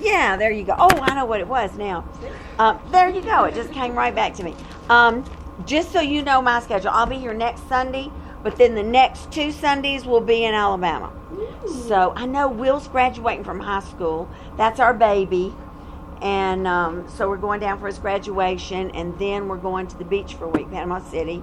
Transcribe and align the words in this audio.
Yeah, 0.00 0.36
there 0.36 0.50
you 0.50 0.64
go. 0.64 0.74
Oh, 0.78 0.88
I 1.02 1.14
know 1.14 1.26
what 1.26 1.40
it 1.40 1.48
was 1.48 1.76
now. 1.76 2.08
Um, 2.58 2.80
there 2.90 3.08
you 3.08 3.22
go. 3.22 3.44
It 3.44 3.54
just 3.54 3.72
came 3.72 3.94
right 3.94 4.14
back 4.14 4.34
to 4.34 4.42
me. 4.42 4.54
Um, 4.88 5.24
just 5.66 5.92
so 5.92 6.00
you 6.00 6.22
know 6.22 6.40
my 6.40 6.60
schedule, 6.60 6.90
I'll 6.90 7.06
be 7.06 7.18
here 7.18 7.34
next 7.34 7.68
Sunday, 7.68 8.10
but 8.42 8.56
then 8.56 8.74
the 8.74 8.82
next 8.82 9.30
two 9.30 9.52
Sundays 9.52 10.06
will 10.06 10.20
be 10.20 10.44
in 10.44 10.54
Alabama. 10.54 11.12
So 11.86 12.12
I 12.16 12.26
know 12.26 12.48
Will's 12.48 12.88
graduating 12.88 13.44
from 13.44 13.60
high 13.60 13.80
school. 13.80 14.28
That's 14.56 14.80
our 14.80 14.94
baby. 14.94 15.54
And 16.22 16.66
um, 16.66 17.08
so 17.08 17.28
we're 17.28 17.38
going 17.38 17.60
down 17.60 17.78
for 17.80 17.86
his 17.86 17.98
graduation, 17.98 18.90
and 18.90 19.18
then 19.18 19.48
we're 19.48 19.56
going 19.56 19.86
to 19.88 19.96
the 19.96 20.04
beach 20.04 20.34
for 20.34 20.44
a 20.44 20.48
week, 20.48 20.70
Panama 20.70 21.00
City, 21.00 21.42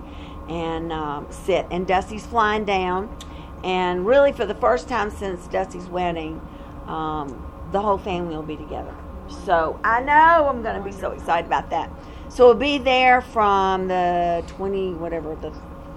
and 0.49 0.91
um, 0.91 1.27
sit. 1.31 1.65
And 1.71 1.87
Dusty's 1.87 2.25
flying 2.25 2.65
down. 2.65 3.15
And 3.63 4.05
really, 4.05 4.31
for 4.31 4.45
the 4.45 4.53
first 4.53 4.87
time 4.87 5.09
since 5.09 5.47
Dusty's 5.47 5.87
wedding, 5.87 6.39
um, 6.85 7.46
the 7.71 7.81
whole 7.81 7.97
family 7.97 8.35
will 8.35 8.43
be 8.43 8.57
together. 8.57 8.93
So 9.45 9.79
I 9.83 10.01
know 10.01 10.47
I'm 10.47 10.63
going 10.63 10.77
to 10.77 10.83
be 10.83 10.91
so 10.91 11.11
excited 11.11 11.47
about 11.47 11.69
that. 11.69 11.91
So 12.29 12.45
we'll 12.45 12.55
be 12.55 12.77
there 12.77 13.21
from 13.21 13.87
the 13.87 14.43
20, 14.47 14.93
whatever, 14.93 15.35
the 15.35 15.51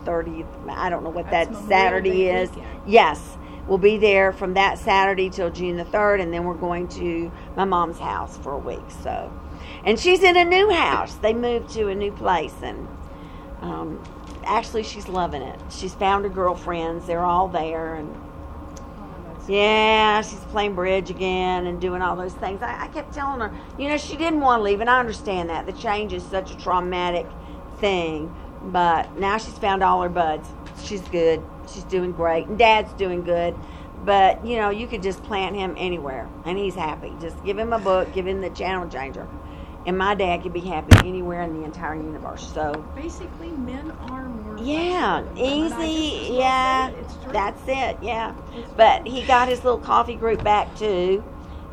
30th, 0.05 0.47
I 0.69 0.89
don't 0.89 1.05
know 1.05 1.11
what 1.11 1.31
That's 1.31 1.51
that 1.51 1.69
Saturday 1.69 2.29
is. 2.29 2.51
weekend. 2.51 2.67
Yes, 2.87 3.37
we'll 3.67 3.79
be 3.79 3.99
there 3.99 4.33
from 4.33 4.55
that 4.55 4.79
Saturday 4.79 5.31
till 5.31 5.51
June 5.51 5.77
the 5.77 5.85
3rd, 5.85 6.23
and 6.23 6.33
then 6.33 6.45
we're 6.45 6.55
going 6.55 6.89
to 6.89 7.31
my 7.57 7.65
mom's 7.65 7.99
house 7.99 8.39
for 8.39 8.53
a 8.53 8.59
week. 8.59 8.91
So, 9.03 9.33
and 9.85 9.99
she's 9.99 10.23
in 10.23 10.37
a 10.37 10.45
new 10.45 10.71
house. 10.71 11.15
They 11.17 11.35
moved 11.35 11.71
to 11.75 11.89
a 11.89 11.95
new 11.95 12.13
place, 12.13 12.55
and 12.63 12.89
um, 13.61 14.03
actually, 14.45 14.83
she's 14.85 15.09
loving 15.09 15.43
it. 15.43 15.61
She's 15.71 15.95
found 15.95 16.25
her 16.25 16.31
girlfriends. 16.31 17.07
They're 17.07 17.25
all 17.25 17.49
there, 17.49 17.95
and 17.95 18.15
yeah, 19.49 20.23
she's 20.23 20.41
playing 20.51 20.75
bridge 20.75 21.11
again 21.11 21.67
and 21.67 21.81
doing 21.81 22.03
all 22.03 22.17
those 22.17 22.35
things. 22.35 22.63
I, 22.63 22.85
I 22.85 22.89
kept 22.89 23.13
telling 23.15 23.41
her, 23.41 23.53
you 23.79 23.89
know, 23.89 23.97
she 23.97 24.17
didn't 24.17 24.41
want 24.41 24.61
to 24.61 24.63
leave, 24.65 24.81
and 24.81 24.91
I 24.91 25.01
understand 25.01 25.51
that. 25.51 25.67
The 25.67 25.73
change 25.73 26.13
is 26.13 26.23
such 26.23 26.51
a 26.51 26.59
traumatic 26.59 27.27
thing, 27.79 28.35
but 28.63 29.19
now 29.19 29.39
she's 29.39 29.59
found 29.59 29.83
all 29.83 30.03
her 30.03 30.09
buds. 30.09 30.49
She's 30.83 31.03
good. 31.09 31.43
She's 31.73 31.85
doing 31.85 32.13
great, 32.13 32.47
and 32.47 32.59
Dad's 32.59 32.93
doing 32.95 33.23
good. 33.23 33.55
But 34.05 34.45
you 34.47 34.57
know, 34.57 34.71
you 34.71 34.87
could 34.87 35.03
just 35.03 35.23
plant 35.25 35.57
him 35.57 35.75
anywhere, 35.77 36.29
and 36.45 36.57
he's 36.57 36.75
happy. 36.75 37.13
Just 37.21 37.43
give 37.45 37.59
him 37.59 37.73
a 37.73 37.79
book, 37.79 38.13
give 38.15 38.27
him 38.27 38.41
the 38.41 38.51
channel 38.51 38.89
changer, 38.89 39.29
and 39.87 39.97
my 39.97 40.15
dad 40.15 40.43
could 40.43 40.53
be 40.53 40.61
happy 40.61 40.97
anywhere 41.09 41.43
in 41.43 41.55
the 41.59 41.65
entire 41.65 41.95
universe. 41.97 42.51
So 42.53 42.73
Basically, 42.95 43.49
men 43.51 43.91
are 44.11 44.29
more. 44.29 44.59
yeah, 44.59 45.23
flexible. 45.23 45.45
And 45.47 45.75
I 45.75 45.87
easy. 45.89 46.11
just 46.11 46.23
as 46.25 46.31
well 46.31 46.39
Yeah, 46.41 46.89
it. 46.91 47.33
That's 47.33 47.63
it. 47.67 47.97
Yeah, 48.03 48.35
but 48.77 49.07
he 49.07 49.23
got 49.23 49.49
his 49.49 49.65
little 49.65 49.79
coffee 49.81 50.15
group 50.17 50.43
back 50.45 50.75
too, 50.77 51.25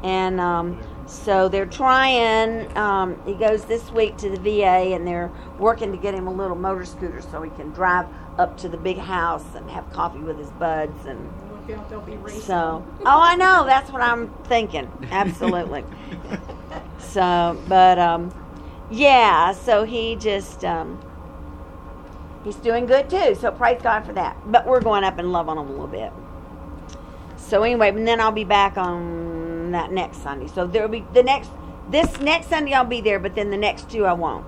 and 0.04 0.40
um, 0.40 0.80
so 1.08 1.50
they're 1.50 1.66
trying. 1.66 2.76
Um, 2.78 3.22
he 3.26 3.34
goes 3.34 3.66
this 3.66 3.92
week 3.92 4.18
to 4.18 4.30
the 4.30 4.38
VA, 4.40 4.94
and 4.96 5.06
they're 5.08 5.32
working 5.60 5.92
to 5.92 5.98
get 5.98 6.14
him 6.14 6.28
a 6.28 6.34
little 6.34 6.56
motor 6.58 6.86
scooter 6.86 7.22
so 7.22 7.42
he 7.42 7.50
can 7.52 7.72
drive 7.72 8.06
up 8.38 8.58
to 8.58 8.70
the 8.70 8.78
big 8.78 8.98
house 8.98 9.44
and 9.56 9.70
have 9.70 9.92
coffee 9.92 10.20
with 10.20 10.38
his 10.38 10.50
buds 10.52 11.06
and. 11.06 11.20
Look 11.68 11.78
out, 11.78 11.90
they'll 11.90 12.00
be 12.02 12.16
racing. 12.16 12.42
So, 12.42 12.86
oh, 13.02 13.22
I 13.22 13.36
know. 13.36 13.66
That's 13.66 13.92
what 13.92 14.02
I'm 14.02 14.30
thinking. 14.46 14.90
Absolutely. 15.12 15.84
so, 17.08 17.62
but 17.68 17.98
um, 18.00 18.34
yeah. 18.92 19.52
So 19.54 19.84
he 19.84 20.16
just 20.16 20.64
um, 20.66 21.00
he's 22.44 22.56
doing 22.58 22.86
good 22.86 23.10
too. 23.10 23.36
So 23.36 23.52
praise 23.52 23.82
God 23.82 24.06
for 24.06 24.14
that. 24.14 24.38
But 24.52 24.66
we're 24.66 24.82
going 24.82 25.04
up 25.04 25.18
and 25.18 25.32
love 25.32 25.50
on 25.50 25.58
him 25.58 25.68
a 25.68 25.72
little 25.72 25.88
bit. 25.88 26.12
So 27.38 27.64
anyway, 27.64 27.90
and 27.90 28.08
then 28.08 28.20
I'll 28.20 28.32
be 28.32 28.44
back 28.44 28.78
on 28.78 29.72
that 29.72 29.92
next 29.92 30.22
Sunday. 30.22 30.48
So 30.48 30.68
there'll 30.68 30.90
be 30.90 31.06
the 31.14 31.24
next 31.24 31.50
this 31.90 32.20
next 32.20 32.48
Sunday 32.50 32.74
I'll 32.74 32.84
be 32.84 33.02
there, 33.02 33.20
but 33.20 33.36
then 33.36 33.50
the 33.50 33.58
next 33.58 33.90
two 33.90 34.06
I 34.06 34.14
won't. 34.14 34.46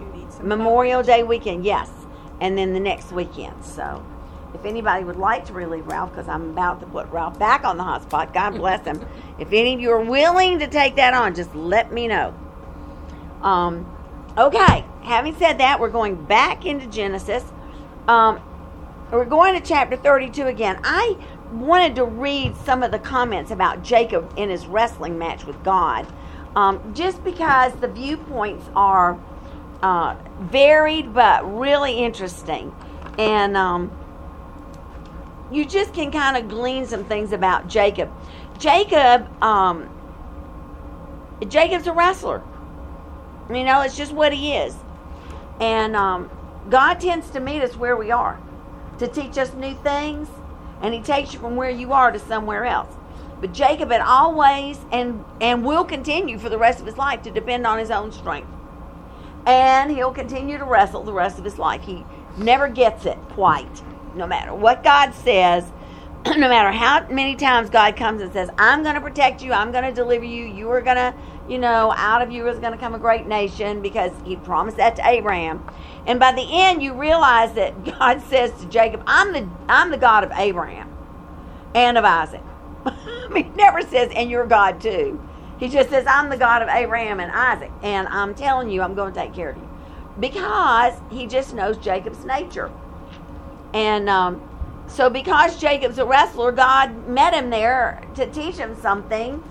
You 0.00 0.06
need 0.12 0.32
some 0.32 0.48
Memorial 0.48 1.02
Day 1.02 1.22
weekend, 1.22 1.64
yes, 1.64 1.88
and 2.40 2.58
then 2.58 2.72
the 2.72 2.80
next 2.80 3.12
weekend. 3.12 3.64
So, 3.64 4.04
if 4.54 4.64
anybody 4.64 5.04
would 5.04 5.16
like 5.16 5.46
to 5.46 5.52
relieve 5.52 5.86
Ralph, 5.86 6.10
because 6.10 6.28
I'm 6.28 6.50
about 6.50 6.80
to 6.80 6.86
put 6.86 7.08
Ralph 7.08 7.38
back 7.38 7.64
on 7.64 7.76
the 7.76 7.84
hot 7.84 8.02
spot, 8.02 8.34
God 8.34 8.50
bless 8.50 8.84
him. 8.84 9.04
if 9.38 9.48
any 9.52 9.74
of 9.74 9.80
you 9.80 9.90
are 9.90 10.02
willing 10.02 10.58
to 10.58 10.66
take 10.66 10.96
that 10.96 11.14
on, 11.14 11.34
just 11.34 11.54
let 11.54 11.92
me 11.92 12.08
know. 12.08 12.34
Um, 13.42 13.86
okay. 14.36 14.84
Having 15.02 15.36
said 15.36 15.58
that, 15.58 15.80
we're 15.80 15.90
going 15.90 16.22
back 16.26 16.66
into 16.66 16.86
Genesis. 16.86 17.44
Um, 18.06 18.40
we're 19.10 19.24
going 19.24 19.60
to 19.60 19.66
chapter 19.66 19.96
32 19.96 20.46
again. 20.46 20.80
I 20.84 21.16
wanted 21.52 21.96
to 21.96 22.04
read 22.04 22.56
some 22.56 22.82
of 22.82 22.90
the 22.90 22.98
comments 22.98 23.50
about 23.50 23.82
Jacob 23.82 24.32
in 24.36 24.50
his 24.50 24.66
wrestling 24.66 25.18
match 25.18 25.44
with 25.44 25.62
God, 25.64 26.06
um, 26.54 26.94
just 26.94 27.22
because 27.24 27.72
the 27.80 27.88
viewpoints 27.88 28.68
are 28.76 29.18
uh, 29.82 30.16
varied 30.40 31.12
but 31.12 31.58
really 31.58 31.94
interesting. 31.94 32.74
And 33.18 33.56
um, 33.56 33.90
you 35.50 35.64
just 35.64 35.92
can 35.94 36.10
kind 36.10 36.36
of 36.36 36.48
glean 36.48 36.86
some 36.86 37.04
things 37.04 37.32
about 37.32 37.68
Jacob. 37.68 38.10
Jacob, 38.58 39.28
um, 39.42 39.88
Jacob's 41.48 41.86
a 41.86 41.92
wrestler. 41.92 42.42
You 43.48 43.64
know, 43.64 43.80
it's 43.80 43.96
just 43.96 44.12
what 44.12 44.32
he 44.32 44.54
is. 44.54 44.76
And 45.60 45.96
um, 45.96 46.30
God 46.68 47.00
tends 47.00 47.30
to 47.30 47.40
meet 47.40 47.62
us 47.62 47.76
where 47.76 47.96
we 47.96 48.10
are 48.10 48.40
to 49.00 49.08
teach 49.08 49.38
us 49.38 49.54
new 49.54 49.74
things, 49.76 50.28
and 50.82 50.94
He 50.94 51.00
takes 51.00 51.32
you 51.32 51.40
from 51.40 51.56
where 51.56 51.70
you 51.70 51.92
are 51.92 52.12
to 52.12 52.18
somewhere 52.18 52.64
else. 52.66 52.94
But 53.40 53.54
Jacob 53.54 53.90
had 53.90 54.02
always 54.02 54.78
and 54.92 55.24
and 55.40 55.64
will 55.64 55.84
continue 55.84 56.38
for 56.38 56.50
the 56.50 56.58
rest 56.58 56.80
of 56.80 56.86
his 56.86 56.98
life 56.98 57.22
to 57.22 57.30
depend 57.30 57.66
on 57.66 57.78
his 57.78 57.90
own 57.90 58.12
strength, 58.12 58.50
and 59.46 59.90
he'll 59.90 60.12
continue 60.12 60.58
to 60.58 60.64
wrestle 60.64 61.02
the 61.02 61.12
rest 61.12 61.38
of 61.38 61.44
his 61.44 61.58
life. 61.58 61.80
He 61.80 62.04
never 62.36 62.68
gets 62.68 63.06
it 63.06 63.16
quite, 63.30 63.82
no 64.14 64.26
matter 64.26 64.54
what 64.54 64.82
God 64.84 65.14
says. 65.14 65.70
no 66.26 66.48
matter 66.48 66.70
how 66.70 67.06
many 67.08 67.34
times 67.34 67.70
God 67.70 67.96
comes 67.96 68.20
and 68.20 68.30
says, 68.32 68.50
I'm 68.58 68.82
going 68.82 68.94
to 68.94 69.00
protect 69.00 69.42
you, 69.42 69.52
I'm 69.52 69.72
going 69.72 69.84
to 69.84 69.92
deliver 69.92 70.24
you, 70.24 70.44
you 70.44 70.68
are 70.70 70.82
going 70.82 70.96
to, 70.96 71.14
you 71.48 71.58
know, 71.58 71.94
out 71.96 72.20
of 72.20 72.30
you 72.30 72.46
is 72.48 72.58
going 72.58 72.72
to 72.72 72.78
come 72.78 72.94
a 72.94 72.98
great 72.98 73.26
nation 73.26 73.80
because 73.80 74.12
he 74.24 74.36
promised 74.36 74.76
that 74.76 74.96
to 74.96 75.08
Abraham. 75.08 75.66
And 76.06 76.20
by 76.20 76.32
the 76.32 76.46
end 76.46 76.82
you 76.82 76.92
realize 76.92 77.54
that 77.54 77.84
God 77.98 78.20
says 78.22 78.52
to 78.60 78.66
Jacob, 78.66 79.02
I'm 79.06 79.32
the 79.32 79.48
I'm 79.68 79.90
the 79.90 79.96
God 79.96 80.24
of 80.24 80.32
Abraham 80.36 80.92
and 81.74 81.96
of 81.96 82.04
Isaac. 82.04 82.42
He 83.34 83.44
never 83.44 83.82
says, 83.82 84.10
and 84.14 84.28
you're 84.28 84.46
God 84.46 84.80
too. 84.80 85.24
He 85.58 85.68
just 85.68 85.88
says, 85.88 86.04
I'm 86.08 86.30
the 86.30 86.36
God 86.36 86.62
of 86.62 86.68
Abraham 86.68 87.20
and 87.20 87.30
Isaac, 87.30 87.70
and 87.82 88.08
I'm 88.08 88.34
telling 88.34 88.70
you, 88.70 88.82
I'm 88.82 88.94
going 88.94 89.14
to 89.14 89.20
take 89.20 89.34
care 89.34 89.50
of 89.50 89.56
you. 89.56 89.68
Because 90.18 90.94
he 91.10 91.26
just 91.26 91.54
knows 91.54 91.78
Jacob's 91.78 92.24
nature. 92.24 92.72
And 93.72 94.08
um, 94.08 94.40
so, 94.88 95.08
because 95.08 95.56
Jacob's 95.58 95.98
a 95.98 96.04
wrestler, 96.04 96.52
God 96.52 97.06
met 97.08 97.32
him 97.32 97.50
there 97.50 98.02
to 98.16 98.26
teach 98.26 98.56
him 98.56 98.76
something 98.80 99.42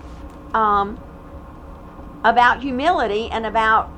um, 0.52 1.00
about 2.24 2.60
humility 2.60 3.30
and 3.30 3.46
about, 3.46 3.90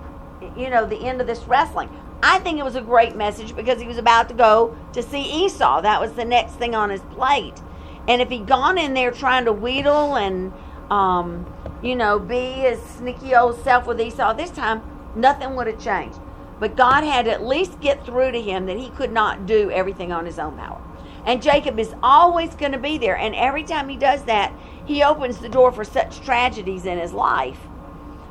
you 0.56 0.70
know, 0.70 0.86
the 0.86 0.98
end 0.98 1.20
of 1.20 1.26
this 1.26 1.42
wrestling. 1.44 1.88
I 2.22 2.38
think 2.38 2.60
it 2.60 2.64
was 2.64 2.76
a 2.76 2.80
great 2.80 3.16
message 3.16 3.56
because 3.56 3.80
he 3.80 3.88
was 3.88 3.98
about 3.98 4.28
to 4.28 4.34
go 4.34 4.76
to 4.92 5.02
see 5.02 5.44
Esau. 5.44 5.80
That 5.80 6.00
was 6.00 6.12
the 6.12 6.24
next 6.24 6.52
thing 6.52 6.74
on 6.74 6.90
his 6.90 7.00
plate. 7.00 7.60
And 8.06 8.22
if 8.22 8.28
he'd 8.28 8.46
gone 8.46 8.78
in 8.78 8.94
there 8.94 9.10
trying 9.10 9.44
to 9.46 9.52
wheedle 9.52 10.14
and, 10.14 10.52
um, 10.90 11.52
you 11.82 11.96
know, 11.96 12.20
be 12.20 12.52
his 12.52 12.80
sneaky 12.80 13.34
old 13.34 13.62
self 13.64 13.86
with 13.86 14.00
Esau, 14.00 14.34
this 14.34 14.50
time 14.50 14.82
nothing 15.16 15.56
would 15.56 15.66
have 15.66 15.82
changed. 15.82 16.18
But 16.62 16.76
God 16.76 17.02
had 17.02 17.24
to 17.24 17.32
at 17.32 17.44
least 17.44 17.80
get 17.80 18.06
through 18.06 18.30
to 18.30 18.40
him 18.40 18.66
that 18.66 18.76
he 18.76 18.90
could 18.90 19.10
not 19.10 19.46
do 19.46 19.68
everything 19.72 20.12
on 20.12 20.24
his 20.24 20.38
own 20.38 20.56
power. 20.56 20.80
And 21.26 21.42
Jacob 21.42 21.76
is 21.76 21.92
always 22.04 22.54
going 22.54 22.70
to 22.70 22.78
be 22.78 22.98
there. 22.98 23.16
And 23.16 23.34
every 23.34 23.64
time 23.64 23.88
he 23.88 23.96
does 23.96 24.22
that, 24.26 24.52
he 24.84 25.02
opens 25.02 25.38
the 25.38 25.48
door 25.48 25.72
for 25.72 25.82
such 25.82 26.20
tragedies 26.20 26.86
in 26.86 26.98
his 26.98 27.12
life. 27.12 27.58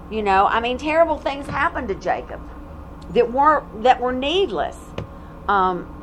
You 0.09 0.23
know, 0.23 0.45
I 0.45 0.61
mean, 0.61 0.77
terrible 0.77 1.17
things 1.17 1.45
happened 1.45 1.89
to 1.89 1.95
Jacob 1.95 2.39
that 3.09 3.33
weren't 3.33 3.83
that 3.83 3.99
were 3.99 4.13
needless. 4.13 4.77
Um, 5.49 5.93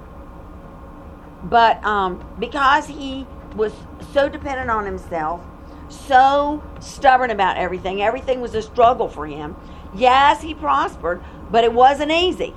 but 1.45 1.83
um, 1.83 2.23
because 2.39 2.89
he 2.89 3.27
was 3.57 3.73
so 4.13 4.29
dependent 4.29 4.69
on 4.69 4.85
himself, 4.85 5.41
so 5.89 6.63
stubborn 6.79 7.31
about 7.31 7.57
everything. 7.57 8.03
Everything 8.03 8.43
was 8.43 8.55
a 8.55 8.61
struggle 8.61 9.09
for 9.09 9.27
him. 9.27 9.57
Yes, 9.95 10.43
he 10.43 10.53
prospered, 10.53 11.23
but 11.51 11.65
it 11.65 11.73
wasn't 11.73 12.11
easy. 12.11 12.55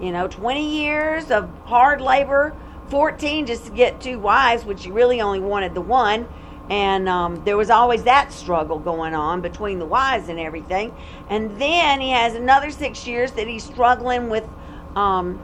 You 0.00 0.12
know, 0.12 0.28
20 0.28 0.82
years 0.82 1.30
of 1.30 1.50
hard 1.64 2.00
labor, 2.00 2.56
14 2.88 3.46
just 3.46 3.66
to 3.66 3.72
get 3.72 4.00
two 4.00 4.18
wives, 4.18 4.64
which 4.64 4.84
he 4.84 4.90
really 4.90 5.20
only 5.20 5.40
wanted 5.40 5.74
the 5.74 5.80
one. 5.80 6.26
And 6.70 7.08
um, 7.08 7.42
there 7.44 7.56
was 7.56 7.68
always 7.68 8.04
that 8.04 8.32
struggle 8.32 8.78
going 8.78 9.14
on 9.14 9.40
between 9.40 9.78
the 9.78 9.84
wives 9.84 10.28
and 10.28 10.38
everything. 10.38 10.94
And 11.28 11.60
then 11.60 12.00
he 12.00 12.10
has 12.10 12.34
another 12.34 12.70
six 12.70 13.06
years 13.06 13.32
that 13.32 13.48
he's 13.48 13.64
struggling 13.64 14.30
with 14.30 14.48
um, 14.94 15.40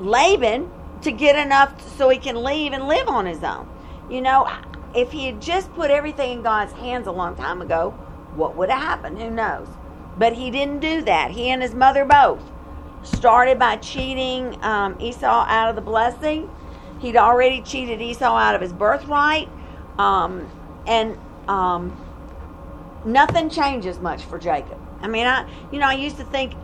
Laban 0.00 0.70
to 1.02 1.12
get 1.12 1.36
enough 1.36 1.96
so 1.96 2.08
he 2.10 2.18
can 2.18 2.42
leave 2.42 2.72
and 2.72 2.86
live 2.86 3.08
on 3.08 3.26
his 3.26 3.42
own. 3.42 3.68
You 4.10 4.20
know, 4.20 4.48
if 4.94 5.10
he 5.12 5.26
had 5.26 5.40
just 5.40 5.72
put 5.74 5.90
everything 5.90 6.32
in 6.32 6.42
God's 6.42 6.72
hands 6.74 7.06
a 7.06 7.12
long 7.12 7.36
time 7.36 7.62
ago, 7.62 7.90
what 8.36 8.54
would 8.56 8.70
have 8.70 8.82
happened? 8.82 9.18
Who 9.18 9.30
knows? 9.30 9.68
But 10.16 10.34
he 10.34 10.50
didn't 10.50 10.80
do 10.80 11.02
that. 11.02 11.30
He 11.32 11.50
and 11.50 11.62
his 11.62 11.74
mother 11.74 12.04
both 12.04 12.40
started 13.02 13.58
by 13.58 13.76
cheating 13.76 14.62
um, 14.62 14.96
Esau 15.00 15.26
out 15.48 15.70
of 15.70 15.76
the 15.76 15.82
blessing. 15.82 16.50
He'd 17.00 17.16
already 17.16 17.60
cheated 17.62 18.00
Esau 18.00 18.24
out 18.24 18.54
of 18.54 18.60
his 18.60 18.72
birthright. 18.72 19.48
Um, 19.98 20.48
and 20.86 21.18
um, 21.48 21.96
nothing 23.04 23.50
changes 23.50 23.98
much 23.98 24.22
for 24.24 24.38
Jacob. 24.38 24.80
I 25.00 25.08
mean, 25.08 25.26
I, 25.26 25.48
you 25.70 25.78
know, 25.78 25.86
I 25.86 25.94
used 25.94 26.16
to 26.16 26.24
think 26.24 26.54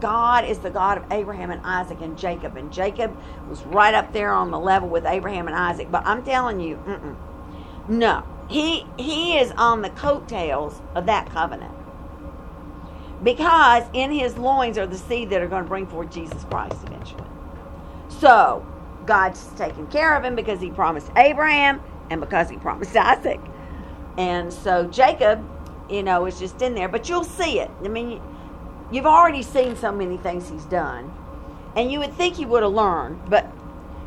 God 0.00 0.44
is 0.44 0.58
the 0.58 0.70
God 0.70 0.98
of 0.98 1.12
Abraham 1.12 1.50
and 1.50 1.60
Isaac 1.64 2.00
and 2.00 2.16
Jacob, 2.18 2.56
and 2.56 2.72
Jacob 2.72 3.16
was 3.48 3.62
right 3.64 3.94
up 3.94 4.12
there 4.12 4.32
on 4.32 4.50
the 4.50 4.58
level 4.58 4.88
with 4.88 5.04
Abraham 5.04 5.46
and 5.46 5.56
Isaac. 5.56 5.90
But 5.90 6.06
I'm 6.06 6.24
telling 6.24 6.60
you, 6.60 6.78
no, 7.88 8.24
he 8.48 8.86
he 8.96 9.38
is 9.38 9.52
on 9.52 9.82
the 9.82 9.90
coattails 9.90 10.80
of 10.94 11.06
that 11.06 11.30
covenant 11.30 11.72
because 13.24 13.84
in 13.94 14.12
his 14.12 14.36
loins 14.36 14.78
are 14.78 14.86
the 14.86 14.98
seed 14.98 15.30
that 15.30 15.42
are 15.42 15.48
going 15.48 15.64
to 15.64 15.68
bring 15.68 15.86
forth 15.86 16.10
Jesus 16.10 16.44
Christ 16.44 16.76
eventually. 16.86 17.24
So 18.08 18.64
God's 19.06 19.46
taking 19.56 19.86
care 19.88 20.14
of 20.14 20.22
him 20.22 20.36
because 20.36 20.60
he 20.60 20.70
promised 20.70 21.10
Abraham 21.16 21.80
and 22.10 22.20
because 22.20 22.50
he 22.50 22.56
promised 22.58 22.94
Isaac. 22.96 23.40
And 24.18 24.52
so 24.52 24.86
Jacob, 24.86 25.44
you 25.90 26.02
know, 26.02 26.26
is 26.26 26.38
just 26.38 26.62
in 26.62 26.74
there, 26.74 26.88
but 26.88 27.08
you'll 27.08 27.24
see 27.24 27.58
it. 27.58 27.70
I 27.82 27.88
mean, 27.88 28.20
you've 28.92 29.06
already 29.06 29.42
seen 29.42 29.74
so 29.74 29.90
many 29.90 30.18
things 30.18 30.48
he's 30.48 30.64
done, 30.66 31.12
and 31.74 31.90
you 31.90 31.98
would 31.98 32.12
think 32.14 32.36
he 32.36 32.44
would 32.44 32.62
have 32.62 32.72
learned, 32.72 33.28
but 33.28 33.50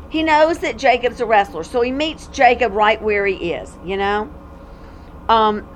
he 0.08 0.22
knows 0.22 0.58
that 0.60 0.78
Jacob's 0.78 1.20
a 1.20 1.26
wrestler, 1.26 1.64
so 1.64 1.82
he 1.82 1.92
meets 1.92 2.28
Jacob 2.28 2.72
right 2.72 3.00
where 3.02 3.26
he 3.26 3.52
is, 3.52 3.70
you 3.84 3.96
know. 3.96 4.32
Um, 5.28 5.68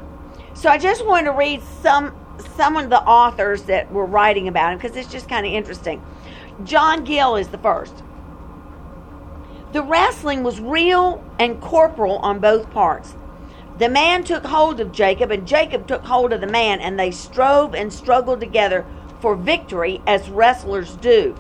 so 0.55 0.71
I 0.71 0.79
just 0.79 1.05
wanted 1.05 1.25
to 1.25 1.33
read 1.33 1.63
some 1.83 2.15
some 2.57 2.77
of 2.77 2.91
the 2.91 3.01
authors 3.01 3.63
that 3.65 3.91
were 3.93 4.07
writing 4.07 4.49
about 4.49 4.73
him 4.73 4.79
because 4.79 4.97
it's 4.97 5.11
just 5.11 5.29
kind 5.29 5.47
of 5.47 5.53
interesting. 5.53 6.03
John 6.65 7.05
Gill 7.05 7.37
is 7.37 7.49
the 7.49 7.59
first. 7.59 8.03
The 9.73 9.83
wrestling 9.83 10.43
was 10.43 10.61
real 10.61 11.25
and 11.39 11.61
corporal 11.61 12.19
on 12.19 12.41
both 12.41 12.71
parts. 12.71 13.15
The 13.79 13.89
man 13.89 14.23
took 14.23 14.45
hold 14.45 14.81
of 14.81 14.93
Jacob, 14.93 15.31
and 15.31 15.47
Jacob 15.47 15.87
took 15.87 16.05
hold 16.05 16.33
of 16.33 16.43
the 16.43 16.47
man, 16.47 16.81
and 16.81 17.01
they 17.01 17.11
strove 17.11 17.75
and 17.75 17.91
struggled 17.91 18.41
together 18.41 18.85
for 19.21 19.35
victory 19.35 20.03
as 20.07 20.29
wrestlers 20.29 20.95
do. 20.97 21.35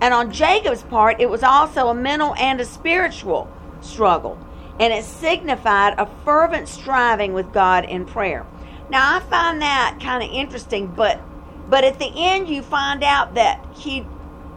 And 0.00 0.12
on 0.12 0.30
Jacob's 0.30 0.82
part, 0.82 1.20
it 1.20 1.30
was 1.30 1.42
also 1.42 1.88
a 1.88 1.94
mental 1.94 2.34
and 2.34 2.60
a 2.60 2.64
spiritual 2.66 3.50
struggle, 3.80 4.38
and 4.78 4.92
it 4.92 5.04
signified 5.04 5.94
a 5.98 6.06
fervent 6.24 6.68
striving 6.68 7.32
with 7.32 7.52
God 7.52 7.86
in 7.86 8.04
prayer. 8.04 8.44
Now 8.90 9.16
I 9.16 9.20
find 9.20 9.62
that 9.62 9.98
kind 10.00 10.22
of 10.22 10.30
interesting, 10.30 10.88
but 10.88 11.20
but 11.68 11.84
at 11.84 11.98
the 11.98 12.12
end 12.14 12.48
you 12.48 12.62
find 12.62 13.02
out 13.02 13.34
that 13.34 13.64
he 13.74 14.06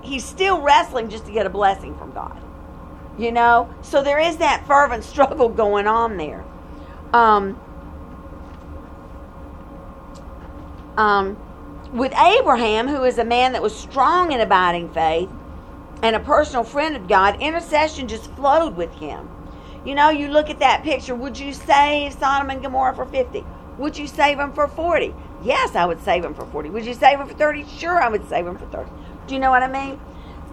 he's 0.02 0.26
still 0.26 0.62
wrestling 0.62 1.10
just 1.10 1.26
to 1.26 1.32
get 1.32 1.46
a 1.46 1.50
blessing 1.50 1.98
from 1.98 2.12
God. 2.12 2.42
You 3.18 3.32
know, 3.32 3.74
so 3.82 4.04
there 4.04 4.20
is 4.20 4.38
that 4.38 4.66
fervent 4.68 5.04
struggle 5.14 5.50
going 5.50 5.88
on 5.88 6.18
there. 6.18 6.44
Um, 7.14 7.60
um, 10.98 11.38
with 11.94 12.14
Abraham, 12.18 12.88
who 12.88 13.04
is 13.04 13.18
a 13.18 13.24
man 13.24 13.54
that 13.54 13.62
was 13.62 13.76
strong 13.76 14.34
in 14.34 14.42
abiding 14.42 14.90
faith 14.90 15.30
and 16.04 16.16
a 16.16 16.20
personal 16.20 16.64
friend 16.64 16.96
of 16.96 17.08
God, 17.08 17.42
intercession 17.42 18.08
just 18.08 18.30
flowed 18.36 18.76
with 18.76 18.94
him. 18.94 19.30
You 19.86 19.96
know, 19.96 20.10
you 20.10 20.28
look 20.28 20.50
at 20.50 20.60
that 20.60 20.84
picture. 20.84 21.16
Would 21.16 21.40
you 21.40 21.54
save 21.54 22.14
Sodom 22.14 22.50
and 22.50 22.62
Gomorrah 22.62 22.94
for 22.94 23.06
50? 23.06 23.46
Would 23.78 23.98
you 23.98 24.08
save 24.08 24.38
them 24.38 24.54
for 24.54 24.68
40? 24.68 25.14
Yes, 25.44 25.76
I 25.76 25.86
would 25.86 26.02
save 26.02 26.24
them 26.24 26.34
for 26.34 26.46
40. 26.46 26.70
Would 26.72 26.86
you 26.86 26.94
save 26.94 27.20
them 27.20 27.28
for 27.28 27.36
30? 27.36 27.66
Sure, 27.66 28.02
I 28.02 28.10
would 28.10 28.28
save 28.28 28.46
them 28.46 28.58
for 28.58 28.66
30. 28.66 28.90
Do 29.28 29.34
you 29.34 29.40
know 29.40 29.52
what 29.52 29.64
I 29.64 29.68
mean? 29.68 30.00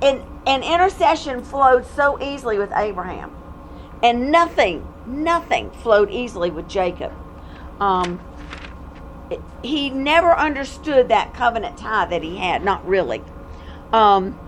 And, 0.03 0.23
and 0.47 0.63
intercession 0.63 1.43
flowed 1.43 1.87
so 1.87 2.21
easily 2.23 2.59
with 2.59 2.73
Abraham. 2.75 3.35
And 4.03 4.31
nothing, 4.31 4.87
nothing 5.07 5.71
flowed 5.71 6.11
easily 6.11 6.51
with 6.51 6.69
Jacob. 6.69 7.13
Um, 7.81 8.21
he 9.63 9.89
never 9.89 10.37
understood 10.37 11.09
that 11.09 11.33
covenant 11.33 11.79
tie 11.79 12.07
that 12.07 12.23
he 12.23 12.37
had, 12.37 12.63
not 12.63 12.87
really. 12.87 13.23
Um, 13.93 14.39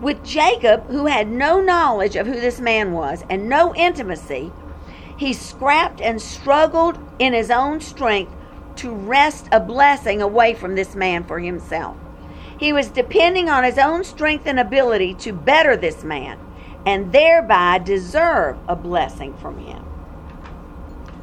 with 0.00 0.22
Jacob, 0.24 0.86
who 0.88 1.06
had 1.06 1.28
no 1.28 1.60
knowledge 1.60 2.16
of 2.16 2.26
who 2.26 2.40
this 2.40 2.60
man 2.60 2.92
was 2.92 3.24
and 3.30 3.48
no 3.48 3.74
intimacy, 3.74 4.52
he 5.20 5.34
scrapped 5.34 6.00
and 6.00 6.20
struggled 6.20 6.98
in 7.18 7.34
his 7.34 7.50
own 7.50 7.78
strength 7.78 8.34
to 8.74 8.90
wrest 8.90 9.46
a 9.52 9.60
blessing 9.60 10.22
away 10.22 10.54
from 10.54 10.74
this 10.74 10.94
man 10.94 11.22
for 11.24 11.38
himself. 11.38 11.94
He 12.58 12.72
was 12.72 12.88
depending 12.88 13.50
on 13.50 13.62
his 13.62 13.76
own 13.76 14.02
strength 14.02 14.46
and 14.46 14.58
ability 14.58 15.12
to 15.16 15.34
better 15.34 15.76
this 15.76 16.04
man 16.04 16.38
and 16.86 17.12
thereby 17.12 17.80
deserve 17.80 18.56
a 18.66 18.74
blessing 18.74 19.36
from 19.36 19.58
him. 19.58 19.84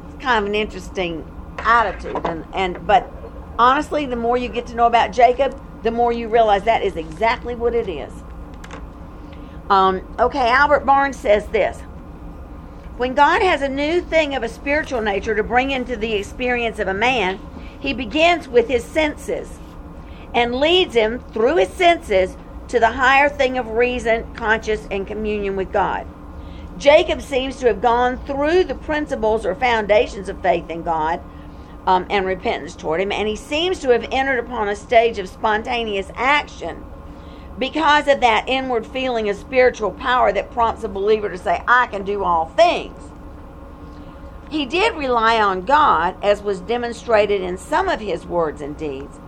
It's 0.06 0.22
kind 0.22 0.44
of 0.44 0.48
an 0.48 0.54
interesting 0.54 1.28
attitude 1.58 2.24
and, 2.24 2.44
and 2.54 2.86
but 2.86 3.12
honestly 3.58 4.06
the 4.06 4.14
more 4.14 4.36
you 4.38 4.48
get 4.48 4.68
to 4.68 4.76
know 4.76 4.86
about 4.86 5.10
Jacob, 5.10 5.60
the 5.82 5.90
more 5.90 6.12
you 6.12 6.28
realize 6.28 6.62
that 6.62 6.84
is 6.84 6.94
exactly 6.94 7.56
what 7.56 7.74
it 7.74 7.88
is. 7.88 8.12
Um, 9.68 10.06
okay, 10.20 10.50
Albert 10.50 10.86
Barnes 10.86 11.16
says 11.16 11.48
this 11.48 11.82
when 12.98 13.14
God 13.14 13.42
has 13.42 13.62
a 13.62 13.68
new 13.68 14.00
thing 14.00 14.34
of 14.34 14.42
a 14.42 14.48
spiritual 14.48 15.00
nature 15.00 15.36
to 15.36 15.44
bring 15.44 15.70
into 15.70 15.96
the 15.96 16.14
experience 16.14 16.80
of 16.80 16.88
a 16.88 16.94
man, 16.94 17.38
he 17.78 17.92
begins 17.92 18.48
with 18.48 18.66
his 18.66 18.82
senses 18.82 19.60
and 20.34 20.56
leads 20.56 20.94
him 20.94 21.20
through 21.32 21.56
his 21.58 21.68
senses 21.68 22.36
to 22.66 22.80
the 22.80 22.90
higher 22.90 23.28
thing 23.28 23.56
of 23.56 23.68
reason, 23.68 24.34
conscience, 24.34 24.88
and 24.90 25.06
communion 25.06 25.54
with 25.54 25.72
God. 25.72 26.08
Jacob 26.76 27.22
seems 27.22 27.56
to 27.60 27.68
have 27.68 27.80
gone 27.80 28.18
through 28.26 28.64
the 28.64 28.74
principles 28.74 29.46
or 29.46 29.54
foundations 29.54 30.28
of 30.28 30.42
faith 30.42 30.68
in 30.68 30.82
God 30.82 31.20
um, 31.86 32.04
and 32.10 32.26
repentance 32.26 32.74
toward 32.74 33.00
Him, 33.00 33.12
and 33.12 33.28
he 33.28 33.36
seems 33.36 33.78
to 33.78 33.90
have 33.90 34.08
entered 34.10 34.40
upon 34.40 34.68
a 34.68 34.76
stage 34.76 35.20
of 35.20 35.28
spontaneous 35.28 36.10
action 36.16 36.84
because 37.58 38.06
of 38.06 38.20
that 38.20 38.48
inward 38.48 38.86
feeling 38.86 39.28
of 39.28 39.36
spiritual 39.36 39.90
power 39.90 40.32
that 40.32 40.50
prompts 40.52 40.84
a 40.84 40.88
believer 40.88 41.28
to 41.28 41.38
say, 41.38 41.62
I 41.66 41.86
can 41.88 42.04
do 42.04 42.22
all 42.22 42.46
things. 42.46 43.10
He 44.50 44.64
did 44.64 44.94
rely 44.94 45.40
on 45.40 45.66
God, 45.66 46.16
as 46.22 46.42
was 46.42 46.60
demonstrated 46.60 47.42
in 47.42 47.58
some 47.58 47.88
of 47.88 48.00
his 48.00 48.24
words 48.24 48.60
and 48.60 48.76
deeds, 48.76 49.18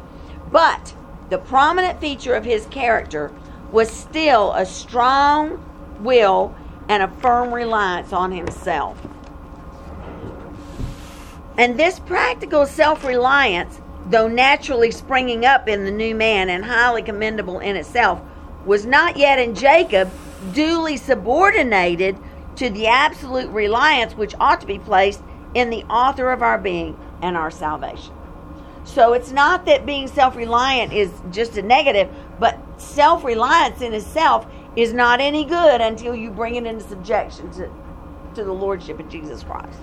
but 0.50 0.94
the 1.28 1.38
prominent 1.38 2.00
feature 2.00 2.34
of 2.34 2.44
his 2.44 2.66
character 2.66 3.32
was 3.70 3.90
still 3.90 4.52
a 4.52 4.64
strong 4.64 5.64
will 6.00 6.54
and 6.88 7.02
a 7.02 7.08
firm 7.20 7.52
reliance 7.52 8.12
on 8.12 8.32
himself. 8.32 8.98
And 11.56 11.78
this 11.78 12.00
practical 12.00 12.66
self 12.66 13.04
reliance 13.04 13.80
though 14.10 14.28
naturally 14.28 14.90
springing 14.90 15.44
up 15.44 15.68
in 15.68 15.84
the 15.84 15.90
new 15.90 16.14
man 16.14 16.48
and 16.48 16.64
highly 16.64 17.02
commendable 17.02 17.60
in 17.60 17.76
itself, 17.76 18.20
was 18.64 18.84
not 18.84 19.16
yet 19.16 19.38
in 19.38 19.54
Jacob 19.54 20.10
duly 20.52 20.96
subordinated 20.96 22.16
to 22.56 22.68
the 22.70 22.86
absolute 22.86 23.48
reliance 23.50 24.14
which 24.14 24.34
ought 24.40 24.60
to 24.60 24.66
be 24.66 24.78
placed 24.78 25.22
in 25.54 25.70
the 25.70 25.84
author 25.84 26.30
of 26.30 26.42
our 26.42 26.58
being 26.58 26.98
and 27.22 27.36
our 27.36 27.50
salvation. 27.50 28.14
So 28.84 29.12
it's 29.12 29.30
not 29.30 29.66
that 29.66 29.86
being 29.86 30.08
self 30.08 30.36
reliant 30.36 30.92
is 30.92 31.10
just 31.30 31.56
a 31.56 31.62
negative, 31.62 32.08
but 32.38 32.58
self 32.80 33.24
reliance 33.24 33.82
in 33.82 33.94
itself 33.94 34.46
is 34.76 34.92
not 34.92 35.20
any 35.20 35.44
good 35.44 35.80
until 35.80 36.14
you 36.14 36.30
bring 36.30 36.56
it 36.56 36.66
into 36.66 36.84
subjection 36.84 37.50
to, 37.52 37.70
to 38.34 38.44
the 38.44 38.52
Lordship 38.52 38.98
of 38.98 39.08
Jesus 39.08 39.42
Christ. 39.42 39.78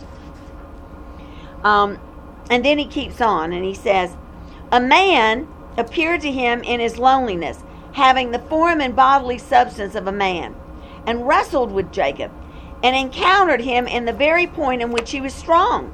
Um, 1.64 2.00
and 2.50 2.64
then 2.64 2.78
he 2.78 2.86
keeps 2.86 3.22
on 3.22 3.52
and 3.54 3.64
he 3.66 3.74
says, 3.74 4.16
A 4.72 4.80
man 4.80 5.48
appeared 5.78 6.22
to 6.22 6.32
him 6.32 6.64
in 6.64 6.80
his 6.80 6.98
loneliness, 6.98 7.64
having 7.94 8.32
the 8.32 8.40
form 8.40 8.82
and 8.82 8.96
bodily 8.96 9.38
substance 9.38 9.96
of 9.96 10.08
a 10.08 10.12
man, 10.12 10.56
and 11.06 11.28
wrestled 11.28 11.72
with 11.72 11.92
Jacob. 11.92 12.32
and 12.84 12.96
encountered 12.96 13.62
him 13.62 13.88
in 13.88 14.06
the 14.06 14.14
very 14.14 14.46
point 14.46 14.82
in 14.84 14.92
which 14.92 15.12
he 15.12 15.20
was 15.20 15.34
strong. 15.34 15.92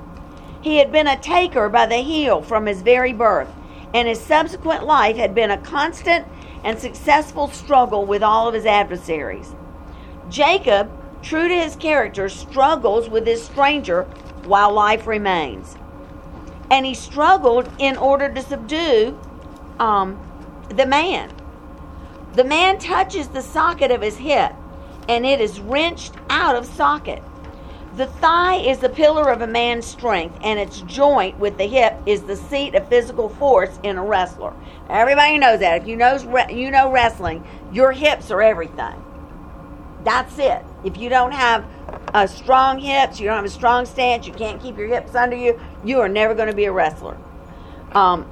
He 0.62 0.78
had 0.78 0.92
been 0.92 1.08
a 1.08 1.18
taker 1.18 1.70
by 1.70 1.86
the 1.86 1.98
heel 1.98 2.42
from 2.42 2.66
his 2.66 2.82
very 2.82 3.14
birth, 3.14 3.48
and 3.94 4.08
his 4.08 4.20
subsequent 4.20 4.86
life 4.86 5.16
had 5.16 5.34
been 5.34 5.52
a 5.52 5.58
constant 5.58 6.26
and 6.64 6.78
successful 6.78 7.48
struggle 7.48 8.06
with 8.06 8.24
all 8.24 8.48
of 8.48 8.54
his 8.54 8.66
adversaries. 8.66 9.56
Jacob, 10.30 10.90
true 11.22 11.48
to 11.48 11.56
his 11.56 11.76
character, 11.76 12.28
struggles 12.28 13.10
with 13.10 13.26
this 13.26 13.46
stranger 13.46 14.04
while 14.46 14.72
life 14.72 15.08
remains. 15.08 15.78
And 16.74 16.88
he 16.88 16.96
struggled 16.96 17.70
in 17.78 17.98
order 17.98 18.34
to 18.34 18.42
subdue 18.42 19.16
um, 19.80 20.20
the 20.70 20.88
man. 20.88 21.32
The 22.34 22.44
man 22.44 22.80
touches 22.80 23.28
the 23.28 23.44
socket 23.44 23.92
of 23.92 24.02
his 24.02 24.18
hip, 24.18 24.54
and 25.08 25.24
it 25.24 25.40
is 25.40 25.60
wrenched 25.60 26.16
out 26.32 26.56
of 26.56 26.66
socket. 26.66 27.22
The 27.96 28.08
thigh 28.08 28.56
is 28.56 28.80
the 28.80 28.90
pillar 28.90 29.30
of 29.30 29.42
a 29.42 29.46
man's 29.46 29.86
strength, 29.86 30.36
and 30.44 30.60
its 30.60 30.82
joint 30.82 31.38
with 31.38 31.60
the 31.60 31.68
hip 31.68 31.96
is 32.08 32.24
the 32.24 32.36
seat 32.36 32.74
of 32.74 32.90
physical 32.90 33.30
force 33.30 33.80
in 33.84 34.00
a 34.00 34.04
wrestler. 34.04 34.56
Everybody 34.90 35.38
knows 35.38 35.60
that. 35.60 35.84
If 35.84 35.88
you 35.88 35.96
know 35.96 36.18
you 36.50 36.72
know 36.72 36.92
wrestling, 36.92 37.46
your 37.72 37.92
hips 37.92 38.32
are 38.32 38.42
everything. 38.42 39.00
That's 40.04 40.40
it. 40.40 40.66
If 40.84 40.98
you 40.98 41.10
don't 41.10 41.34
have 41.34 41.66
a 42.14 42.28
strong 42.28 42.80
hips, 42.80 43.20
you 43.20 43.26
don't 43.26 43.36
have 43.36 43.46
a 43.46 43.50
strong 43.50 43.86
stance, 43.86 44.28
you 44.28 44.34
can't 44.34 44.62
keep 44.62 44.78
your 44.78 44.88
hips 44.88 45.16
under 45.16 45.36
you, 45.36 45.60
you 45.84 46.00
are 46.00 46.10
never 46.10 46.36
going 46.36 46.50
to 46.50 46.56
be 46.56 46.66
a 46.66 46.72
wrestler. 46.72 47.18
Um, 47.92 48.30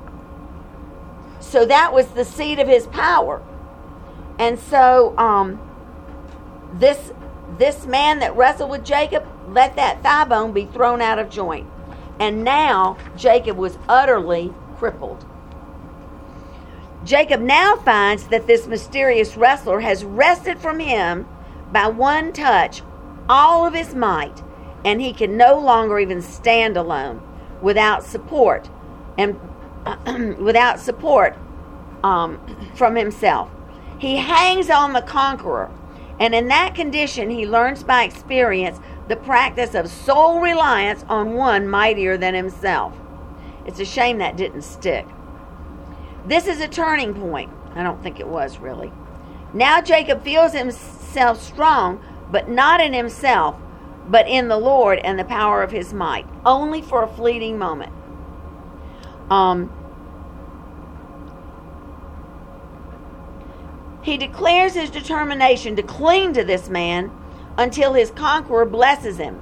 so 1.40 1.66
that 1.66 1.92
was 1.92 2.08
the 2.08 2.26
seat 2.26 2.60
of 2.60 2.68
his 2.68 2.88
power. 2.88 3.42
And 4.38 4.60
so 4.60 5.18
um, 5.18 5.60
this 6.74 7.12
this 7.58 7.86
man 7.86 8.20
that 8.20 8.36
wrestled 8.36 8.70
with 8.70 8.86
Jacob 8.86 9.28
let 9.50 9.76
that 9.76 10.02
thigh 10.02 10.24
bone 10.24 10.54
be 10.54 10.66
thrown 10.66 11.02
out 11.02 11.20
of 11.20 11.30
joint. 11.30 11.68
And 12.20 12.44
now 12.44 12.98
Jacob 13.18 13.58
was 13.58 13.78
utterly 13.90 14.54
crippled. 14.78 15.26
Jacob 17.04 17.42
now 17.42 17.76
finds 17.78 18.28
that 18.28 18.48
this 18.48 18.68
mysterious 18.68 19.36
wrestler 19.36 19.80
has 19.80 20.06
wrested 20.06 20.60
from 20.60 20.80
him 20.80 21.28
by 21.72 21.88
one 21.88 22.32
touch 22.32 22.84
all 23.32 23.66
of 23.66 23.74
his 23.74 23.96
might, 23.96 24.44
and 24.84 25.00
he 25.00 25.14
can 25.14 25.38
no 25.38 25.58
longer 25.58 25.98
even 26.00 26.22
stand 26.22 26.76
alone 26.76 27.22
without 27.62 28.04
support 28.04 28.70
and 29.18 29.40
without 30.38 30.80
support 30.82 31.38
um, 32.04 32.40
from 32.76 32.96
himself. 32.96 33.50
He 33.98 34.18
hangs 34.18 34.70
on 34.70 34.92
the 34.92 35.02
conqueror, 35.02 35.72
and 36.20 36.36
in 36.36 36.50
that 36.50 36.76
condition, 36.76 37.30
he 37.30 37.48
learns 37.48 37.84
by 37.84 38.04
experience 38.04 38.80
the 39.08 39.16
practice 39.16 39.76
of 39.76 39.90
sole 39.90 40.42
reliance 40.42 41.06
on 41.08 41.34
one 41.34 41.70
mightier 41.70 42.18
than 42.18 42.34
himself. 42.34 42.94
It's 43.66 43.80
a 43.80 43.86
shame 43.86 44.18
that 44.18 44.36
didn't 44.36 44.64
stick. 44.64 45.06
This 46.26 46.48
is 46.48 46.60
a 46.60 46.68
turning 46.68 47.14
point. 47.14 47.50
I 47.76 47.84
don't 47.84 48.04
think 48.04 48.20
it 48.20 48.28
was 48.28 48.58
really. 48.58 48.92
Now 49.54 49.82
Jacob 49.82 50.22
feels 50.22 50.52
himself 50.52 51.42
strong, 51.42 52.04
but 52.32 52.50
not 52.50 52.82
in 52.82 52.94
himself, 52.94 53.56
but 54.08 54.28
in 54.28 54.48
the 54.48 54.58
Lord 54.58 55.00
and 55.00 55.20
the 55.20 55.24
power 55.24 55.62
of 55.62 55.72
his 55.72 55.94
might, 55.94 56.26
only 56.46 56.82
for 56.82 57.04
a 57.04 57.08
fleeting 57.08 57.58
moment. 57.58 57.94
Um, 59.30 59.72
he 64.02 64.18
declares 64.18 64.74
his 64.74 64.90
determination 64.90 65.76
to 65.76 65.84
cling 65.84 66.34
to 66.34 66.44
this 66.44 66.70
man 66.70 67.12
until 67.58 67.94
his 67.94 68.12
conqueror 68.12 68.66
blesses 68.66 69.18
him. 69.18 69.42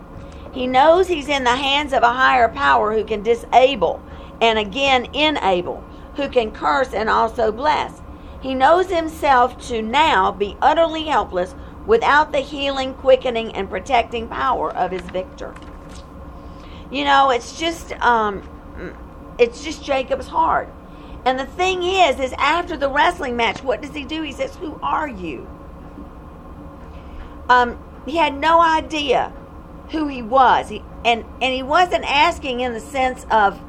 He 0.51 0.67
knows 0.67 1.07
he's 1.07 1.29
in 1.29 1.43
the 1.43 1.55
hands 1.55 1.93
of 1.93 2.03
a 2.03 2.13
higher 2.13 2.49
power 2.49 2.93
who 2.93 3.03
can 3.03 3.23
disable 3.23 4.03
and 4.41 4.57
again 4.57 5.05
enable, 5.13 5.83
who 6.15 6.27
can 6.27 6.51
curse 6.51 6.93
and 6.93 7.09
also 7.09 7.51
bless. 7.51 8.01
He 8.41 8.53
knows 8.53 8.89
himself 8.89 9.57
to 9.67 9.81
now 9.81 10.31
be 10.31 10.57
utterly 10.61 11.03
helpless 11.03 11.55
without 11.89 12.31
the 12.31 12.37
healing, 12.37 12.93
quickening, 12.93 13.51
and 13.55 13.67
protecting 13.67 14.27
power 14.27 14.71
of 14.75 14.91
his 14.91 15.01
victor. 15.01 15.55
You 16.91 17.03
know, 17.03 17.31
it's 17.31 17.59
just 17.59 17.93
um, 17.93 18.47
it's 19.39 19.63
just 19.63 19.83
Jacob's 19.83 20.27
heart. 20.27 20.71
And 21.25 21.39
the 21.39 21.47
thing 21.47 21.81
is, 21.81 22.19
is 22.19 22.31
after 22.33 22.77
the 22.77 22.89
wrestling 22.89 23.35
match, 23.35 23.63
what 23.63 23.81
does 23.81 23.95
he 23.95 24.05
do? 24.05 24.21
He 24.21 24.31
says, 24.31 24.55
"Who 24.57 24.79
are 24.83 25.07
you?" 25.07 25.49
Um, 27.49 27.79
he 28.05 28.17
had 28.17 28.37
no 28.37 28.61
idea 28.61 29.33
who 29.89 30.07
he 30.07 30.21
was. 30.21 30.69
He, 30.69 30.83
and 31.03 31.25
and 31.41 31.55
he 31.55 31.63
wasn't 31.63 32.05
asking 32.05 32.59
in 32.59 32.73
the 32.73 32.79
sense 32.79 33.25
of, 33.31 33.59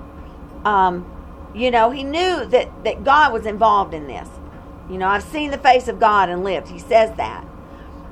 um, 0.67 1.11
you 1.55 1.71
know, 1.71 1.91
he 1.91 2.05
knew 2.05 2.45
that 2.45 2.85
that 2.85 3.03
God 3.03 3.33
was 3.33 3.47
involved 3.47 3.95
in 3.95 4.07
this. 4.09 4.29
You 4.91 4.99
know, 4.99 5.09
I've 5.09 5.23
seen 5.23 5.51
the 5.51 5.59
face 5.59 5.89
of 5.89 5.99
God 5.99 6.29
and 6.29 6.45
lived. 6.45 6.69
He 6.69 6.79
says 6.79 7.17
that. 7.17 7.47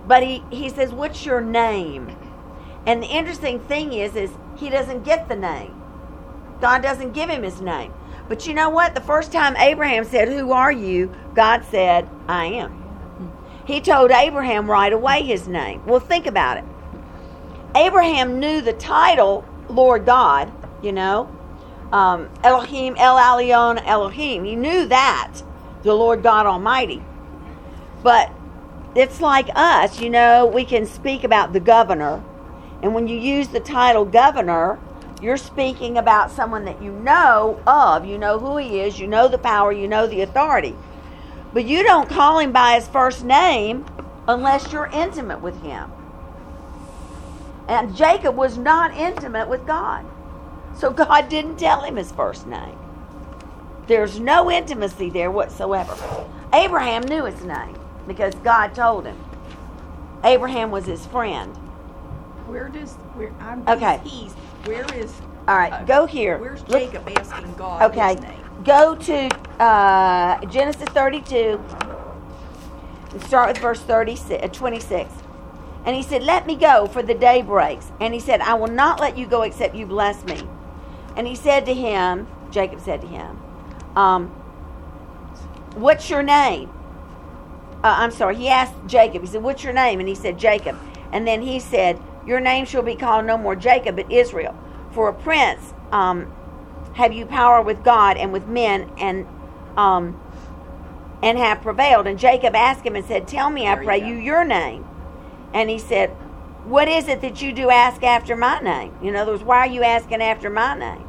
But 0.09 0.23
he, 0.23 0.43
he 0.50 0.71
says, 0.71 0.93
What's 0.93 1.25
your 1.25 1.41
name? 1.41 2.17
And 2.87 3.03
the 3.03 3.07
interesting 3.07 3.61
thing 3.61 3.93
is, 3.93 4.17
is 4.17 4.31
he 4.57 4.71
doesn't 4.71 5.05
get 5.05 5.29
the 5.29 5.37
name. 5.37 5.81
God 6.61 6.83
doesn't 6.83 7.12
give 7.12 7.29
him 7.29 7.43
his 7.43 7.61
name. 7.61 7.93
But 8.29 8.47
you 8.47 8.55
know 8.55 8.71
what? 8.71 8.95
The 8.95 9.00
first 9.03 9.31
time 9.31 9.57
Abraham 9.57 10.05
said, 10.05 10.29
Who 10.29 10.53
are 10.53 10.73
you? 10.73 11.15
God 11.35 11.65
said, 11.71 12.09
I 12.27 12.47
am. 12.47 12.83
He 13.67 13.83
told 13.83 14.11
Abraham 14.11 14.69
right 14.71 14.93
away 14.93 15.23
his 15.23 15.47
name. 15.47 15.85
Well, 15.85 16.00
think 16.00 16.27
about 16.27 16.57
it. 16.57 16.65
Abraham 17.77 18.41
knew 18.41 18.62
the 18.62 18.73
title 18.73 19.45
Lord 19.69 20.07
God, 20.07 20.50
you 20.83 20.93
know, 20.93 21.31
um, 21.93 22.31
Elohim, 22.43 22.97
El 22.99 23.17
Elyon, 23.17 23.83
Elohim. 23.85 24.45
He 24.45 24.57
knew 24.57 24.87
that, 24.87 25.35
the 25.83 25.93
Lord 25.93 26.23
God 26.23 26.47
Almighty. 26.47 27.03
But 28.03 28.33
it's 28.95 29.21
like 29.21 29.49
us, 29.54 30.00
you 30.00 30.11
know, 30.11 30.47
we 30.47 30.64
can 30.64 30.87
speak 30.87 31.25
about 31.25 31.52
the 31.52 31.61
governor. 31.61 32.23
And 32.83 32.95
when 32.95 33.07
you 33.07 33.18
use 33.18 33.49
the 33.49 33.61
title 33.61 34.04
governor, 34.04 34.78
you're 35.21 35.37
speaking 35.37 35.99
about 35.99 36.30
someone 36.30 36.64
that 36.64 36.80
you 36.83 36.92
know 36.92 37.61
of. 37.66 38.04
You 38.04 38.18
know 38.18 38.38
who 38.38 38.57
he 38.57 38.80
is, 38.80 38.99
you 38.99 39.07
know 39.07 39.28
the 39.28 39.38
power, 39.38 39.73
you 39.73 39.88
know 39.88 40.07
the 40.07 40.23
authority. 40.23 40.75
But 41.52 41.64
you 41.64 41.83
don't 41.83 42.09
call 42.09 42.38
him 42.38 42.52
by 42.52 42.75
his 42.75 42.88
first 42.88 43.25
name 43.25 43.85
unless 44.26 44.73
you're 44.73 44.90
intimate 44.92 45.40
with 45.40 45.61
him. 45.62 45.90
And 47.68 47.95
Jacob 47.95 48.37
was 48.37 48.57
not 48.57 48.97
intimate 48.97 49.49
with 49.49 49.66
God. 49.66 50.07
So 50.76 50.90
God 50.90 51.28
didn't 51.28 51.57
tell 51.57 51.83
him 51.83 51.97
his 51.97 52.12
first 52.12 52.47
name. 52.47 52.78
There's 53.87 54.21
no 54.21 54.50
intimacy 54.50 55.11
there 55.11 55.30
whatsoever. 55.30 55.97
Abraham 56.52 57.02
knew 57.02 57.25
his 57.25 57.42
name 57.45 57.76
because 58.09 58.35
God 58.37 58.75
told 58.75 59.07
him. 59.07 59.17
Abraham 60.25 60.71
was 60.71 60.87
his 60.87 61.07
friend. 61.07 61.55
Where 62.47 62.69
does 62.69 62.95
where 63.15 63.33
I'm 63.41 63.62
Okay. 63.69 64.00
he's 64.05 64.33
where 64.65 64.85
is 64.95 65.12
All 65.47 65.57
right, 65.57 65.73
uh, 65.73 65.85
go 65.85 66.07
here. 66.07 66.38
Where's 66.38 66.67
Look- 66.69 66.91
Jacob 66.93 67.09
asking 67.17 67.55
God 67.55 67.83
Okay, 67.93 68.15
his 68.15 68.23
name? 68.23 68.41
go 68.65 68.95
to 68.97 69.29
uh, 69.62 70.45
Genesis 70.47 70.88
32 70.88 71.62
and 73.12 73.23
start 73.23 73.49
with 73.49 73.59
verse 73.59 73.81
36, 73.81 74.43
uh, 74.43 74.49
26. 74.49 75.11
And 75.85 75.95
he 75.97 76.03
said, 76.03 76.23
Let 76.23 76.47
me 76.47 76.57
go, 76.57 76.87
for 76.87 77.03
the 77.03 77.15
day 77.15 77.43
breaks. 77.43 77.91
And 78.00 78.12
he 78.12 78.21
said, 78.21 78.41
I 78.41 78.55
will 78.55 78.67
not 78.69 79.00
let 79.00 79.17
you 79.17 79.27
go 79.27 79.43
except 79.43 79.75
you 79.75 79.87
bless 79.87 80.25
me. 80.25 80.41
And 81.17 81.27
he 81.27 81.35
said 81.35 81.65
to 81.67 81.75
him, 81.75 82.27
Jacob 82.50 82.81
said 82.81 83.00
to 83.03 83.07
him, 83.07 83.38
um, 83.97 84.27
What's 85.75 86.11
your 86.11 86.23
name? 86.23 86.71
Uh, 87.85 87.95
I'm 87.99 88.11
sorry, 88.11 88.37
he 88.37 88.49
asked 88.49 88.75
Jacob, 88.87 89.23
he 89.23 89.29
said, 89.29 89.43
What's 89.43 89.63
your 89.65 89.73
name? 89.73 90.01
And 90.01 90.09
he 90.09 90.15
said, 90.15 90.39
Jacob. 90.39 90.77
And 91.13 91.27
then 91.27 91.43
he 91.43 91.61
said, 91.61 92.01
Your 92.27 92.41
name 92.41 92.65
shall 92.67 92.83
be 92.83 92.97
called 92.97 93.27
no 93.27 93.39
more 93.39 93.57
Jacob, 93.57 93.97
but 93.97 94.11
Israel. 94.11 94.57
For 94.93 95.09
a 95.09 95.15
prince 95.15 95.73
um, 95.93 96.33
have 96.95 97.13
you 97.13 97.27
power 97.27 97.63
with 97.63 97.85
God 97.85 98.17
and 98.17 98.33
with 98.33 98.49
men, 98.49 98.91
and 98.99 99.27
um, 99.77 100.21
and 101.23 101.39
have 101.39 101.63
prevailed. 101.63 102.07
And 102.07 102.19
Jacob 102.19 102.55
asked 102.57 102.85
him 102.85 102.97
and 102.97 103.05
said, 103.05 103.29
Tell 103.29 103.51
me, 103.51 103.67
I 103.67 103.77
There 103.77 103.85
you 103.85 103.87
pray 103.87 104.01
go. 104.01 104.07
you, 104.07 104.15
your 104.17 104.45
name. 104.45 104.87
And 105.55 105.71
he 105.71 105.79
said, 105.79 106.11
What 106.65 106.89
is 106.89 107.09
it 107.09 107.21
that 107.23 107.41
you 107.43 107.53
do 107.53 107.71
ask 107.71 108.03
after 108.03 108.37
my 108.37 108.61
name? 108.61 108.95
In 109.03 109.17
other 109.17 109.33
words, 109.33 109.45
why 109.45 109.59
are 109.61 109.67
you 109.69 109.83
asking 109.85 110.23
after 110.23 110.51
my 110.51 110.77
name? 110.79 111.09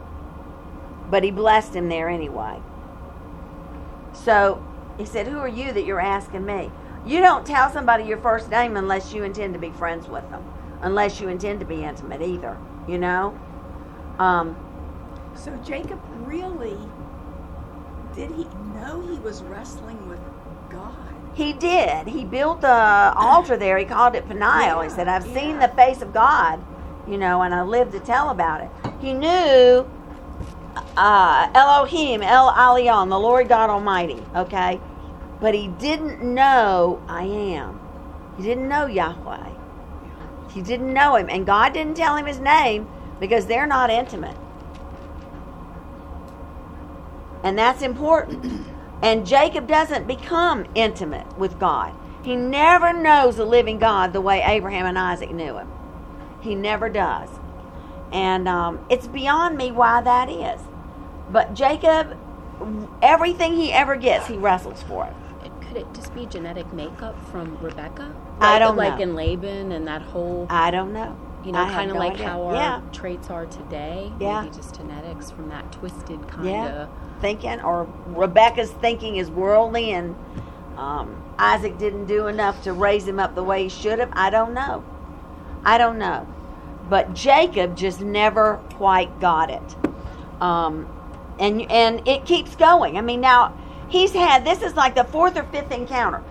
But 1.09 1.23
he 1.23 1.31
blessed 1.31 1.75
him 1.75 1.89
there 1.89 2.09
anyway. 2.09 2.59
So 4.13 4.63
he 4.99 5.05
said, 5.05 5.27
Who 5.27 5.39
are 5.39 5.47
you 5.47 5.73
that 5.73 5.85
you're 5.85 6.01
asking 6.01 6.45
me? 6.45 6.71
You 7.05 7.21
don't 7.21 7.47
tell 7.47 7.71
somebody 7.71 8.03
your 8.03 8.19
first 8.19 8.51
name 8.51 8.77
unless 8.77 9.13
you 9.13 9.23
intend 9.23 9.53
to 9.55 9.59
be 9.59 9.71
friends 9.71 10.07
with 10.07 10.29
them, 10.29 10.43
unless 10.81 11.19
you 11.21 11.29
intend 11.29 11.61
to 11.61 11.65
be 11.65 11.83
intimate 11.83 12.21
either, 12.21 12.57
you 12.87 12.99
know? 12.99 13.39
Um, 14.19 14.55
So 15.35 15.55
Jacob 15.65 15.99
really 16.27 16.77
did 18.15 18.31
he 18.31 18.45
know 18.75 19.01
he 19.09 19.17
was 19.19 19.41
wrestling 19.43 20.09
with 20.09 20.19
God? 20.69 20.97
He 21.33 21.53
did. 21.53 22.07
He 22.07 22.25
built 22.25 22.59
the 22.61 23.13
altar 23.15 23.55
there. 23.55 23.77
He 23.77 23.85
called 23.85 24.15
it 24.15 24.27
Peniel. 24.27 24.81
he 24.81 24.89
said, 24.89 25.07
I've 25.07 25.23
seen 25.23 25.59
the 25.59 25.69
face 25.69 26.01
of 26.01 26.13
God, 26.13 26.61
you 27.07 27.17
know, 27.17 27.43
and 27.43 27.53
I 27.55 27.61
live 27.61 27.91
to 27.93 27.99
tell 28.01 28.29
about 28.31 28.61
it. 28.61 28.69
He 28.99 29.13
knew 29.13 29.89
uh, 30.97 31.49
Elohim, 31.55 32.21
El 32.21 32.51
Elyon, 32.51 33.09
the 33.09 33.19
Lord 33.19 33.47
God 33.47 33.69
Almighty, 33.69 34.21
okay? 34.35 34.81
But 35.41 35.53
he 35.53 35.67
didn't 35.67 36.21
know 36.21 37.01
I 37.07 37.23
am. 37.23 37.79
He 38.37 38.43
didn't 38.43 38.67
know 38.67 38.85
Yahweh. 38.85 39.49
He 40.51 40.61
didn't 40.61 40.93
know 40.93 41.15
him. 41.15 41.29
And 41.29 41.45
God 41.45 41.73
didn't 41.73 41.95
tell 41.95 42.15
him 42.15 42.25
his 42.25 42.39
name 42.39 42.87
because 43.19 43.45
they're 43.45 43.67
not 43.67 43.89
intimate. 43.89 44.37
And 47.43 47.57
that's 47.57 47.81
important. 47.81 48.67
And 49.01 49.25
Jacob 49.25 49.65
doesn't 49.65 50.07
become 50.07 50.65
intimate 50.75 51.37
with 51.37 51.57
God. 51.57 51.95
He 52.21 52.35
never 52.35 52.91
knows 52.91 53.37
the 53.37 53.45
living 53.45 53.79
God 53.79 54.11
the 54.11 54.19
way 54.19 54.43
Abraham 54.45 54.85
and 54.85 54.99
Isaac 54.99 55.31
knew 55.31 55.57
him. 55.57 55.71
He 56.41 56.53
never 56.53 56.89
does. 56.89 57.29
And 58.11 58.49
um, 58.49 58.85
it's 58.89 59.07
beyond 59.07 59.55
me 59.55 59.71
why 59.71 60.01
that 60.01 60.29
is. 60.29 60.59
But 61.31 61.53
Jacob, 61.53 62.17
everything 63.01 63.55
he 63.55 63.71
ever 63.71 63.95
gets, 63.95 64.27
he 64.27 64.35
wrestles 64.35 64.83
for 64.83 65.05
it. 65.05 65.13
Could 65.69 65.77
it 65.77 65.93
just 65.93 66.15
be 66.15 66.25
genetic 66.25 66.73
makeup 66.73 67.15
from 67.29 67.55
Rebecca? 67.61 68.11
I 68.39 68.57
don't 68.57 68.75
like 68.75 68.95
know. 68.95 69.03
in 69.03 69.15
Laban 69.15 69.71
and 69.71 69.87
that 69.87 70.01
whole, 70.01 70.47
I 70.49 70.71
don't 70.71 70.93
know. 70.93 71.15
you 71.45 71.51
know, 71.51 71.63
kind 71.65 71.91
of 71.91 71.95
no 71.95 71.99
like 71.99 72.13
idea. 72.13 72.27
how 72.27 72.41
our 72.41 72.55
yeah. 72.55 72.81
traits 72.91 73.29
are 73.29 73.45
today. 73.45 74.11
Yeah. 74.19 74.41
Maybe 74.41 74.55
just 74.55 74.75
genetics 74.75 75.29
from 75.29 75.47
that 75.49 75.71
twisted 75.71 76.27
kind 76.27 76.49
yeah, 76.49 76.67
of. 76.69 76.89
thinking, 77.21 77.61
or 77.61 77.87
Rebecca's 78.07 78.71
thinking 78.71 79.17
is 79.17 79.29
worldly, 79.29 79.91
and 79.91 80.15
um, 80.75 81.23
Isaac 81.37 81.77
didn't 81.77 82.07
do 82.07 82.25
enough 82.25 82.63
to 82.63 82.73
raise 82.73 83.07
him 83.07 83.19
up 83.19 83.35
the 83.35 83.43
way 83.43 83.61
he 83.61 83.69
should 83.69 83.99
have. 83.99 84.09
I 84.13 84.31
don't 84.31 84.55
know. 84.55 84.83
I 85.63 85.77
don't 85.77 85.99
know. 85.99 86.27
But 86.89 87.13
Jacob 87.13 87.77
just 87.77 88.01
never 88.01 88.55
quite 88.73 89.19
got 89.19 89.51
it, 89.51 89.75
um, 90.41 90.87
and 91.39 91.71
and 91.71 92.07
it 92.07 92.25
keeps 92.25 92.55
going. 92.55 92.97
I 92.97 93.01
mean, 93.01 93.21
now 93.21 93.53
he's 93.89 94.13
had 94.13 94.45
this 94.45 94.61
is 94.61 94.75
like 94.75 94.95
the 94.95 95.03
fourth 95.03 95.37
or 95.37 95.43
fifth 95.43 95.71
encounter. 95.71 96.23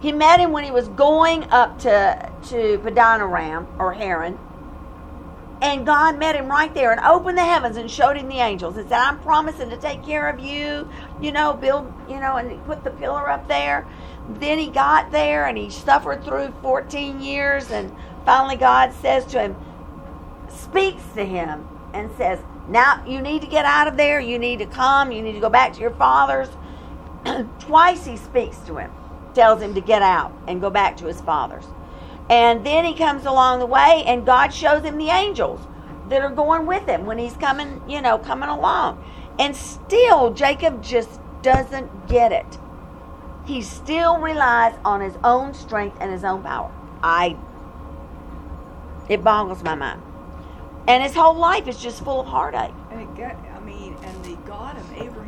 He 0.00 0.10
met 0.12 0.40
him 0.40 0.52
when 0.52 0.64
he 0.64 0.70
was 0.70 0.88
going 0.88 1.44
up 1.50 1.78
to 1.80 2.30
to 2.48 2.78
Padanaram 2.78 3.66
or 3.78 3.92
Haran. 3.92 4.38
And 5.62 5.86
God 5.86 6.18
met 6.18 6.34
him 6.34 6.48
right 6.48 6.74
there 6.74 6.90
and 6.90 7.00
opened 7.00 7.38
the 7.38 7.44
heavens 7.44 7.76
and 7.76 7.88
showed 7.88 8.16
him 8.16 8.28
the 8.28 8.40
angels 8.40 8.76
and 8.76 8.88
said, 8.88 8.98
I'm 8.98 9.20
promising 9.20 9.70
to 9.70 9.76
take 9.76 10.04
care 10.04 10.28
of 10.28 10.40
you, 10.40 10.90
you 11.20 11.30
know, 11.30 11.52
build, 11.52 11.92
you 12.08 12.18
know, 12.18 12.34
and 12.34 12.64
put 12.66 12.82
the 12.82 12.90
pillar 12.90 13.30
up 13.30 13.46
there. 13.46 13.86
Then 14.28 14.58
he 14.58 14.66
got 14.66 15.12
there 15.12 15.46
and 15.46 15.56
he 15.56 15.70
suffered 15.70 16.24
through 16.24 16.52
14 16.62 17.20
years. 17.20 17.70
And 17.70 17.94
finally, 18.24 18.56
God 18.56 18.92
says 18.92 19.24
to 19.26 19.40
him, 19.40 19.56
speaks 20.48 21.04
to 21.14 21.24
him 21.24 21.68
and 21.94 22.10
says, 22.16 22.40
Now 22.68 23.04
you 23.06 23.20
need 23.20 23.42
to 23.42 23.48
get 23.48 23.64
out 23.64 23.86
of 23.86 23.96
there. 23.96 24.18
You 24.18 24.40
need 24.40 24.58
to 24.58 24.66
come. 24.66 25.12
You 25.12 25.22
need 25.22 25.34
to 25.34 25.40
go 25.40 25.48
back 25.48 25.74
to 25.74 25.80
your 25.80 25.92
fathers. 25.92 26.48
Twice 27.58 28.04
he 28.04 28.16
speaks 28.16 28.58
to 28.60 28.76
him, 28.76 28.90
tells 29.34 29.62
him 29.62 29.74
to 29.74 29.80
get 29.80 30.02
out 30.02 30.32
and 30.46 30.60
go 30.60 30.70
back 30.70 30.96
to 30.98 31.06
his 31.06 31.20
fathers. 31.20 31.64
And 32.30 32.64
then 32.64 32.84
he 32.84 32.94
comes 32.94 33.26
along 33.26 33.58
the 33.58 33.66
way, 33.66 34.04
and 34.06 34.24
God 34.24 34.54
shows 34.54 34.82
him 34.82 34.98
the 34.98 35.10
angels 35.10 35.60
that 36.08 36.22
are 36.22 36.30
going 36.30 36.66
with 36.66 36.86
him 36.86 37.06
when 37.06 37.18
he's 37.18 37.36
coming, 37.36 37.82
you 37.88 38.00
know, 38.00 38.18
coming 38.18 38.48
along. 38.48 39.02
And 39.38 39.56
still, 39.56 40.32
Jacob 40.32 40.82
just 40.82 41.20
doesn't 41.42 42.08
get 42.08 42.32
it. 42.32 42.58
He 43.44 43.62
still 43.62 44.18
relies 44.18 44.74
on 44.84 45.00
his 45.00 45.14
own 45.24 45.52
strength 45.54 45.96
and 46.00 46.12
his 46.12 46.24
own 46.24 46.42
power. 46.42 46.70
I, 47.02 47.36
it 49.08 49.24
boggles 49.24 49.62
my 49.62 49.74
mind. 49.74 50.02
And 50.86 51.02
his 51.02 51.14
whole 51.14 51.34
life 51.34 51.66
is 51.68 51.80
just 51.80 52.04
full 52.04 52.20
of 52.20 52.26
heartache. 52.26 52.74
And 52.90 53.00
it 53.00 53.14
got, 53.16 53.36
I 53.36 53.60
mean, 53.60 53.96
and 54.02 54.24
the 54.24 54.36
God 54.46 54.76
of 54.76 54.92
Abraham 54.92 55.21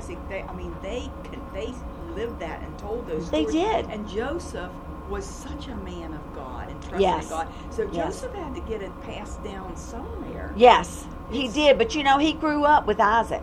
Isaac, 0.00 0.18
they, 0.28 0.42
I 0.42 0.52
mean, 0.54 0.74
they 0.82 1.10
they 1.52 1.72
lived 2.14 2.40
that 2.40 2.62
and 2.62 2.78
told 2.78 3.06
those 3.06 3.30
They 3.30 3.44
stories. 3.46 3.52
did. 3.52 3.86
And 3.90 4.08
Joseph 4.08 4.70
was 5.10 5.24
such 5.26 5.68
a 5.68 5.76
man 5.76 6.14
of 6.14 6.34
God 6.34 6.70
and 6.70 6.80
trusted 6.80 7.00
Yes. 7.02 7.28
God. 7.28 7.48
So 7.70 7.82
Yes. 7.92 8.20
Joseph 8.20 8.34
had 8.34 8.54
to 8.54 8.60
get 8.62 8.80
it 8.82 8.92
passed 9.02 9.42
down 9.44 9.76
somewhere. 9.76 10.52
Yes, 10.56 11.06
he 11.30 11.48
did. 11.48 11.78
But 11.78 11.94
you 11.94 12.02
know, 12.02 12.18
he 12.18 12.32
grew 12.32 12.64
up 12.64 12.86
with 12.86 13.00
Isaac. 13.00 13.42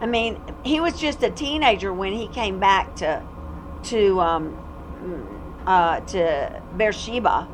I 0.00 0.06
mean, 0.06 0.40
he 0.62 0.78
was 0.80 0.98
just 1.00 1.22
a 1.22 1.30
teenager 1.30 1.92
when 1.92 2.12
he 2.12 2.28
came 2.28 2.60
back 2.60 2.94
to 2.96 3.22
to 3.84 4.20
um, 4.20 4.58
uh, 5.66 6.00
to 6.00 6.62
Beersheba 6.76 7.48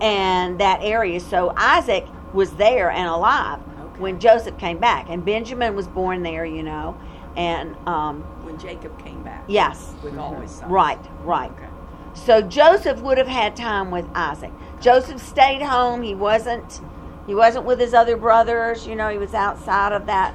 and 0.00 0.60
that 0.60 0.80
area. 0.82 1.20
So 1.20 1.52
Isaac 1.56 2.06
was 2.32 2.52
there 2.56 2.90
and 2.90 3.08
alive 3.08 3.60
Okay. 3.60 4.00
when 4.00 4.20
Joseph 4.20 4.58
came 4.58 4.78
back, 4.78 5.06
and 5.08 5.24
Benjamin 5.24 5.74
was 5.74 5.88
born 5.88 6.22
there. 6.22 6.44
You 6.44 6.62
know, 6.62 6.96
and 7.38 7.76
um, 7.86 8.22
When 8.44 8.58
Jacob 8.58 8.98
came 9.02 9.22
back. 9.22 9.44
yes, 9.46 9.94
With 10.02 10.18
all 10.18 10.34
his 10.40 10.50
sons. 10.50 10.70
right, 10.70 10.98
right. 11.22 11.50
Okay. 11.52 11.68
So 12.14 12.42
Joseph 12.42 13.00
would 13.00 13.16
have 13.16 13.28
had 13.28 13.54
time 13.56 13.90
with 13.92 14.04
Isaac. 14.14 14.50
Joseph 14.80 15.20
stayed 15.22 15.62
home. 15.62 16.02
He 16.02 16.14
wasn't 16.14 16.80
he 17.26 17.34
wasn't 17.34 17.64
with 17.66 17.78
his 17.78 17.92
other 17.94 18.16
brothers, 18.16 18.86
you 18.86 18.96
know, 18.96 19.08
he 19.10 19.18
was 19.18 19.34
outside 19.34 19.92
of 19.92 20.06
that 20.06 20.34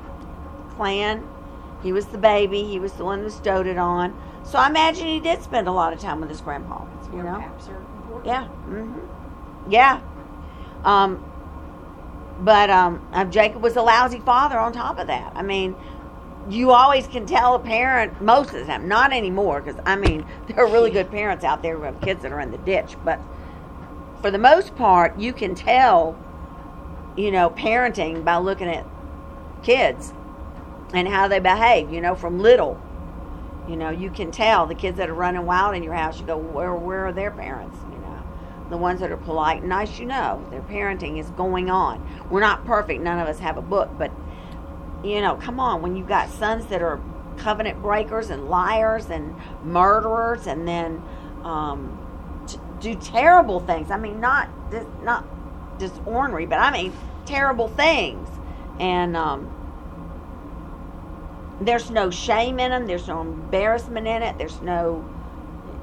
clan. 0.75 1.27
He 1.81 1.91
was 1.91 2.05
the 2.05 2.17
baby, 2.19 2.63
he 2.63 2.79
was 2.79 2.93
the 2.93 3.03
one 3.03 3.19
that 3.19 3.25
was 3.25 3.39
doted 3.39 3.77
on. 3.77 4.15
So 4.43 4.59
I 4.59 4.67
imagine 4.67 5.07
he 5.07 5.19
did 5.19 5.41
spend 5.41 5.67
a 5.67 5.71
lot 5.71 5.91
of 5.91 5.99
time 5.99 6.21
with 6.21 6.29
his 6.29 6.39
grandpa. 6.39 6.85
That's 6.95 7.07
You 7.07 7.13
where 7.15 7.23
know? 7.23 7.39
paps 7.39 7.67
are 7.67 7.75
important. 7.77 8.25
Yeah. 8.27 8.45
hmm 8.47 8.99
Yeah. 9.69 9.99
Um 10.85 11.25
but 12.39 12.69
um 12.69 13.05
uh, 13.13 13.25
Jacob 13.25 13.61
was 13.61 13.75
a 13.75 13.81
lousy 13.81 14.19
father 14.19 14.57
on 14.57 14.71
top 14.71 14.99
of 14.99 15.07
that. 15.07 15.33
I 15.35 15.41
mean, 15.41 15.75
you 16.49 16.71
always 16.71 17.07
can 17.07 17.25
tell 17.25 17.55
a 17.55 17.59
parent 17.59 18.21
most 18.21 18.53
of 18.53 18.59
the 18.59 18.65
time, 18.65 18.87
not 18.87 19.13
anymore, 19.13 19.61
because 19.61 19.79
I 19.85 19.95
mean, 19.95 20.25
there 20.47 20.65
are 20.65 20.67
really 20.67 20.91
good 20.91 21.09
parents 21.09 21.43
out 21.43 21.61
there 21.61 21.77
who 21.77 21.83
have 21.83 21.99
kids 22.01 22.21
that 22.23 22.31
are 22.31 22.39
in 22.39 22.51
the 22.51 22.57
ditch, 22.59 22.95
but 23.03 23.19
for 24.21 24.31
the 24.31 24.37
most 24.37 24.75
part, 24.75 25.17
you 25.17 25.33
can 25.33 25.53
tell, 25.55 26.17
you 27.17 27.31
know, 27.31 27.49
parenting 27.49 28.23
by 28.23 28.37
looking 28.37 28.69
at 28.69 28.85
kids 29.63 30.13
and 30.93 31.07
how 31.07 31.27
they 31.27 31.39
behave, 31.39 31.91
you 31.91 31.99
know, 31.99 32.15
from 32.15 32.39
little. 32.39 32.79
You 33.67 33.75
know, 33.75 33.89
you 33.89 34.09
can 34.09 34.31
tell 34.31 34.65
the 34.65 34.75
kids 34.75 34.97
that 34.97 35.09
are 35.09 35.13
running 35.13 35.45
wild 35.45 35.75
in 35.75 35.83
your 35.83 35.93
house, 35.93 36.19
you 36.19 36.25
go, 36.25 36.37
where, 36.37 36.73
where 36.73 37.07
are 37.07 37.13
their 37.13 37.31
parents? 37.31 37.77
You 37.91 37.97
know, 37.99 38.23
the 38.69 38.77
ones 38.77 38.99
that 38.99 39.11
are 39.11 39.17
polite 39.17 39.59
and 39.59 39.69
nice, 39.69 39.99
you 39.99 40.05
know, 40.05 40.45
their 40.51 40.61
parenting 40.61 41.17
is 41.17 41.29
going 41.31 41.69
on. 41.69 42.05
We're 42.29 42.41
not 42.41 42.65
perfect, 42.65 43.01
none 43.01 43.19
of 43.19 43.27
us 43.27 43.39
have 43.39 43.57
a 43.57 43.61
book, 43.61 43.89
but 43.97 44.11
you 45.03 45.21
know, 45.21 45.35
come 45.35 45.59
on, 45.59 45.81
when 45.81 45.95
you've 45.95 46.07
got 46.07 46.29
sons 46.29 46.65
that 46.67 46.81
are 46.81 46.99
covenant 47.37 47.81
breakers 47.81 48.29
and 48.29 48.47
liars 48.49 49.09
and 49.09 49.35
murderers 49.63 50.47
and 50.47 50.67
then 50.67 51.01
um, 51.43 51.99
t- 52.47 52.57
do 52.79 52.95
terrible 52.95 53.59
things. 53.59 53.91
I 53.91 53.97
mean, 53.97 54.19
not 54.19 54.49
dis- 54.71 54.85
not 55.03 55.25
just 55.79 55.95
ornery, 56.05 56.45
but 56.45 56.59
I 56.59 56.71
mean 56.71 56.93
terrible 57.25 57.67
things. 57.67 58.29
And 58.79 59.15
um, 59.17 59.49
there's 61.61 61.89
no 61.91 62.09
shame 62.09 62.59
in 62.59 62.71
them. 62.71 62.87
There's 62.87 63.07
no 63.07 63.21
embarrassment 63.21 64.07
in 64.07 64.23
it. 64.23 64.37
There's 64.37 64.61
no, 64.61 65.07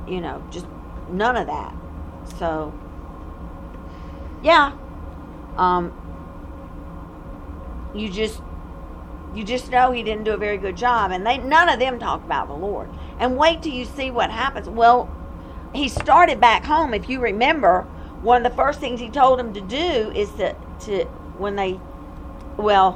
you 0.08 0.20
know, 0.20 0.42
just 0.50 0.66
none 1.10 1.36
of 1.36 1.46
that. 1.46 1.74
So, 2.38 2.72
yeah, 4.42 4.72
um, 5.56 5.92
you 7.94 8.08
just 8.08 8.40
you 9.34 9.44
just 9.44 9.70
know 9.70 9.92
he 9.92 10.02
didn't 10.02 10.24
do 10.24 10.32
a 10.32 10.36
very 10.36 10.58
good 10.58 10.76
job. 10.76 11.10
And 11.10 11.26
they 11.26 11.38
none 11.38 11.68
of 11.68 11.78
them 11.78 11.98
talk 11.98 12.24
about 12.24 12.48
the 12.48 12.54
lord. 12.54 12.90
And 13.18 13.36
wait 13.36 13.62
till 13.62 13.72
you 13.72 13.84
see 13.84 14.10
what 14.10 14.30
happens. 14.30 14.68
Well 14.68 15.14
he 15.74 15.88
started 15.88 16.40
back 16.40 16.64
home 16.64 16.94
if 16.94 17.08
you 17.08 17.20
remember. 17.20 17.82
One 18.22 18.44
of 18.44 18.50
the 18.50 18.56
first 18.56 18.80
things 18.80 19.00
he 19.00 19.08
told 19.08 19.38
them 19.38 19.54
to 19.54 19.60
do 19.62 20.10
is 20.14 20.30
to, 20.32 20.54
to 20.80 21.04
when 21.38 21.56
they 21.56 21.80
well 22.56 22.94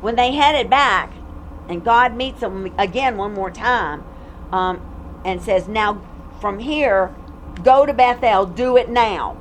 when 0.00 0.16
they 0.16 0.32
headed 0.32 0.70
back 0.70 1.12
and 1.68 1.84
god 1.84 2.16
meets 2.16 2.40
them 2.40 2.72
again 2.78 3.16
one 3.16 3.34
more 3.34 3.50
time 3.50 4.02
um, 4.50 4.80
and 5.24 5.42
says 5.42 5.68
now 5.68 6.00
from 6.40 6.58
here 6.58 7.14
go 7.62 7.86
to 7.86 7.92
bethel. 7.92 8.46
Do 8.46 8.76
it 8.76 8.88
now. 8.88 9.36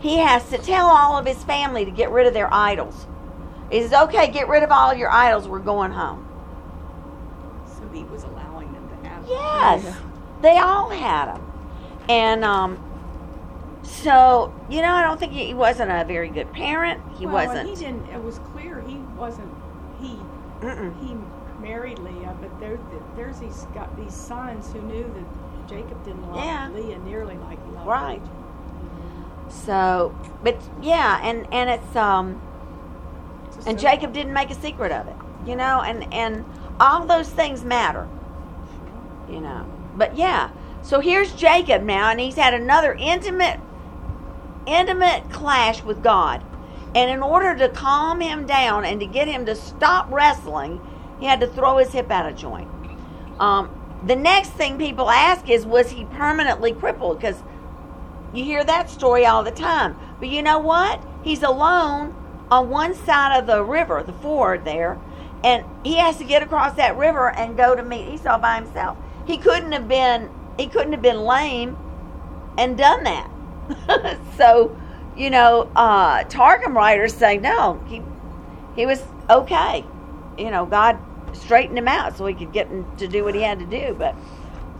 He 0.00 0.18
has 0.18 0.48
to 0.50 0.58
tell 0.58 0.86
all 0.86 1.18
of 1.18 1.26
his 1.26 1.42
family 1.44 1.84
to 1.84 1.90
get 1.90 2.10
rid 2.10 2.26
of 2.26 2.34
their 2.34 2.52
idols 2.52 3.06
he 3.70 3.82
says, 3.82 3.92
okay, 3.92 4.30
get 4.30 4.48
rid 4.48 4.62
of 4.62 4.70
all 4.70 4.94
your 4.94 5.10
idols. 5.10 5.46
We're 5.48 5.58
going 5.58 5.92
home. 5.92 6.24
So 7.66 7.88
he 7.92 8.04
was 8.04 8.24
allowing 8.24 8.72
them 8.72 8.88
to 8.88 9.08
have. 9.08 9.24
Yes, 9.28 9.96
they 10.42 10.56
all 10.58 10.88
had 10.90 11.34
them. 11.34 11.44
And 12.08 12.44
um, 12.44 12.78
so, 13.82 14.54
you 14.70 14.80
know, 14.82 14.92
I 14.92 15.02
don't 15.02 15.18
think 15.20 15.32
he, 15.32 15.46
he 15.46 15.54
wasn't 15.54 15.90
a 15.90 16.04
very 16.04 16.28
good 16.28 16.52
parent. 16.52 17.00
He 17.18 17.26
well, 17.26 17.46
wasn't. 17.46 17.68
He 17.68 17.74
didn't. 17.74 18.06
It 18.10 18.22
was 18.22 18.38
clear 18.52 18.80
he 18.80 18.96
wasn't. 19.16 19.52
He 20.00 20.18
Mm-mm. 20.60 20.98
he 21.00 21.16
married 21.60 21.98
Leah, 21.98 22.36
but 22.40 22.58
there, 22.60 22.78
there's 23.16 23.38
these 23.40 23.66
got 23.74 23.94
these 23.96 24.14
sons 24.14 24.72
who 24.72 24.80
knew 24.82 25.02
that 25.02 25.68
Jacob 25.68 26.02
didn't 26.04 26.26
love 26.30 26.44
Yeah. 26.44 26.68
Leah 26.70 26.98
nearly 27.00 27.36
like 27.36 27.64
he 27.66 27.72
loved 27.72 27.86
Right. 27.86 28.20
Rachel. 28.20 28.34
So, 29.50 30.16
but 30.42 30.56
yeah, 30.82 31.20
and 31.22 31.46
and 31.52 31.68
it's 31.70 31.96
um, 31.96 32.34
So- 32.34 32.47
and 33.66 33.78
Jacob 33.78 34.12
didn't 34.12 34.32
make 34.32 34.50
a 34.50 34.54
secret 34.54 34.92
of 34.92 35.06
it, 35.08 35.16
you 35.46 35.56
know, 35.56 35.82
and 35.82 36.12
and 36.12 36.44
all 36.80 37.06
those 37.06 37.28
things 37.28 37.64
matter, 37.64 38.08
you 39.28 39.40
know. 39.40 39.66
But 39.96 40.16
yeah, 40.16 40.50
so 40.82 41.00
here's 41.00 41.32
Jacob 41.34 41.82
now, 41.82 42.10
and 42.10 42.20
he's 42.20 42.36
had 42.36 42.54
another 42.54 42.94
intimate, 42.94 43.60
intimate 44.66 45.30
clash 45.30 45.82
with 45.82 46.02
God, 46.02 46.44
and 46.94 47.10
in 47.10 47.22
order 47.22 47.56
to 47.56 47.68
calm 47.68 48.20
him 48.20 48.46
down 48.46 48.84
and 48.84 49.00
to 49.00 49.06
get 49.06 49.28
him 49.28 49.44
to 49.46 49.54
stop 49.54 50.10
wrestling, 50.10 50.80
he 51.20 51.26
had 51.26 51.40
to 51.40 51.46
throw 51.46 51.78
his 51.78 51.92
hip 51.92 52.10
out 52.10 52.30
of 52.30 52.36
joint. 52.36 52.68
Um, 53.38 53.70
the 54.06 54.16
next 54.16 54.50
thing 54.50 54.78
people 54.78 55.10
ask 55.10 55.48
is, 55.48 55.66
was 55.66 55.90
he 55.90 56.04
permanently 56.04 56.72
crippled? 56.72 57.18
Because 57.18 57.42
you 58.32 58.44
hear 58.44 58.62
that 58.64 58.88
story 58.88 59.26
all 59.26 59.42
the 59.42 59.50
time. 59.50 59.96
But 60.18 60.28
you 60.28 60.42
know 60.42 60.58
what? 60.58 61.02
He's 61.22 61.42
alone 61.42 62.14
on 62.50 62.70
one 62.70 62.94
side 62.94 63.38
of 63.38 63.46
the 63.46 63.62
river, 63.62 64.02
the 64.02 64.12
ford 64.12 64.64
there, 64.64 64.98
and 65.44 65.64
he 65.84 65.96
has 65.96 66.16
to 66.18 66.24
get 66.24 66.42
across 66.42 66.74
that 66.76 66.96
river 66.96 67.30
and 67.30 67.56
go 67.56 67.74
to 67.74 67.82
meet 67.82 68.08
Esau 68.08 68.38
by 68.38 68.56
himself. 68.56 68.96
He 69.26 69.38
couldn't 69.38 69.72
have 69.72 69.88
been 69.88 70.30
he 70.58 70.66
couldn't 70.66 70.92
have 70.92 71.02
been 71.02 71.20
lame 71.20 71.76
and 72.58 72.76
done 72.76 73.04
that. 73.04 73.30
so, 74.36 74.76
you 75.16 75.30
know, 75.30 75.70
uh, 75.76 76.24
Targum 76.24 76.76
writers 76.76 77.14
say 77.14 77.38
no, 77.38 77.80
he 77.86 78.02
he 78.74 78.86
was 78.86 79.02
okay. 79.30 79.84
You 80.36 80.50
know, 80.50 80.66
God 80.66 80.98
straightened 81.32 81.78
him 81.78 81.88
out 81.88 82.16
so 82.16 82.26
he 82.26 82.34
could 82.34 82.52
get 82.52 82.68
him 82.68 82.86
to 82.96 83.06
do 83.06 83.24
what 83.24 83.34
he 83.34 83.42
had 83.42 83.58
to 83.58 83.66
do, 83.66 83.94
but 83.98 84.16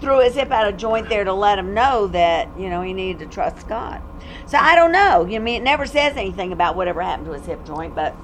threw 0.01 0.21
his 0.21 0.35
hip 0.35 0.51
out 0.51 0.69
of 0.69 0.77
joint 0.77 1.09
there 1.09 1.25
to 1.25 1.33
let 1.33 1.59
him 1.59 1.75
know 1.75 2.07
that 2.09 2.49
you 2.59 2.69
know 2.69 2.83
he 2.83 2.93
needed 2.93 3.19
to 3.21 3.27
trust 3.27 3.69
God. 3.69 4.03
So 4.49 4.57
I 4.57 4.75
don't 4.75 4.93
know. 4.93 5.25
You 5.27 5.33
know, 5.33 5.37
I 5.37 5.39
mean, 5.41 5.61
it 5.61 5.65
never 5.65 5.85
says 5.85 6.17
anything 6.17 6.53
about 6.53 6.75
whatever 6.75 7.03
happened 7.03 7.27
to 7.27 7.33
his 7.33 7.45
hip 7.45 7.65
joint, 7.67 7.95
but 7.95 8.17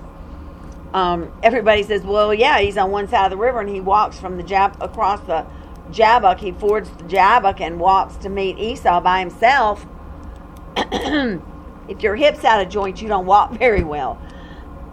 um, 0.95 1.31
everybody 1.43 1.83
says, 1.83 2.03
well, 2.03 2.33
yeah, 2.33 2.61
he's 2.61 2.79
on 2.79 2.91
one 2.91 3.09
side 3.09 3.27
of 3.27 3.31
the 3.31 3.37
river 3.37 3.61
and 3.61 3.69
he 3.69 3.81
walks 3.81 4.19
from 4.19 4.37
the 4.39 4.43
Jab 4.43 4.81
across 4.81 5.21
the 5.27 5.45
Jabbok. 5.91 6.39
He 6.39 6.53
fords 6.53 6.89
the 6.89 7.05
Jabbok 7.05 7.61
and 7.61 7.79
walks 7.79 8.17
to 8.19 8.31
meet 8.31 8.59
Esau 8.59 9.01
by 9.01 9.21
himself. 9.21 9.87
if 10.77 12.03
your 12.03 12.17
hip's 12.17 12.45
out 12.45 12.65
of 12.65 12.71
joint, 12.71 13.03
you 13.03 13.09
don't 13.09 13.27
walk 13.27 13.53
very 13.59 13.85
well. 13.85 14.19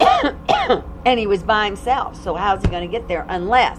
and 1.06 1.18
he 1.18 1.26
was 1.26 1.42
by 1.42 1.64
himself, 1.66 2.20
so 2.22 2.34
how's 2.34 2.60
he 2.62 2.68
going 2.68 2.86
to 2.86 2.90
get 2.90 3.08
there 3.08 3.24
unless 3.28 3.78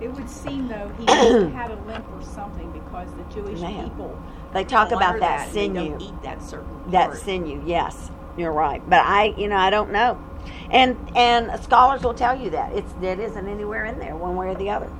It 0.00 0.12
would 0.12 0.30
seem 0.30 0.68
though 0.68 0.90
he 0.96 1.06
had 1.06 1.70
a 1.70 1.78
limp 1.86 2.06
or 2.12 2.22
something 2.22 2.70
because 2.70 3.08
the 3.14 3.24
Jewish 3.34 3.60
Man. 3.60 3.90
people 3.90 4.16
they 4.52 4.64
talk 4.64 4.90
oh, 4.92 4.96
about 4.96 5.10
honor 5.10 5.20
that, 5.20 5.52
they 5.52 5.68
sinew? 5.68 5.98
eat 6.00 6.22
that 6.22 6.42
certain 6.42 6.90
That 6.90 7.08
part. 7.08 7.18
sinew, 7.18 7.62
yes, 7.66 8.10
you're 8.36 8.52
right. 8.52 8.82
But 8.88 9.00
I, 9.00 9.34
you 9.36 9.48
know, 9.48 9.56
I 9.56 9.70
don't 9.70 9.92
know, 9.92 10.22
and 10.70 10.96
and 11.16 11.62
scholars 11.62 12.02
will 12.02 12.14
tell 12.14 12.38
you 12.38 12.50
that 12.50 12.72
it's 12.72 12.92
it 13.02 13.20
isn't 13.20 13.48
anywhere 13.48 13.84
in 13.84 13.98
there, 13.98 14.16
one 14.16 14.36
way 14.36 14.48
or 14.48 14.54
the 14.54 14.70
other. 14.70 14.90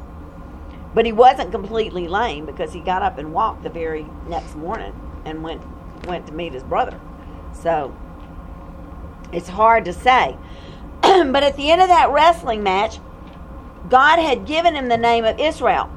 But 0.94 1.06
he 1.06 1.12
wasn't 1.12 1.52
completely 1.52 2.08
lame 2.08 2.46
because 2.46 2.72
he 2.72 2.80
got 2.80 3.02
up 3.02 3.18
and 3.18 3.32
walked 3.32 3.62
the 3.62 3.70
very 3.70 4.06
next 4.26 4.56
morning 4.56 4.98
and 5.24 5.42
went 5.42 5.62
went 6.06 6.26
to 6.26 6.32
meet 6.32 6.52
his 6.52 6.62
brother. 6.62 7.00
So 7.52 7.96
it's 9.32 9.48
hard 9.48 9.84
to 9.86 9.92
say. 9.92 10.36
but 11.02 11.42
at 11.42 11.56
the 11.56 11.70
end 11.70 11.80
of 11.80 11.88
that 11.88 12.10
wrestling 12.10 12.62
match, 12.62 12.98
God 13.88 14.18
had 14.18 14.46
given 14.46 14.74
him 14.74 14.88
the 14.88 14.96
name 14.96 15.24
of 15.24 15.38
Israel. 15.38 15.90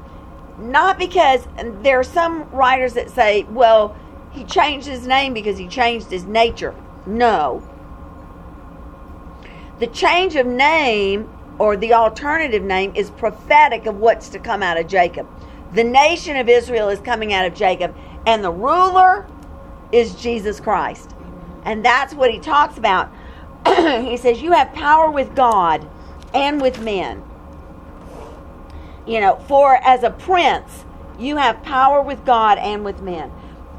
Not 0.58 0.98
because 0.98 1.46
there 1.82 1.98
are 1.98 2.04
some 2.04 2.48
writers 2.50 2.94
that 2.94 3.10
say, 3.10 3.44
well, 3.44 3.96
he 4.30 4.44
changed 4.44 4.86
his 4.86 5.06
name 5.06 5.34
because 5.34 5.58
he 5.58 5.68
changed 5.68 6.10
his 6.10 6.24
nature. 6.24 6.74
No. 7.06 7.66
The 9.78 9.86
change 9.88 10.36
of 10.36 10.46
name 10.46 11.28
or 11.58 11.76
the 11.76 11.94
alternative 11.94 12.62
name 12.62 12.92
is 12.94 13.10
prophetic 13.10 13.86
of 13.86 13.96
what's 13.96 14.28
to 14.30 14.38
come 14.38 14.62
out 14.62 14.78
of 14.78 14.86
Jacob. 14.86 15.28
The 15.74 15.84
nation 15.84 16.36
of 16.36 16.48
Israel 16.48 16.88
is 16.88 17.00
coming 17.00 17.32
out 17.32 17.46
of 17.46 17.54
Jacob, 17.54 17.94
and 18.26 18.44
the 18.44 18.50
ruler 18.50 19.26
is 19.90 20.14
Jesus 20.14 20.60
Christ. 20.60 21.14
And 21.64 21.84
that's 21.84 22.14
what 22.14 22.30
he 22.30 22.38
talks 22.38 22.78
about. 22.78 23.10
he 23.66 24.16
says, 24.16 24.42
You 24.42 24.52
have 24.52 24.72
power 24.74 25.10
with 25.10 25.34
God 25.34 25.88
and 26.34 26.60
with 26.60 26.80
men. 26.80 27.22
You 29.06 29.20
know, 29.20 29.36
for 29.48 29.76
as 29.76 30.02
a 30.02 30.10
prince, 30.10 30.84
you 31.18 31.36
have 31.36 31.62
power 31.62 32.02
with 32.02 32.24
God 32.24 32.58
and 32.58 32.84
with 32.84 33.00
men. 33.02 33.30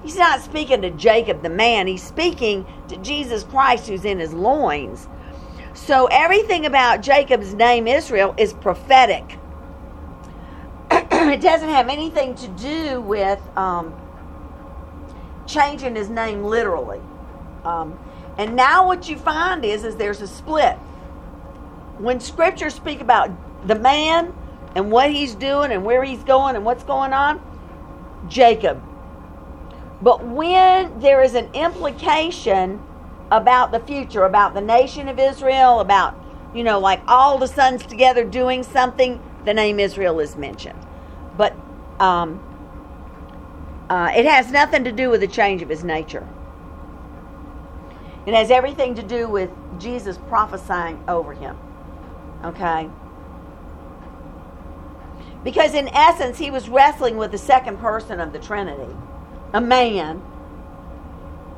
He's 0.03 0.17
not 0.17 0.41
speaking 0.41 0.81
to 0.81 0.89
Jacob 0.91 1.41
the 1.41 1.49
man, 1.49 1.87
he's 1.87 2.03
speaking 2.03 2.65
to 2.89 2.97
Jesus 2.97 3.43
Christ 3.43 3.87
who's 3.87 4.05
in 4.05 4.19
his 4.19 4.33
loins. 4.33 5.07
So 5.73 6.07
everything 6.07 6.65
about 6.65 7.01
Jacob's 7.01 7.53
name 7.53 7.87
Israel 7.87 8.35
is 8.37 8.53
prophetic. 8.53 9.39
it 10.91 11.41
doesn't 11.41 11.69
have 11.69 11.89
anything 11.89 12.35
to 12.35 12.47
do 12.49 13.01
with 13.01 13.39
um, 13.57 13.93
changing 15.47 15.95
his 15.95 16.09
name 16.09 16.43
literally. 16.43 17.01
Um, 17.63 17.97
and 18.37 18.55
now 18.55 18.85
what 18.85 19.07
you 19.07 19.17
find 19.17 19.63
is, 19.63 19.83
is 19.83 19.95
there's 19.95 20.21
a 20.21 20.27
split. 20.27 20.75
When 21.97 22.19
scriptures 22.19 22.73
speak 22.73 22.99
about 23.01 23.31
the 23.67 23.75
man 23.75 24.33
and 24.75 24.91
what 24.91 25.11
he's 25.11 25.35
doing 25.35 25.71
and 25.71 25.85
where 25.85 26.03
he's 26.03 26.23
going 26.23 26.55
and 26.55 26.65
what's 26.65 26.83
going 26.83 27.13
on, 27.13 27.41
Jacob. 28.27 28.81
But 30.01 30.25
when 30.25 30.99
there 30.99 31.21
is 31.21 31.35
an 31.35 31.49
implication 31.53 32.81
about 33.31 33.71
the 33.71 33.79
future, 33.79 34.25
about 34.25 34.53
the 34.53 34.61
nation 34.61 35.07
of 35.07 35.17
Israel, 35.17 35.79
about, 35.79 36.15
you 36.53 36.63
know, 36.63 36.79
like 36.79 37.01
all 37.07 37.37
the 37.37 37.47
sons 37.47 37.85
together 37.85 38.23
doing 38.23 38.63
something, 38.63 39.21
the 39.45 39.53
name 39.53 39.79
Israel 39.79 40.19
is 40.19 40.35
mentioned. 40.35 40.79
But 41.37 41.55
um, 41.99 42.41
uh, 43.89 44.11
it 44.15 44.25
has 44.25 44.51
nothing 44.51 44.83
to 44.83 44.91
do 44.91 45.09
with 45.09 45.21
the 45.21 45.27
change 45.27 45.61
of 45.61 45.69
his 45.69 45.83
nature. 45.83 46.27
It 48.25 48.33
has 48.33 48.51
everything 48.51 48.95
to 48.95 49.03
do 49.03 49.27
with 49.27 49.49
Jesus 49.79 50.17
prophesying 50.27 51.03
over 51.07 51.33
him. 51.33 51.57
Okay? 52.43 52.89
Because 55.43 55.73
in 55.73 55.89
essence, 55.89 56.37
he 56.37 56.51
was 56.51 56.69
wrestling 56.69 57.17
with 57.17 57.31
the 57.31 57.37
second 57.37 57.79
person 57.79 58.19
of 58.19 58.31
the 58.31 58.39
Trinity, 58.39 58.95
a 59.53 59.59
man, 59.59 60.21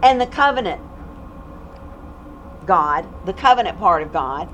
and 0.02 0.20
the 0.20 0.26
covenant 0.26 0.82
God, 2.66 3.06
the 3.26 3.34
covenant 3.34 3.78
part 3.78 4.02
of 4.02 4.12
God. 4.12 4.50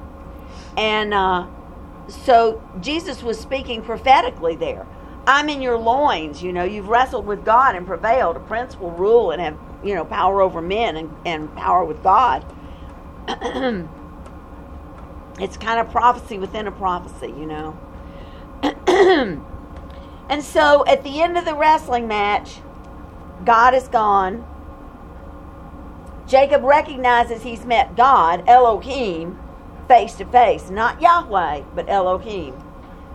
And 0.77 1.13
uh, 1.13 1.47
so 2.07 2.61
Jesus 2.81 3.23
was 3.23 3.39
speaking 3.39 3.81
prophetically 3.81 4.55
there. 4.55 4.85
I'm 5.27 5.49
in 5.49 5.61
your 5.61 5.77
loins, 5.77 6.41
you 6.41 6.51
know, 6.51 6.63
you've 6.63 6.87
wrestled 6.87 7.25
with 7.25 7.45
God 7.45 7.75
and 7.75 7.85
prevailed. 7.85 8.35
A 8.37 8.39
prince 8.39 8.77
will 8.77 8.91
rule 8.91 9.31
and 9.31 9.41
have, 9.41 9.57
you 9.83 9.93
know, 9.93 10.03
power 10.03 10.41
over 10.41 10.61
men 10.61 10.97
and, 10.97 11.15
and 11.25 11.55
power 11.55 11.85
with 11.85 12.01
God. 12.01 12.43
it's 15.39 15.57
kind 15.57 15.79
of 15.79 15.91
prophecy 15.91 16.39
within 16.39 16.67
a 16.67 16.71
prophecy, 16.71 17.27
you 17.27 17.45
know. 17.45 17.77
and 20.29 20.43
so 20.43 20.85
at 20.85 21.03
the 21.03 21.21
end 21.21 21.37
of 21.37 21.45
the 21.45 21.55
wrestling 21.55 22.07
match, 22.07 22.59
God 23.45 23.73
is 23.73 23.87
gone. 23.87 24.45
Jacob 26.27 26.63
recognizes 26.63 27.43
he's 27.43 27.65
met 27.65 27.95
God, 27.95 28.43
Elohim, 28.47 29.39
face 29.87 30.13
to 30.15 30.25
face. 30.25 30.69
Not 30.69 31.01
Yahweh, 31.01 31.63
but 31.75 31.89
Elohim. 31.89 32.55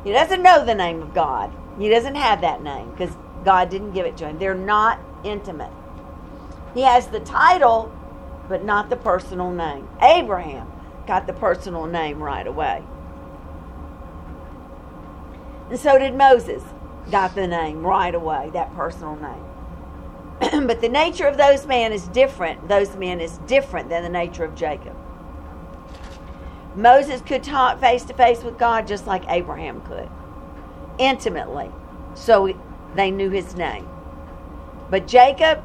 He 0.04 0.12
doesn't 0.12 0.42
know 0.42 0.64
the 0.64 0.74
name 0.74 1.00
of 1.00 1.14
God. 1.14 1.52
He 1.78 1.88
doesn't 1.88 2.14
have 2.14 2.40
that 2.42 2.62
name 2.62 2.90
because 2.90 3.16
God 3.44 3.70
didn't 3.70 3.92
give 3.92 4.06
it 4.06 4.16
to 4.18 4.26
him. 4.26 4.38
They're 4.38 4.54
not 4.54 5.00
intimate. 5.24 5.72
He 6.74 6.82
has 6.82 7.06
the 7.06 7.20
title, 7.20 7.92
but 8.48 8.64
not 8.64 8.90
the 8.90 8.96
personal 8.96 9.50
name. 9.50 9.88
Abraham 10.02 10.70
got 11.06 11.26
the 11.26 11.32
personal 11.32 11.86
name 11.86 12.22
right 12.22 12.46
away. 12.46 12.82
And 15.70 15.78
so 15.78 15.98
did 15.98 16.14
Moses, 16.14 16.62
got 17.10 17.34
the 17.34 17.46
name 17.46 17.84
right 17.84 18.14
away, 18.14 18.50
that 18.52 18.74
personal 18.74 19.16
name. 19.16 20.66
but 20.66 20.80
the 20.80 20.88
nature 20.88 21.26
of 21.26 21.36
those 21.36 21.66
men 21.66 21.92
is 21.92 22.08
different. 22.08 22.68
Those 22.68 22.94
men 22.96 23.20
is 23.20 23.38
different 23.46 23.88
than 23.88 24.02
the 24.02 24.08
nature 24.08 24.44
of 24.44 24.54
Jacob. 24.54 24.96
Moses 26.76 27.22
could 27.22 27.42
talk 27.42 27.80
face 27.80 28.04
to 28.04 28.14
face 28.14 28.42
with 28.42 28.58
God 28.58 28.86
just 28.86 29.06
like 29.06 29.24
Abraham 29.28 29.80
could, 29.82 30.10
intimately, 30.98 31.70
so 32.14 32.54
they 32.94 33.10
knew 33.10 33.30
his 33.30 33.56
name. 33.56 33.88
But 34.90 35.06
Jacob, 35.06 35.64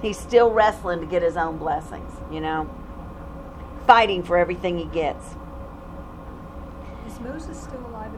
he's 0.00 0.18
still 0.18 0.50
wrestling 0.50 1.00
to 1.00 1.06
get 1.06 1.22
his 1.22 1.36
own 1.36 1.58
blessings, 1.58 2.10
you 2.32 2.40
know, 2.40 2.70
fighting 3.86 4.22
for 4.22 4.38
everything 4.38 4.78
he 4.78 4.86
gets. 4.86 5.36
Is 7.06 7.20
Moses 7.20 7.62
still 7.62 7.86
alive? 7.86 8.10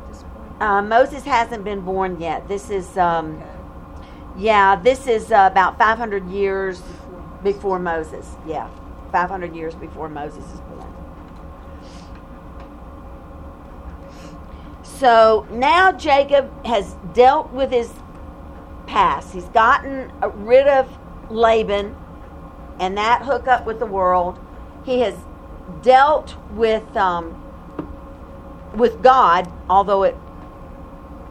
Uh, 0.60 0.80
Moses 0.80 1.24
hasn't 1.24 1.64
been 1.64 1.82
born 1.82 2.18
yet. 2.18 2.48
This 2.48 2.70
is, 2.70 2.96
um, 2.96 3.42
yeah, 4.36 4.76
this 4.76 5.06
is 5.06 5.30
uh, 5.30 5.48
about 5.50 5.76
500 5.78 6.30
years 6.30 6.82
before 7.42 7.78
Moses. 7.78 8.34
Yeah, 8.46 8.70
500 9.12 9.54
years 9.54 9.74
before 9.74 10.08
Moses 10.08 10.44
is 10.44 10.60
born. 10.60 10.94
So 14.82 15.46
now 15.50 15.92
Jacob 15.92 16.64
has 16.64 16.94
dealt 17.12 17.52
with 17.52 17.70
his 17.70 17.92
past. 18.86 19.34
He's 19.34 19.44
gotten 19.46 20.10
rid 20.46 20.66
of 20.66 20.90
Laban 21.30 21.94
and 22.80 22.96
that 22.96 23.22
hookup 23.22 23.66
with 23.66 23.78
the 23.78 23.86
world. 23.86 24.38
He 24.86 25.00
has 25.00 25.14
dealt 25.82 26.34
with 26.52 26.96
um, 26.96 27.42
with 28.74 29.02
God, 29.02 29.50
although 29.68 30.02
it, 30.04 30.16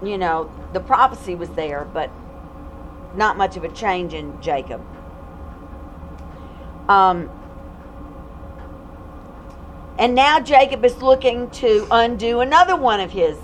you 0.08 0.18
know, 0.18 0.52
the 0.74 0.80
prophecy 0.80 1.36
was 1.36 1.50
there, 1.50 1.88
but 1.94 2.10
not 3.16 3.38
much 3.38 3.58
of 3.58 3.64
a 3.64 3.70
change 3.70 4.14
in 4.14 4.40
Jacob. 4.42 4.82
Um, 6.90 7.30
and 9.98 10.14
now 10.14 10.40
Jacob 10.40 10.84
is 10.84 11.02
looking 11.02 11.50
to 11.52 11.88
undo 11.90 12.42
another 12.42 12.76
one 12.76 13.00
of 13.00 13.12
his 13.12 13.38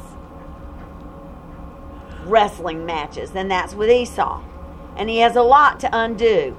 wrestling 2.26 2.86
matches, 2.86 3.32
and 3.36 3.50
that's 3.50 3.74
with 3.74 3.90
Esau. 3.90 4.42
And 4.98 5.10
he 5.10 5.20
has 5.20 5.36
a 5.36 5.42
lot 5.42 5.80
to 5.82 5.90
undo. 5.92 6.58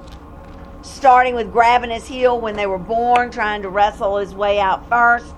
Starting 0.81 1.35
with 1.35 1.51
grabbing 1.51 1.91
his 1.91 2.07
heel 2.07 2.39
when 2.39 2.55
they 2.55 2.65
were 2.65 2.79
born, 2.79 3.31
trying 3.31 3.61
to 3.61 3.69
wrestle 3.69 4.17
his 4.17 4.33
way 4.33 4.59
out 4.59 4.89
first, 4.89 5.33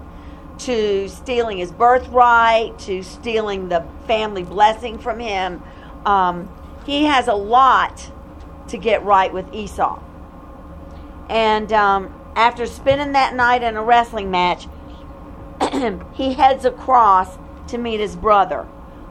to 0.60 1.10
stealing 1.10 1.58
his 1.58 1.72
birthright, 1.72 2.78
to 2.80 3.04
stealing 3.04 3.70
the 3.70 3.86
family 4.08 4.44
blessing 4.44 4.98
from 4.98 5.20
him. 5.20 5.62
Um, 6.06 6.50
he 6.86 7.06
has 7.06 7.28
a 7.28 7.34
lot 7.34 8.12
to 8.68 8.78
get 8.78 9.04
right 9.04 9.32
with 9.32 9.54
Esau. 9.54 10.02
And 11.30 11.72
um, 11.74 12.14
after 12.36 12.66
spending 12.66 13.14
that 13.14 13.36
night 13.36 13.64
in 13.64 13.76
a 13.76 13.84
wrestling 13.84 14.32
match, 14.32 14.68
he 16.14 16.34
heads 16.34 16.66
across 16.66 17.38
to 17.68 17.78
meet 17.78 18.00
his 18.00 18.16
brother. 18.16 18.68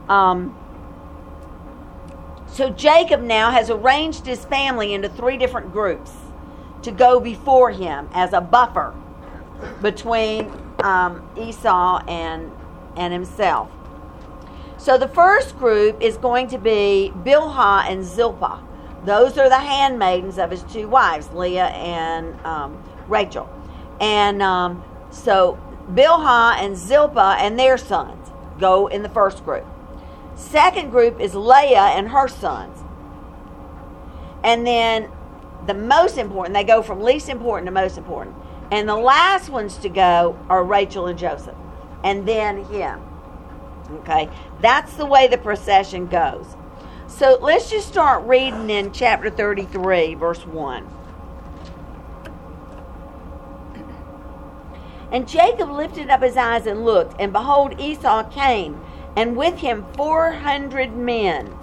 Um, 0.09 0.57
so 2.47 2.71
Jacob 2.71 3.21
now 3.21 3.51
has 3.51 3.69
arranged 3.69 4.27
his 4.27 4.45
family 4.45 4.95
into 4.95 5.09
three 5.09 5.37
different 5.37 5.73
groups 5.73 6.13
to 6.83 6.93
go 6.93 7.19
before 7.19 7.71
him 7.71 8.09
as 8.13 8.33
a 8.33 8.41
buffer 8.41 8.95
between 9.83 10.53
um, 10.85 11.29
Esau 11.37 12.05
and 12.07 12.53
and 12.97 13.13
himself. 13.13 13.71
So 14.77 14.99
the 14.99 15.09
first 15.09 15.59
group 15.59 16.01
is 16.01 16.17
going 16.17 16.49
to 16.49 16.59
be 16.59 17.13
Bilhah 17.25 17.91
and 17.91 18.05
Zilpah. 18.05 18.61
Those 19.05 19.37
are 19.39 19.49
the 19.49 19.59
handmaidens 19.59 20.39
of 20.39 20.51
his 20.51 20.63
two 20.65 20.89
wives, 20.89 21.31
Leah 21.33 21.67
and 21.67 22.39
um, 22.45 22.83
Rachel. 23.09 23.49
And 24.01 24.43
um, 24.43 24.85
so 25.11 25.59
Bilhah 25.91 26.57
and 26.59 26.77
Zilpah 26.77 27.37
and 27.39 27.59
their 27.59 27.79
sons 27.79 28.31
go 28.59 28.87
in 28.87 29.03
the 29.03 29.09
first 29.09 29.45
group. 29.45 29.67
Second 30.37 30.91
group 30.91 31.21
is 31.21 31.35
Leah 31.35 31.93
and 31.97 32.09
her 32.09 32.29
sons. 32.29 32.81
And 34.43 34.67
then 34.67 35.11
the 35.67 35.75
most 35.75 36.19
important, 36.19 36.55
they 36.55 36.65
go 36.65 36.83
from 36.83 37.01
least 37.01 37.29
important 37.29 37.67
to 37.67 37.73
most 37.73 37.97
important. 37.97 38.37
And 38.75 38.89
the 38.89 38.97
last 38.97 39.51
ones 39.51 39.77
to 39.79 39.89
go 39.89 40.37
are 40.49 40.65
Rachel 40.65 41.07
and 41.07 41.17
Joseph. 41.17 41.55
And 42.03 42.27
then 42.27 42.65
him. 42.65 43.01
Okay? 43.89 44.29
That's 44.61 44.95
the 44.95 45.07
way 45.07 45.29
the 45.29 45.39
procession 45.39 46.09
goes. 46.09 46.57
So 47.07 47.39
let's 47.41 47.71
just 47.71 47.87
start 47.87 48.27
reading 48.27 48.69
in 48.71 48.91
chapter 48.91 49.31
33, 49.31 50.15
verse 50.15 50.45
1. 50.45 50.89
And 55.13 55.29
Jacob 55.29 55.71
lifted 55.71 56.11
up 56.11 56.25
his 56.25 56.37
eyes 56.37 56.67
and 56.67 56.85
looked, 56.85 57.15
and 57.21 57.33
behold, 57.33 57.79
Esau 57.79 58.29
came, 58.29 58.85
and 59.15 59.37
with 59.37 59.59
him 59.59 59.87
four 59.95 60.33
hundred 60.33 60.97
men. 60.97 61.57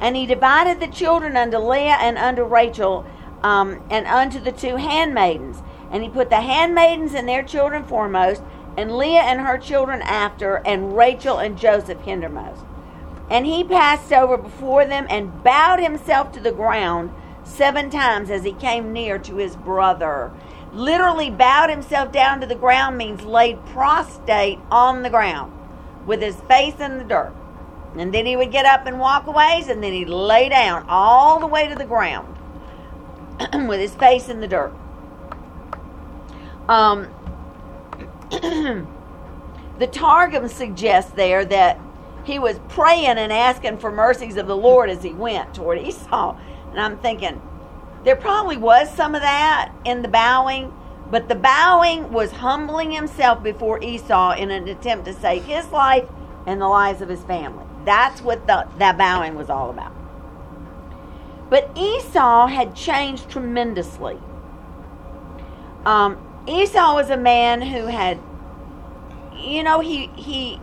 And 0.00 0.16
he 0.16 0.24
divided 0.24 0.80
the 0.80 0.86
children 0.86 1.36
unto 1.36 1.58
Leah 1.58 1.98
and 2.00 2.16
unto 2.16 2.42
Rachel, 2.42 3.04
um, 3.42 3.82
and 3.90 4.06
unto 4.06 4.40
the 4.40 4.52
two 4.52 4.76
handmaidens. 4.76 5.62
And 5.90 6.02
he 6.02 6.08
put 6.08 6.30
the 6.30 6.40
handmaidens 6.40 7.14
and 7.14 7.28
their 7.28 7.42
children 7.42 7.84
foremost, 7.84 8.42
and 8.76 8.96
Leah 8.96 9.22
and 9.22 9.40
her 9.40 9.58
children 9.58 10.02
after, 10.02 10.56
and 10.66 10.96
Rachel 10.96 11.38
and 11.38 11.58
Joseph 11.58 12.00
hindermost. 12.00 12.64
And 13.30 13.46
he 13.46 13.64
passed 13.64 14.12
over 14.12 14.36
before 14.36 14.84
them 14.84 15.06
and 15.08 15.42
bowed 15.42 15.80
himself 15.80 16.32
to 16.32 16.40
the 16.40 16.52
ground 16.52 17.10
seven 17.44 17.90
times 17.90 18.30
as 18.30 18.44
he 18.44 18.52
came 18.52 18.92
near 18.92 19.18
to 19.18 19.36
his 19.36 19.56
brother. 19.56 20.32
Literally, 20.72 21.30
bowed 21.30 21.70
himself 21.70 22.12
down 22.12 22.40
to 22.40 22.46
the 22.46 22.54
ground 22.54 22.98
means 22.98 23.24
laid 23.24 23.64
prostrate 23.66 24.58
on 24.70 25.02
the 25.02 25.10
ground 25.10 25.52
with 26.06 26.20
his 26.20 26.36
face 26.42 26.78
in 26.78 26.98
the 26.98 27.04
dirt. 27.04 27.32
And 27.96 28.12
then 28.12 28.26
he 28.26 28.36
would 28.36 28.52
get 28.52 28.66
up 28.66 28.86
and 28.86 29.00
walk 29.00 29.26
a 29.26 29.30
ways, 29.30 29.68
and 29.68 29.82
then 29.82 29.92
he'd 29.92 30.08
lay 30.08 30.48
down 30.48 30.84
all 30.88 31.40
the 31.40 31.46
way 31.46 31.66
to 31.66 31.74
the 31.74 31.86
ground 31.86 32.36
with 33.68 33.80
his 33.80 33.94
face 33.94 34.28
in 34.28 34.40
the 34.40 34.48
dirt. 34.48 34.74
Um, 36.68 37.08
the 38.30 39.86
Targum 39.90 40.48
suggests 40.48 41.12
there 41.12 41.44
that 41.44 41.78
he 42.24 42.38
was 42.38 42.58
praying 42.68 43.18
and 43.18 43.32
asking 43.32 43.78
for 43.78 43.92
mercies 43.92 44.36
of 44.36 44.46
the 44.46 44.56
Lord 44.56 44.90
as 44.90 45.02
he 45.02 45.12
went 45.12 45.54
toward 45.54 45.78
Esau. 45.78 46.36
And 46.70 46.80
I'm 46.80 46.98
thinking, 46.98 47.40
there 48.04 48.16
probably 48.16 48.56
was 48.56 48.92
some 48.92 49.14
of 49.14 49.22
that 49.22 49.72
in 49.84 50.02
the 50.02 50.08
bowing, 50.08 50.72
but 51.10 51.28
the 51.28 51.36
bowing 51.36 52.12
was 52.12 52.32
humbling 52.32 52.90
himself 52.90 53.42
before 53.42 53.82
Esau 53.82 54.32
in 54.32 54.50
an 54.50 54.66
attempt 54.68 55.04
to 55.04 55.12
save 55.12 55.44
his 55.44 55.68
life 55.68 56.08
and 56.46 56.60
the 56.60 56.66
lives 56.66 57.00
of 57.00 57.08
his 57.08 57.22
family. 57.22 57.64
That's 57.84 58.20
what 58.20 58.46
the, 58.48 58.66
that 58.78 58.98
bowing 58.98 59.36
was 59.36 59.48
all 59.48 59.70
about. 59.70 59.92
But 61.48 61.70
Esau 61.76 62.48
had 62.48 62.74
changed 62.74 63.30
tremendously. 63.30 64.18
Um, 65.84 66.18
Esau 66.46 66.94
was 66.94 67.10
a 67.10 67.16
man 67.16 67.60
who 67.60 67.86
had, 67.86 68.20
you 69.34 69.62
know, 69.62 69.80
he 69.80 70.06
he 70.16 70.60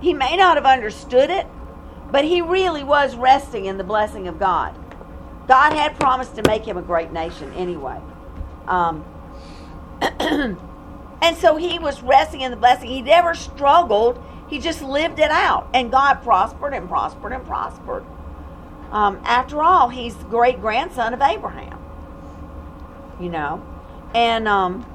he 0.00 0.12
may 0.12 0.36
not 0.36 0.56
have 0.56 0.66
understood 0.66 1.30
it, 1.30 1.46
but 2.10 2.24
he 2.24 2.42
really 2.42 2.84
was 2.84 3.16
resting 3.16 3.66
in 3.66 3.78
the 3.78 3.84
blessing 3.84 4.28
of 4.28 4.38
God. 4.38 4.74
God 5.46 5.72
had 5.72 5.98
promised 5.98 6.36
to 6.36 6.42
make 6.46 6.64
him 6.64 6.76
a 6.76 6.82
great 6.82 7.12
nation 7.12 7.52
anyway. 7.54 8.00
Um, 8.66 9.04
and 10.00 11.36
so 11.36 11.56
he 11.56 11.78
was 11.78 12.02
resting 12.02 12.42
in 12.42 12.50
the 12.50 12.56
blessing. 12.56 12.88
He 12.88 13.02
never 13.02 13.34
struggled. 13.34 14.22
He 14.48 14.58
just 14.58 14.82
lived 14.82 15.18
it 15.18 15.30
out. 15.30 15.68
And 15.74 15.90
God 15.90 16.22
prospered 16.22 16.72
and 16.72 16.88
prospered 16.88 17.32
and 17.32 17.44
prospered. 17.44 18.04
Um, 18.90 19.20
after 19.24 19.62
all, 19.62 19.88
he's 19.88 20.16
the 20.16 20.24
great 20.24 20.60
grandson 20.60 21.14
of 21.14 21.20
Abraham. 21.20 21.78
You 23.20 23.28
know? 23.28 23.66
And 24.14 24.48
um, 24.48 24.86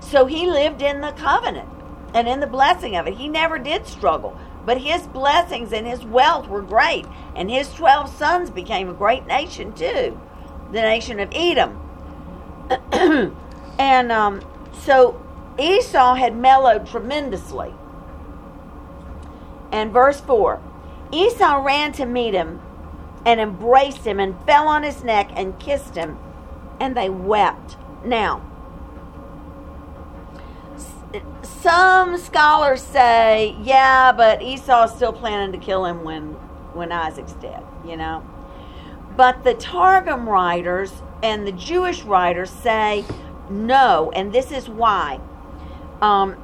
so 0.00 0.26
he 0.26 0.46
lived 0.46 0.82
in 0.82 1.00
the 1.00 1.12
covenant 1.12 1.68
and 2.14 2.26
in 2.26 2.40
the 2.40 2.46
blessing 2.46 2.96
of 2.96 3.06
it. 3.06 3.14
He 3.14 3.28
never 3.28 3.58
did 3.58 3.86
struggle. 3.86 4.38
But 4.64 4.78
his 4.78 5.06
blessings 5.06 5.72
and 5.72 5.86
his 5.86 6.04
wealth 6.04 6.48
were 6.48 6.62
great. 6.62 7.06
And 7.34 7.50
his 7.50 7.72
12 7.72 8.14
sons 8.14 8.50
became 8.50 8.88
a 8.88 8.94
great 8.94 9.26
nation 9.26 9.72
too 9.72 10.18
the 10.72 10.80
nation 10.80 11.20
of 11.20 11.28
Edom. 11.32 11.80
and 13.78 14.12
um, 14.12 14.40
so 14.72 15.20
Esau 15.58 16.14
had 16.14 16.36
mellowed 16.36 16.86
tremendously. 16.86 17.74
And 19.72 19.92
verse 19.92 20.20
4 20.20 20.60
Esau 21.12 21.62
ran 21.64 21.92
to 21.92 22.06
meet 22.06 22.34
him 22.34 22.60
and 23.26 23.40
embraced 23.40 24.06
him 24.06 24.20
and 24.20 24.40
fell 24.46 24.68
on 24.68 24.82
his 24.82 25.04
neck 25.04 25.30
and 25.34 25.58
kissed 25.58 25.94
him, 25.94 26.18
and 26.80 26.96
they 26.96 27.10
wept. 27.10 27.76
Now, 28.04 28.42
some 31.42 32.16
scholars 32.18 32.82
say, 32.82 33.54
yeah, 33.62 34.12
but 34.12 34.42
Esau's 34.42 34.94
still 34.94 35.12
planning 35.12 35.52
to 35.52 35.64
kill 35.64 35.84
him 35.84 36.02
when 36.04 36.36
when 36.72 36.92
Isaac's 36.92 37.32
dead, 37.34 37.62
you 37.84 37.96
know. 37.96 38.24
But 39.16 39.44
the 39.44 39.54
Targum 39.54 40.28
writers 40.28 40.92
and 41.22 41.46
the 41.46 41.52
Jewish 41.52 42.02
writers 42.02 42.48
say 42.48 43.04
no, 43.50 44.10
and 44.14 44.32
this 44.32 44.52
is 44.52 44.68
why. 44.68 45.20
Um, 46.00 46.36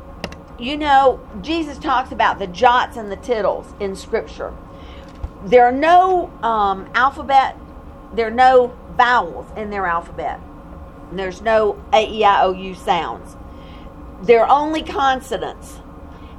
you 0.58 0.76
know, 0.76 1.20
Jesus 1.42 1.78
talks 1.78 2.12
about 2.12 2.38
the 2.38 2.46
jots 2.46 2.96
and 2.96 3.10
the 3.10 3.16
tittles 3.16 3.72
in 3.80 3.94
Scripture. 3.94 4.54
There 5.44 5.64
are 5.64 5.72
no 5.72 6.30
um, 6.42 6.90
alphabet, 6.94 7.56
there 8.12 8.26
are 8.26 8.30
no 8.30 8.76
vowels 8.96 9.46
in 9.56 9.70
their 9.70 9.86
alphabet. 9.86 10.40
There's 11.12 11.40
no 11.42 11.82
A 11.92 12.06
E 12.10 12.24
I 12.24 12.42
O 12.44 12.52
U 12.52 12.74
sounds. 12.74 13.36
they're 14.22 14.48
only 14.50 14.82
consonants. 14.82 15.80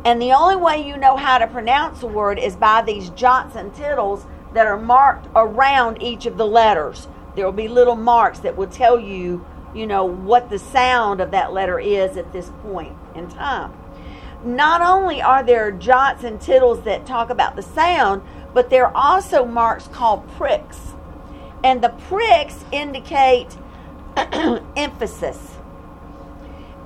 And 0.06 0.22
the 0.22 0.32
only 0.34 0.56
way 0.56 0.88
you 0.88 0.98
know 0.98 1.18
how 1.18 1.38
to 1.38 1.48
pronounce 1.48 2.02
a 2.04 2.08
word 2.08 2.40
is 2.40 2.56
by 2.56 2.82
these 2.82 3.10
jots 3.12 3.56
and 3.56 3.74
tittles 3.74 4.26
that 4.54 4.68
are 4.68 4.80
marked 4.80 5.28
around 5.36 6.02
each 6.02 6.26
of 6.26 6.38
the 6.38 6.48
letters. 6.48 7.08
There 7.36 7.46
will 7.46 7.52
be 7.52 7.68
little 7.68 7.96
marks 7.96 8.40
that 8.40 8.56
will 8.58 8.68
tell 8.68 9.00
you, 9.00 9.46
you 9.76 9.86
know, 9.86 10.06
what 10.06 10.50
the 10.50 10.60
sound 10.60 11.22
of 11.22 11.32
that 11.32 11.54
letter 11.54 11.80
is 11.80 12.18
at 12.18 12.32
this 12.34 12.52
point 12.64 12.96
in 13.16 13.28
time. 13.30 13.74
Not 14.44 14.82
only 14.82 15.22
are 15.22 15.44
there 15.44 15.72
jots 15.72 16.24
and 16.24 16.40
tittles 16.40 16.84
that 16.84 17.06
talk 17.06 17.30
about 17.30 17.56
the 17.56 17.62
sound, 17.64 18.22
but 18.54 18.70
there 18.70 18.88
are 18.88 18.96
also 18.96 19.46
marks 19.46 19.88
called 19.88 20.28
pricks. 20.34 20.94
And 21.68 21.84
the 21.84 21.90
pricks 21.90 22.64
indicate 22.72 23.58
emphasis. 24.78 25.58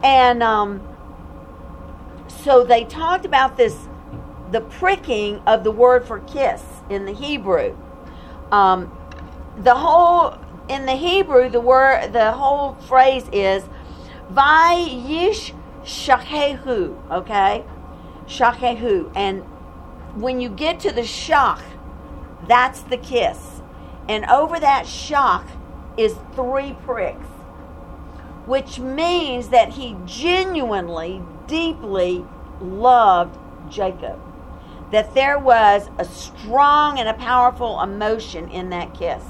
And 0.04 0.42
um, 0.42 0.82
so 2.28 2.64
they 2.64 2.86
talked 2.86 3.24
about 3.24 3.58
this 3.58 3.78
the 4.50 4.62
pricking 4.62 5.38
of 5.46 5.64
the 5.64 5.70
word 5.70 6.04
for 6.08 6.22
kiss 6.22 6.64
in 6.90 7.06
the 7.06 7.12
Hebrew. 7.14 7.78
Um, 8.52 8.92
the 9.56 9.76
whole 9.76 10.36
in 10.68 10.88
the 10.88 10.96
Hebrew, 10.96 11.48
the 11.48 11.62
word 11.62 12.12
the 12.12 12.32
whole 12.32 12.74
phrase 12.74 13.30
is 13.32 13.64
Vayish 14.34 15.54
Shakehu, 15.84 17.12
okay? 17.12 17.64
Shakehu. 18.26 19.12
And 19.16 19.44
when 20.20 20.42
you 20.42 20.50
get 20.50 20.80
to 20.80 20.92
the 20.92 21.02
shach, 21.02 21.62
that's 22.48 22.82
the 22.82 22.98
kiss. 22.98 23.61
And 24.10 24.26
over 24.26 24.60
that 24.60 24.88
shock 24.88 25.48
is 25.98 26.16
three 26.36 26.76
pricks, 26.86 27.28
which 28.46 28.80
means 28.80 29.50
that 29.50 29.70
he 29.70 29.96
genuinely, 30.06 31.22
deeply 31.48 32.26
loved 32.60 33.38
Jacob. 33.70 34.20
That 34.92 35.14
there 35.14 35.40
was 35.40 35.90
a 35.98 36.06
strong 36.06 37.00
and 37.00 37.08
a 37.08 37.14
powerful 37.14 37.80
emotion 37.82 38.50
in 38.50 38.70
that 38.72 38.94
kiss. 38.94 39.24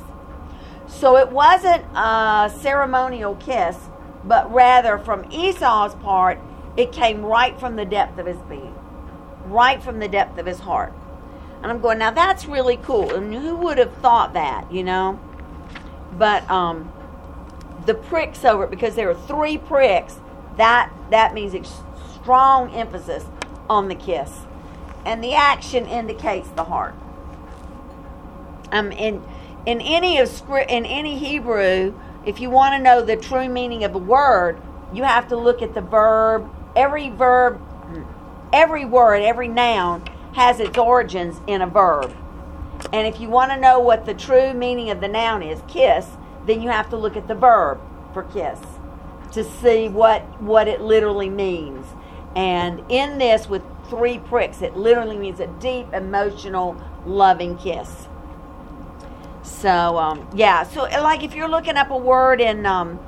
So 0.87 1.17
it 1.17 1.31
wasn't 1.31 1.85
a 1.95 2.51
ceremonial 2.61 3.35
kiss, 3.35 3.77
but 4.23 4.51
rather 4.51 4.97
from 4.97 5.25
Esau's 5.31 5.95
part, 5.95 6.39
it 6.75 6.91
came 6.91 7.23
right 7.23 7.59
from 7.59 7.75
the 7.75 7.85
depth 7.85 8.17
of 8.17 8.25
his 8.25 8.41
being, 8.43 8.75
right 9.45 9.81
from 9.81 9.99
the 9.99 10.07
depth 10.07 10.37
of 10.37 10.45
his 10.45 10.59
heart. 10.59 10.93
And 11.61 11.71
I'm 11.71 11.79
going, 11.79 11.99
now 11.99 12.11
that's 12.11 12.45
really 12.45 12.77
cool. 12.77 13.13
And 13.13 13.33
who 13.33 13.55
would 13.57 13.77
have 13.77 13.93
thought 13.97 14.33
that, 14.33 14.71
you 14.71 14.83
know? 14.83 15.19
But 16.17 16.49
um, 16.49 16.91
the 17.85 17.93
pricks 17.93 18.43
over 18.43 18.63
it, 18.63 18.71
because 18.71 18.95
there 18.95 19.09
are 19.09 19.27
three 19.27 19.57
pricks, 19.57 20.19
that 20.57 20.91
that 21.11 21.33
means 21.33 21.53
ex- 21.55 21.81
strong 22.13 22.73
emphasis 22.73 23.25
on 23.69 23.87
the 23.87 23.95
kiss, 23.95 24.41
and 25.05 25.23
the 25.23 25.33
action 25.33 25.85
indicates 25.85 26.49
the 26.49 26.65
heart. 26.65 26.93
Um, 28.71 28.91
in 28.91 29.23
in 29.65 29.81
any 29.81 30.17
of 30.19 30.29
in 30.67 30.85
any 30.85 31.17
Hebrew, 31.17 31.93
if 32.25 32.39
you 32.39 32.49
want 32.49 32.75
to 32.75 32.79
know 32.79 33.01
the 33.01 33.15
true 33.15 33.47
meaning 33.47 33.83
of 33.83 33.95
a 33.95 33.99
word, 33.99 34.61
you 34.93 35.03
have 35.03 35.29
to 35.29 35.37
look 35.37 35.61
at 35.61 35.73
the 35.73 35.81
verb. 35.81 36.49
Every 36.75 37.09
verb, 37.09 37.61
every 38.51 38.85
word, 38.85 39.21
every 39.21 39.47
noun 39.47 40.03
has 40.33 40.59
its 40.59 40.77
origins 40.77 41.41
in 41.47 41.61
a 41.61 41.67
verb. 41.67 42.15
And 42.93 43.07
if 43.07 43.19
you 43.19 43.29
want 43.29 43.51
to 43.51 43.57
know 43.57 43.79
what 43.79 44.05
the 44.05 44.13
true 44.13 44.53
meaning 44.53 44.89
of 44.89 45.01
the 45.01 45.07
noun 45.07 45.43
is, 45.43 45.61
kiss, 45.67 46.07
then 46.45 46.61
you 46.61 46.69
have 46.69 46.89
to 46.89 46.97
look 46.97 47.15
at 47.15 47.27
the 47.27 47.35
verb 47.35 47.79
for 48.13 48.23
kiss 48.23 48.59
to 49.33 49.43
see 49.43 49.87
what 49.87 50.21
what 50.41 50.67
it 50.67 50.81
literally 50.81 51.29
means. 51.29 51.85
And 52.35 52.83
in 52.89 53.17
this 53.17 53.47
with 53.47 53.61
three 53.89 54.19
pricks, 54.19 54.61
it 54.61 54.75
literally 54.75 55.17
means 55.17 55.39
a 55.39 55.47
deep, 55.47 55.91
emotional, 55.93 56.81
loving 57.05 57.57
kiss. 57.57 58.07
So 59.43 59.97
um, 59.97 60.27
yeah, 60.33 60.63
so 60.63 60.83
like 60.83 61.23
if 61.23 61.33
you're 61.33 61.49
looking 61.49 61.77
up 61.77 61.91
a 61.91 61.97
word 61.97 62.41
in 62.41 62.65
um, 62.65 62.99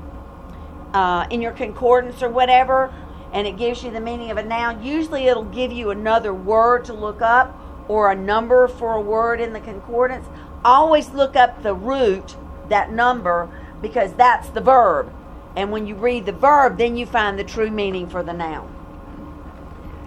uh, 0.93 1.27
in 1.29 1.41
your 1.41 1.51
concordance 1.51 2.21
or 2.21 2.29
whatever, 2.29 2.93
and 3.33 3.47
it 3.47 3.57
gives 3.57 3.83
you 3.83 3.91
the 3.91 3.99
meaning 3.99 4.29
of 4.29 4.37
a 4.37 4.43
noun, 4.43 4.83
usually 4.83 5.27
it'll 5.27 5.43
give 5.43 5.71
you 5.71 5.89
another 5.89 6.33
word 6.33 6.85
to 6.85 6.93
look 6.93 7.21
up 7.21 7.59
or 7.87 8.11
a 8.11 8.15
number 8.15 8.67
for 8.67 8.93
a 8.93 9.01
word 9.01 9.41
in 9.41 9.53
the 9.53 9.59
concordance. 9.59 10.25
Always 10.63 11.09
look 11.09 11.35
up 11.35 11.63
the 11.63 11.73
root, 11.73 12.35
that 12.69 12.91
number, 12.91 13.49
because 13.81 14.13
that's 14.13 14.49
the 14.49 14.61
verb. 14.61 15.11
And 15.55 15.71
when 15.71 15.85
you 15.87 15.95
read 15.95 16.25
the 16.25 16.31
verb, 16.31 16.77
then 16.77 16.95
you 16.95 17.05
find 17.05 17.37
the 17.37 17.43
true 17.43 17.69
meaning 17.69 18.07
for 18.07 18.23
the 18.23 18.33
noun. 18.33 18.69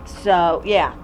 So, 0.06 0.62
yeah. 0.64 0.94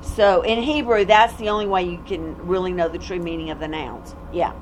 So 0.00 0.42
in 0.42 0.62
Hebrew, 0.62 1.04
that's 1.04 1.34
the 1.34 1.48
only 1.48 1.66
way 1.66 1.84
you 1.84 2.02
can 2.06 2.36
really 2.46 2.72
know 2.72 2.88
the 2.88 2.98
true 2.98 3.20
meaning 3.20 3.50
of 3.50 3.60
the 3.60 3.68
nouns. 3.68 4.14
Yeah. 4.32 4.52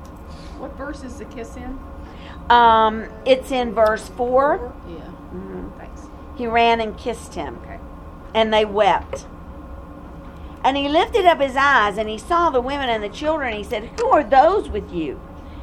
What 0.59 0.75
verse 0.77 1.03
is 1.03 1.17
the 1.17 1.25
kiss 1.25 1.55
in? 1.55 1.79
Um, 2.49 3.07
it's 3.25 3.51
in 3.51 3.73
verse 3.73 4.07
4. 4.09 4.73
Yeah. 4.87 5.11
He 6.41 6.47
ran 6.47 6.81
and 6.81 6.97
kissed 6.97 7.35
him, 7.35 7.59
Okay. 7.61 7.77
and 8.33 8.51
they 8.51 8.65
wept. 8.65 9.27
And 10.63 10.75
he 10.75 10.89
lifted 10.89 11.23
up 11.23 11.39
his 11.39 11.55
eyes, 11.55 11.99
and 11.99 12.09
he 12.09 12.17
saw 12.17 12.49
the 12.49 12.59
women 12.61 12.89
and 12.89 13.03
the 13.03 13.09
children. 13.09 13.53
He 13.53 13.63
said, 13.63 13.91
Who 13.99 14.07
are 14.09 14.23
those 14.23 14.67
with 14.67 14.91
you? 14.91 15.21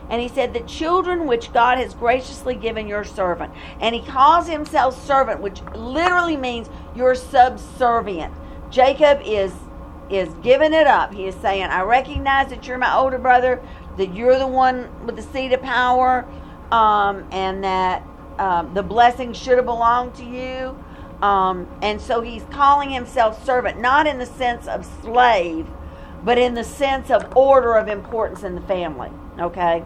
And 0.09 0.23
he 0.23 0.29
said, 0.29 0.55
The 0.55 0.61
children 0.61 1.27
which 1.27 1.53
God 1.53 1.79
has 1.79 1.95
graciously 1.95 2.55
given 2.55 2.87
your 2.87 3.03
servant. 3.03 3.53
And 3.81 3.93
he 3.93 4.03
calls 4.03 4.47
himself 4.47 5.05
servant, 5.05 5.41
which 5.41 5.63
literally 5.75 6.37
means 6.37 6.71
you're 6.95 7.17
subservient. 7.17 8.33
Jacob 8.71 9.21
is 9.25 9.53
is 10.09 10.29
giving 10.45 10.73
it 10.75 10.87
up. 10.87 11.13
He 11.13 11.27
is 11.27 11.35
saying, 11.35 11.65
I 11.65 11.83
recognize 11.83 12.51
that 12.51 12.69
you're 12.69 12.79
my 12.79 12.95
older 12.95 13.19
brother, 13.19 13.61
that 13.97 14.15
you're 14.15 14.39
the 14.39 14.47
one 14.47 14.89
with 15.05 15.17
the 15.17 15.23
seat 15.23 15.53
of 15.53 15.61
power, 15.61 16.25
um, 16.71 17.27
and 17.33 17.65
that 17.65 18.07
um, 18.39 18.73
the 18.75 18.83
blessing 18.83 19.33
should 19.33 19.57
have 19.57 19.67
belonged 19.67 20.15
to 20.17 20.25
you. 20.25 20.79
Um, 21.23 21.67
and 21.83 22.01
so 22.01 22.21
he's 22.21 22.45
calling 22.51 22.91
himself 22.91 23.45
servant, 23.45 23.81
not 23.81 24.07
in 24.07 24.19
the 24.19 24.27
sense 24.27 24.69
of 24.69 24.87
slave, 25.03 25.67
but 26.23 26.39
in 26.39 26.55
the 26.55 26.65
sense 26.65 27.11
of 27.11 27.37
order 27.37 27.75
of 27.75 27.89
importance 27.89 28.45
in 28.45 28.55
the 28.55 28.61
family. 28.63 29.11
Okay? 29.39 29.85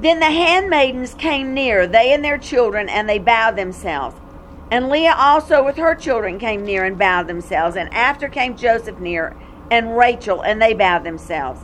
Then 0.00 0.20
the 0.20 0.30
handmaidens 0.30 1.14
came 1.14 1.54
near, 1.54 1.86
they 1.86 2.12
and 2.12 2.24
their 2.24 2.38
children, 2.38 2.88
and 2.88 3.08
they 3.08 3.18
bowed 3.18 3.56
themselves. 3.56 4.16
And 4.70 4.88
Leah 4.88 5.14
also 5.16 5.62
with 5.62 5.76
her 5.76 5.94
children 5.94 6.38
came 6.38 6.64
near 6.64 6.84
and 6.84 6.98
bowed 6.98 7.26
themselves. 7.26 7.76
And 7.76 7.92
after 7.92 8.28
came 8.28 8.56
Joseph 8.56 8.98
near, 8.98 9.36
and 9.70 9.96
Rachel, 9.96 10.42
and 10.42 10.60
they 10.60 10.74
bowed 10.74 11.04
themselves. 11.04 11.60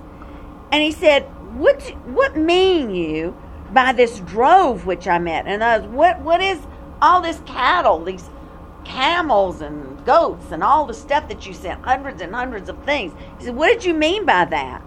And 0.71 0.83
he 0.83 0.93
said, 0.93 1.23
What 1.55 1.83
what 2.07 2.37
mean 2.37 2.95
you 2.95 3.37
by 3.73 3.93
this 3.93 4.19
drove 4.21 4.87
which 4.87 5.07
I 5.07 5.19
met? 5.19 5.47
And 5.47 5.63
I 5.63 5.79
was, 5.79 5.87
what 5.89 6.21
what 6.21 6.41
is 6.41 6.61
all 7.01 7.21
this 7.21 7.41
cattle, 7.47 8.05
these 8.05 8.29
camels 8.85 9.61
and 9.61 10.05
goats 10.05 10.51
and 10.51 10.63
all 10.63 10.87
the 10.87 10.95
stuff 10.95 11.29
that 11.29 11.47
you 11.47 11.55
sent, 11.55 11.83
hundreds 11.85 12.21
and 12.21 12.35
hundreds 12.35 12.69
of 12.69 12.83
things. 12.85 13.13
He 13.39 13.47
said, 13.47 13.57
What 13.57 13.69
did 13.69 13.85
you 13.85 13.95
mean 13.95 14.25
by 14.25 14.45
that? 14.47 14.83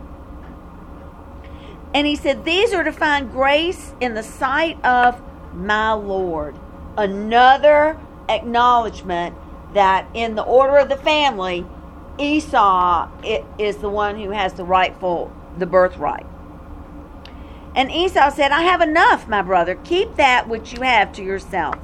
And 1.93 2.08
he 2.08 2.15
said, 2.15 2.43
These 2.43 2.74
are 2.74 2.84
to 2.84 2.91
find 2.91 3.32
grace 3.32 3.93
in 4.00 4.13
the 4.13 4.24
sight 4.24 4.84
of 4.84 5.22
my 5.54 5.93
Lord. 5.93 6.58
Another 6.98 8.00
acknowledgement 8.30 9.36
that 9.74 10.08
in 10.13 10.36
the 10.36 10.43
order 10.43 10.78
of 10.78 10.89
the 10.89 10.98
family, 10.98 11.65
Esau 12.19 13.10
is 13.58 13.78
the 13.78 13.89
one 13.89 14.19
who 14.19 14.32
has 14.32 14.54
the 14.54 14.63
rightful, 14.63 15.32
the 15.58 15.65
birthright. 15.65 16.26
And 17.75 17.91
Esau 17.91 18.29
said, 18.29 18.51
I 18.51 18.62
have 18.62 18.81
enough, 18.81 19.27
my 19.27 19.41
brother. 19.41 19.75
Keep 19.75 20.15
that 20.15 20.47
which 20.47 20.73
you 20.73 20.81
have 20.81 21.12
to 21.13 21.23
yourself. 21.23 21.75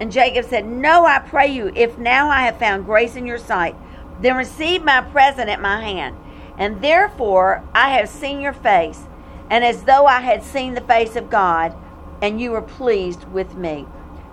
And 0.00 0.10
Jacob 0.10 0.46
said, 0.46 0.66
No, 0.66 1.04
I 1.04 1.18
pray 1.18 1.48
you, 1.48 1.70
if 1.76 1.98
now 1.98 2.28
I 2.28 2.42
have 2.42 2.58
found 2.58 2.86
grace 2.86 3.16
in 3.16 3.26
your 3.26 3.38
sight, 3.38 3.76
then 4.20 4.36
receive 4.36 4.82
my 4.82 5.02
present 5.02 5.48
at 5.48 5.60
my 5.60 5.82
hand. 5.82 6.16
And 6.58 6.82
therefore 6.82 7.62
I 7.74 7.90
have 7.90 8.08
seen 8.08 8.40
your 8.40 8.52
face, 8.52 9.06
and 9.48 9.64
as 9.64 9.84
though 9.84 10.06
I 10.06 10.20
had 10.20 10.42
seen 10.42 10.74
the 10.74 10.80
face 10.80 11.16
of 11.16 11.30
God, 11.30 11.74
and 12.22 12.40
you 12.40 12.50
were 12.50 12.62
pleased 12.62 13.24
with 13.24 13.54
me. 13.54 13.86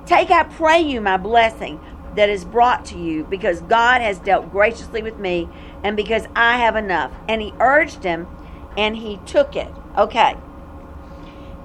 Take, 0.05 0.31
I 0.31 0.43
pray 0.43 0.79
you, 0.79 1.01
my 1.01 1.17
blessing 1.17 1.79
that 2.15 2.29
is 2.29 2.43
brought 2.43 2.85
to 2.85 2.97
you, 2.97 3.23
because 3.25 3.61
God 3.61 4.01
has 4.01 4.19
dealt 4.19 4.51
graciously 4.51 5.03
with 5.03 5.19
me, 5.19 5.47
and 5.83 5.95
because 5.95 6.25
I 6.35 6.57
have 6.57 6.75
enough. 6.75 7.11
And 7.27 7.41
he 7.41 7.53
urged 7.59 8.03
him, 8.03 8.27
and 8.75 8.97
he 8.97 9.19
took 9.25 9.55
it. 9.55 9.71
Okay. 9.97 10.35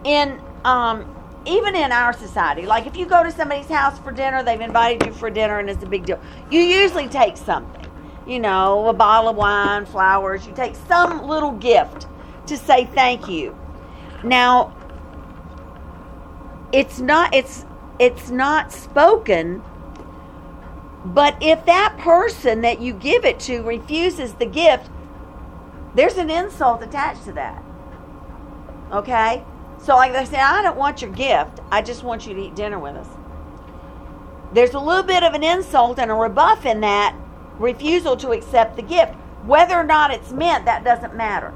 In 0.05 0.41
um, 0.65 1.15
even 1.45 1.75
in 1.75 1.91
our 1.93 2.13
society, 2.13 2.67
like 2.67 2.87
if 2.87 2.97
you 2.97 3.07
go 3.07 3.23
to 3.23 3.31
somebody's 3.33 3.69
house 3.69 3.99
for 3.99 4.13
dinner, 4.13 4.43
they've 4.43 4.61
invited 4.61 5.07
you 5.07 5.13
for 5.13 5.31
dinner, 5.31 5.59
and 5.59 5.69
it's 5.69 5.83
a 5.83 5.87
big 5.87 6.07
deal. 6.07 6.21
You 6.51 6.61
usually 6.61 7.09
take 7.09 7.37
something, 7.37 7.87
you 8.27 8.39
know, 8.39 8.87
a 8.89 8.93
bottle 8.93 9.31
of 9.31 9.37
wine, 9.37 9.87
flowers. 9.87 10.47
You 10.47 10.53
take 10.55 10.75
some 10.89 11.27
little 11.27 11.53
gift 11.53 12.07
to 12.47 12.57
say 12.57 12.87
thank 12.87 13.29
you. 13.29 13.57
Now, 14.23 14.77
it's 16.73 17.01
not 17.01 17.35
it's 17.35 17.65
it's 17.99 18.31
not 18.31 18.73
spoken. 18.73 19.63
But 21.05 21.37
if 21.41 21.65
that 21.67 21.97
person 21.99 22.61
that 22.61 22.81
you 22.81 22.93
give 22.93 23.25
it 23.25 23.41
to 23.41 23.63
refuses 23.63 24.35
the 24.35 24.47
gift, 24.47 24.89
there's 25.97 26.17
an 26.17 26.31
insult 26.31 26.83
attached 26.83 27.25
to 27.25 27.33
that. 27.33 27.63
Okay? 28.93 29.43
So, 29.83 29.97
like 29.97 30.13
they 30.13 30.25
say, 30.25 30.39
I 30.39 30.63
don't 30.63 30.77
want 30.77 31.03
your 31.03 31.11
gift. 31.11 31.61
I 31.71 31.83
just 31.83 32.05
want 32.05 32.27
you 32.27 32.35
to 32.35 32.41
eat 32.41 32.55
dinner 32.55 32.79
with 32.79 32.95
us. 32.95 33.09
There's 34.53 34.75
a 34.75 34.79
little 34.79 35.03
bit 35.03 35.25
of 35.25 35.35
an 35.35 35.43
insult 35.43 35.99
and 35.99 36.11
a 36.11 36.15
rebuff 36.15 36.65
in 36.65 36.81
that 36.83 37.17
refusal 37.59 38.17
to 38.19 38.31
accept 38.31 38.77
the 38.77 38.83
gift. 38.83 39.15
Whether 39.45 39.75
or 39.75 39.85
not 39.85 40.13
it's 40.13 40.31
meant, 40.31 40.67
that 40.67 40.85
doesn't 40.85 41.17
matter. 41.17 41.53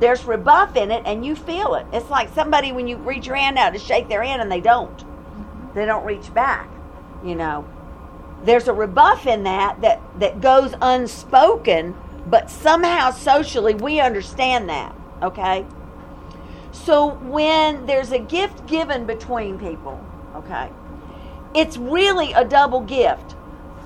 There's 0.00 0.24
rebuff 0.24 0.74
in 0.74 0.90
it, 0.90 1.04
and 1.06 1.24
you 1.24 1.36
feel 1.36 1.74
it. 1.74 1.86
It's 1.92 2.10
like 2.10 2.34
somebody 2.34 2.72
when 2.72 2.88
you 2.88 2.96
reach 2.96 3.26
your 3.26 3.36
hand 3.36 3.56
out 3.56 3.72
to 3.74 3.78
shake 3.78 4.08
their 4.08 4.24
hand 4.24 4.42
and 4.42 4.50
they 4.50 4.60
don't. 4.60 4.96
Mm-hmm. 4.98 5.74
They 5.74 5.86
don't 5.86 6.04
reach 6.04 6.34
back, 6.34 6.68
you 7.24 7.36
know. 7.36 7.64
There's 8.42 8.66
a 8.66 8.74
rebuff 8.74 9.26
in 9.26 9.44
that 9.44 9.80
that, 9.82 10.00
that 10.18 10.40
goes 10.40 10.74
unspoken, 10.82 11.94
but 12.26 12.50
somehow 12.50 13.12
socially 13.12 13.74
we 13.74 14.00
understand 14.00 14.68
that, 14.70 14.94
okay? 15.22 15.64
So 16.74 17.10
when 17.14 17.86
there's 17.86 18.10
a 18.10 18.18
gift 18.18 18.66
given 18.66 19.06
between 19.06 19.58
people, 19.58 20.04
okay, 20.34 20.70
it's 21.54 21.76
really 21.76 22.32
a 22.32 22.44
double 22.44 22.80
gift. 22.80 23.36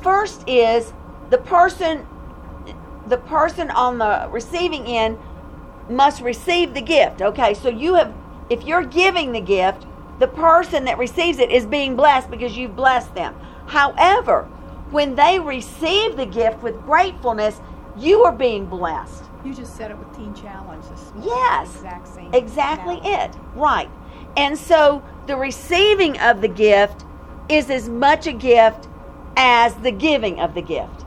First 0.02 0.48
is 0.48 0.92
the 1.30 1.38
person 1.38 2.06
the 3.06 3.18
person 3.18 3.70
on 3.70 3.98
the 3.98 4.28
receiving 4.30 4.86
end 4.86 5.18
must 5.88 6.22
receive 6.22 6.74
the 6.74 6.80
gift. 6.80 7.20
Okay, 7.20 7.54
so 7.54 7.68
you 7.68 7.94
have 7.94 8.12
if 8.48 8.64
you're 8.64 8.84
giving 8.84 9.32
the 9.32 9.40
gift, 9.40 9.86
the 10.18 10.28
person 10.28 10.84
that 10.86 10.96
receives 10.96 11.38
it 11.38 11.50
is 11.50 11.66
being 11.66 11.94
blessed 11.94 12.30
because 12.30 12.56
you've 12.56 12.74
blessed 12.74 13.14
them. 13.14 13.34
However, 13.66 14.44
when 14.90 15.14
they 15.14 15.38
receive 15.38 16.16
the 16.16 16.26
gift 16.26 16.62
with 16.62 16.80
gratefulness, 16.82 17.60
you 17.98 18.24
are 18.24 18.32
being 18.32 18.64
blessed. 18.64 19.24
You 19.44 19.54
just 19.54 19.76
said 19.76 19.90
it 19.90 19.98
with 19.98 20.14
Teen 20.16 20.34
Challenge 20.34 20.84
this 20.88 21.12
morning. 21.12 21.28
Yes. 21.28 21.76
Exact. 21.76 22.34
Exactly 22.34 23.00
it. 23.04 23.34
Right. 23.54 23.88
And 24.36 24.58
so 24.58 25.02
the 25.26 25.36
receiving 25.36 26.18
of 26.18 26.40
the 26.40 26.48
gift 26.48 27.04
is 27.48 27.70
as 27.70 27.88
much 27.88 28.26
a 28.26 28.32
gift 28.32 28.88
as 29.36 29.74
the 29.76 29.92
giving 29.92 30.40
of 30.40 30.54
the 30.54 30.62
gift. 30.62 31.04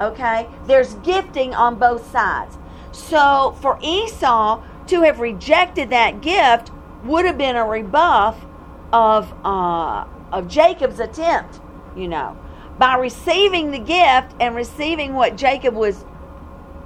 Okay? 0.00 0.48
There's 0.66 0.94
gifting 0.94 1.54
on 1.54 1.76
both 1.76 2.10
sides. 2.10 2.56
So 2.92 3.56
for 3.60 3.78
Esau 3.82 4.62
to 4.86 5.02
have 5.02 5.18
rejected 5.20 5.90
that 5.90 6.20
gift 6.20 6.70
would 7.04 7.24
have 7.24 7.36
been 7.36 7.56
a 7.56 7.64
rebuff 7.64 8.44
of 8.92 9.32
uh, 9.44 10.04
of 10.32 10.48
Jacob's 10.48 11.00
attempt, 11.00 11.60
you 11.96 12.08
know. 12.08 12.38
By 12.78 12.96
receiving 12.96 13.70
the 13.70 13.78
gift 13.78 14.34
and 14.40 14.54
receiving 14.54 15.14
what 15.14 15.36
Jacob 15.36 15.74
was 15.74 16.04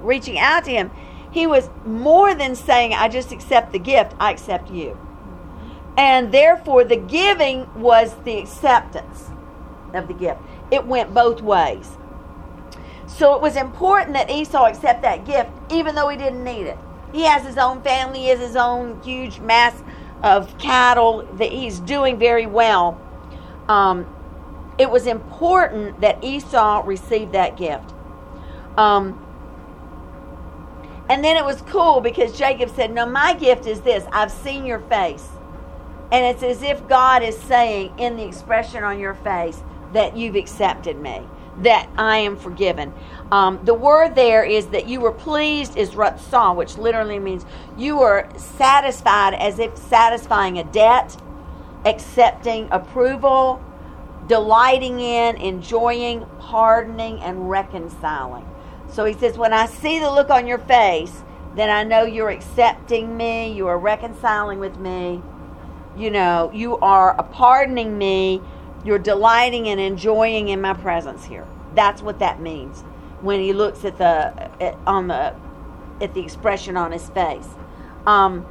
reaching 0.01 0.39
out 0.39 0.65
to 0.65 0.71
him, 0.71 0.91
he 1.31 1.45
was 1.45 1.69
more 1.85 2.33
than 2.33 2.55
saying, 2.55 2.93
I 2.93 3.07
just 3.07 3.31
accept 3.31 3.71
the 3.71 3.79
gift, 3.79 4.13
I 4.19 4.31
accept 4.31 4.71
you. 4.71 4.97
And 5.97 6.31
therefore, 6.31 6.83
the 6.83 6.95
giving 6.95 7.71
was 7.79 8.15
the 8.23 8.37
acceptance 8.37 9.29
of 9.93 10.07
the 10.07 10.13
gift. 10.13 10.39
It 10.71 10.85
went 10.85 11.13
both 11.13 11.41
ways. 11.41 11.97
So 13.07 13.35
it 13.35 13.41
was 13.41 13.55
important 13.55 14.13
that 14.13 14.29
Esau 14.29 14.65
accept 14.65 15.01
that 15.01 15.25
gift, 15.25 15.49
even 15.71 15.95
though 15.95 16.09
he 16.09 16.17
didn't 16.17 16.43
need 16.43 16.67
it. 16.67 16.77
He 17.11 17.23
has 17.23 17.43
his 17.43 17.57
own 17.57 17.81
family, 17.81 18.19
he 18.19 18.27
has 18.27 18.39
his 18.39 18.55
own 18.55 19.01
huge 19.01 19.39
mass 19.39 19.83
of 20.23 20.57
cattle 20.57 21.27
that 21.33 21.51
he's 21.51 21.79
doing 21.79 22.19
very 22.19 22.45
well. 22.45 22.99
Um, 23.67 24.05
it 24.77 24.89
was 24.89 25.07
important 25.07 26.01
that 26.01 26.23
Esau 26.23 26.83
received 26.85 27.33
that 27.33 27.57
gift. 27.57 27.93
Um, 28.77 29.25
and 31.09 31.23
then 31.23 31.35
it 31.35 31.43
was 31.43 31.61
cool 31.63 32.01
because 32.01 32.37
Jacob 32.37 32.69
said, 32.69 32.91
No, 32.93 33.05
my 33.05 33.33
gift 33.33 33.65
is 33.65 33.81
this 33.81 34.05
I've 34.11 34.31
seen 34.31 34.65
your 34.65 34.79
face. 34.79 35.27
And 36.11 36.25
it's 36.25 36.43
as 36.43 36.63
if 36.63 36.87
God 36.87 37.23
is 37.23 37.37
saying 37.37 37.99
in 37.99 38.15
the 38.15 38.25
expression 38.25 38.83
on 38.83 38.99
your 38.99 39.13
face 39.15 39.61
that 39.93 40.15
you've 40.17 40.35
accepted 40.35 40.97
me, 40.99 41.21
that 41.59 41.87
I 41.97 42.17
am 42.17 42.35
forgiven. 42.35 42.93
Um, 43.31 43.59
the 43.63 43.75
word 43.75 44.15
there 44.15 44.43
is 44.43 44.67
that 44.67 44.87
you 44.87 45.01
were 45.01 45.11
pleased 45.11 45.77
is 45.77 45.91
ratzah, 45.91 46.55
which 46.55 46.77
literally 46.77 47.19
means 47.19 47.45
you 47.77 47.97
were 47.97 48.27
satisfied 48.37 49.35
as 49.35 49.59
if 49.59 49.77
satisfying 49.77 50.57
a 50.57 50.63
debt, 50.63 51.15
accepting 51.85 52.67
approval, 52.71 53.63
delighting 54.27 54.99
in, 54.99 55.37
enjoying, 55.37 56.25
pardoning, 56.39 57.19
and 57.21 57.49
reconciling. 57.49 58.47
So 58.91 59.05
he 59.05 59.13
says, 59.13 59.37
When 59.37 59.53
I 59.53 59.65
see 59.65 59.99
the 59.99 60.11
look 60.11 60.29
on 60.29 60.47
your 60.47 60.57
face, 60.57 61.23
then 61.55 61.69
I 61.69 61.83
know 61.83 62.03
you're 62.03 62.29
accepting 62.29 63.15
me, 63.17 63.51
you 63.53 63.67
are 63.67 63.77
reconciling 63.77 64.59
with 64.59 64.77
me, 64.77 65.21
you 65.97 66.11
know, 66.11 66.51
you 66.53 66.77
are 66.77 67.21
pardoning 67.31 67.97
me, 67.97 68.41
you're 68.85 68.99
delighting 68.99 69.67
and 69.67 69.79
enjoying 69.79 70.49
in 70.49 70.61
my 70.61 70.73
presence 70.73 71.25
here. 71.25 71.47
That's 71.75 72.01
what 72.01 72.19
that 72.19 72.39
means 72.39 72.83
when 73.21 73.39
he 73.39 73.53
looks 73.53 73.83
at 73.83 73.97
the 73.97 74.49
at, 74.63 74.75
on 74.87 75.07
the 75.07 75.35
at 76.01 76.13
the 76.13 76.21
expression 76.21 76.77
on 76.77 76.91
his 76.91 77.09
face. 77.09 77.47
Um, 78.05 78.45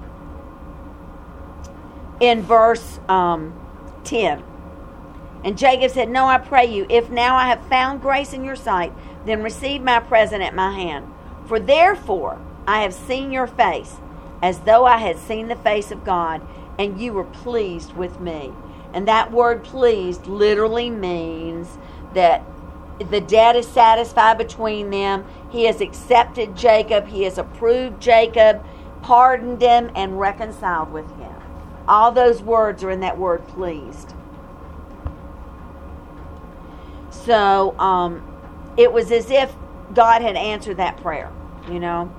in 2.21 2.43
verse 2.43 3.01
um, 3.09 3.59
ten, 4.05 4.43
and 5.45 5.57
Jacob 5.57 5.91
said, 5.91 6.09
"No, 6.09 6.27
I 6.27 6.39
pray 6.39 6.67
you, 6.67 6.87
if 6.89 7.11
now 7.11 7.37
I 7.37 7.49
have 7.49 7.67
found 7.67 8.03
grace 8.03 8.33
in 8.33 8.45
your 8.45 8.57
sight, 8.57 8.93
then 9.25 9.43
receive 9.43 9.83
my 9.83 10.01
present 10.01 10.43
at 10.43 10.55
my 10.55 10.73
hand. 10.73 11.07
For 11.47 11.59
therefore 11.59 12.39
I 12.67 12.83
have 12.83 12.93
seen 12.93 13.33
your 13.33 13.47
face, 13.47 13.97
as 14.43 14.61
though 14.61 14.85
I 14.85 14.99
had 14.99 15.19
seen 15.19 15.49
the 15.49 15.57
face 15.57 15.91
of 15.91 16.05
God, 16.05 16.41
and 16.79 17.01
you 17.01 17.13
were 17.13 17.25
pleased 17.25 17.95
with 17.95 18.21
me." 18.21 18.53
And 18.93 19.07
that 19.07 19.33
word 19.33 19.65
pleased 19.65 20.27
literally 20.27 20.91
means 20.91 21.79
that 22.15 22.43
the 23.11 23.21
debt 23.21 23.55
is 23.55 23.69
satisfied 23.69 24.39
between 24.39 24.91
them. 24.91 25.25
He 25.51 25.67
has 25.67 25.81
accepted 25.81 26.57
Jacob, 26.57 27.07
he 27.07 27.23
has 27.25 27.39
approved 27.39 28.01
Jacob, 28.01 28.65
pardoned 29.03 29.63
him, 29.63 29.91
and 29.95 30.19
reconciled 30.19 30.93
with 30.93 31.09
him. 31.19 31.35
All 31.87 32.11
those 32.11 32.43
words 32.43 32.83
are 32.83 32.91
in 32.91 33.01
that 33.01 33.19
word 33.19 33.47
pleased. 33.47 34.15
So 37.25 37.79
um, 37.79 38.23
it 38.77 38.93
was 38.93 39.11
as 39.13 39.31
if 39.31 39.55
God 39.95 40.23
had 40.23 40.37
answered 40.37 40.77
that 40.77 40.97
prayer, 40.99 41.33
you 41.71 41.81
know. 41.81 42.13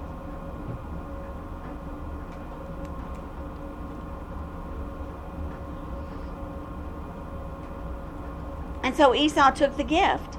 And 8.83 8.95
so 8.95 9.13
Esau 9.13 9.51
took 9.51 9.77
the 9.77 9.83
gift. 9.83 10.37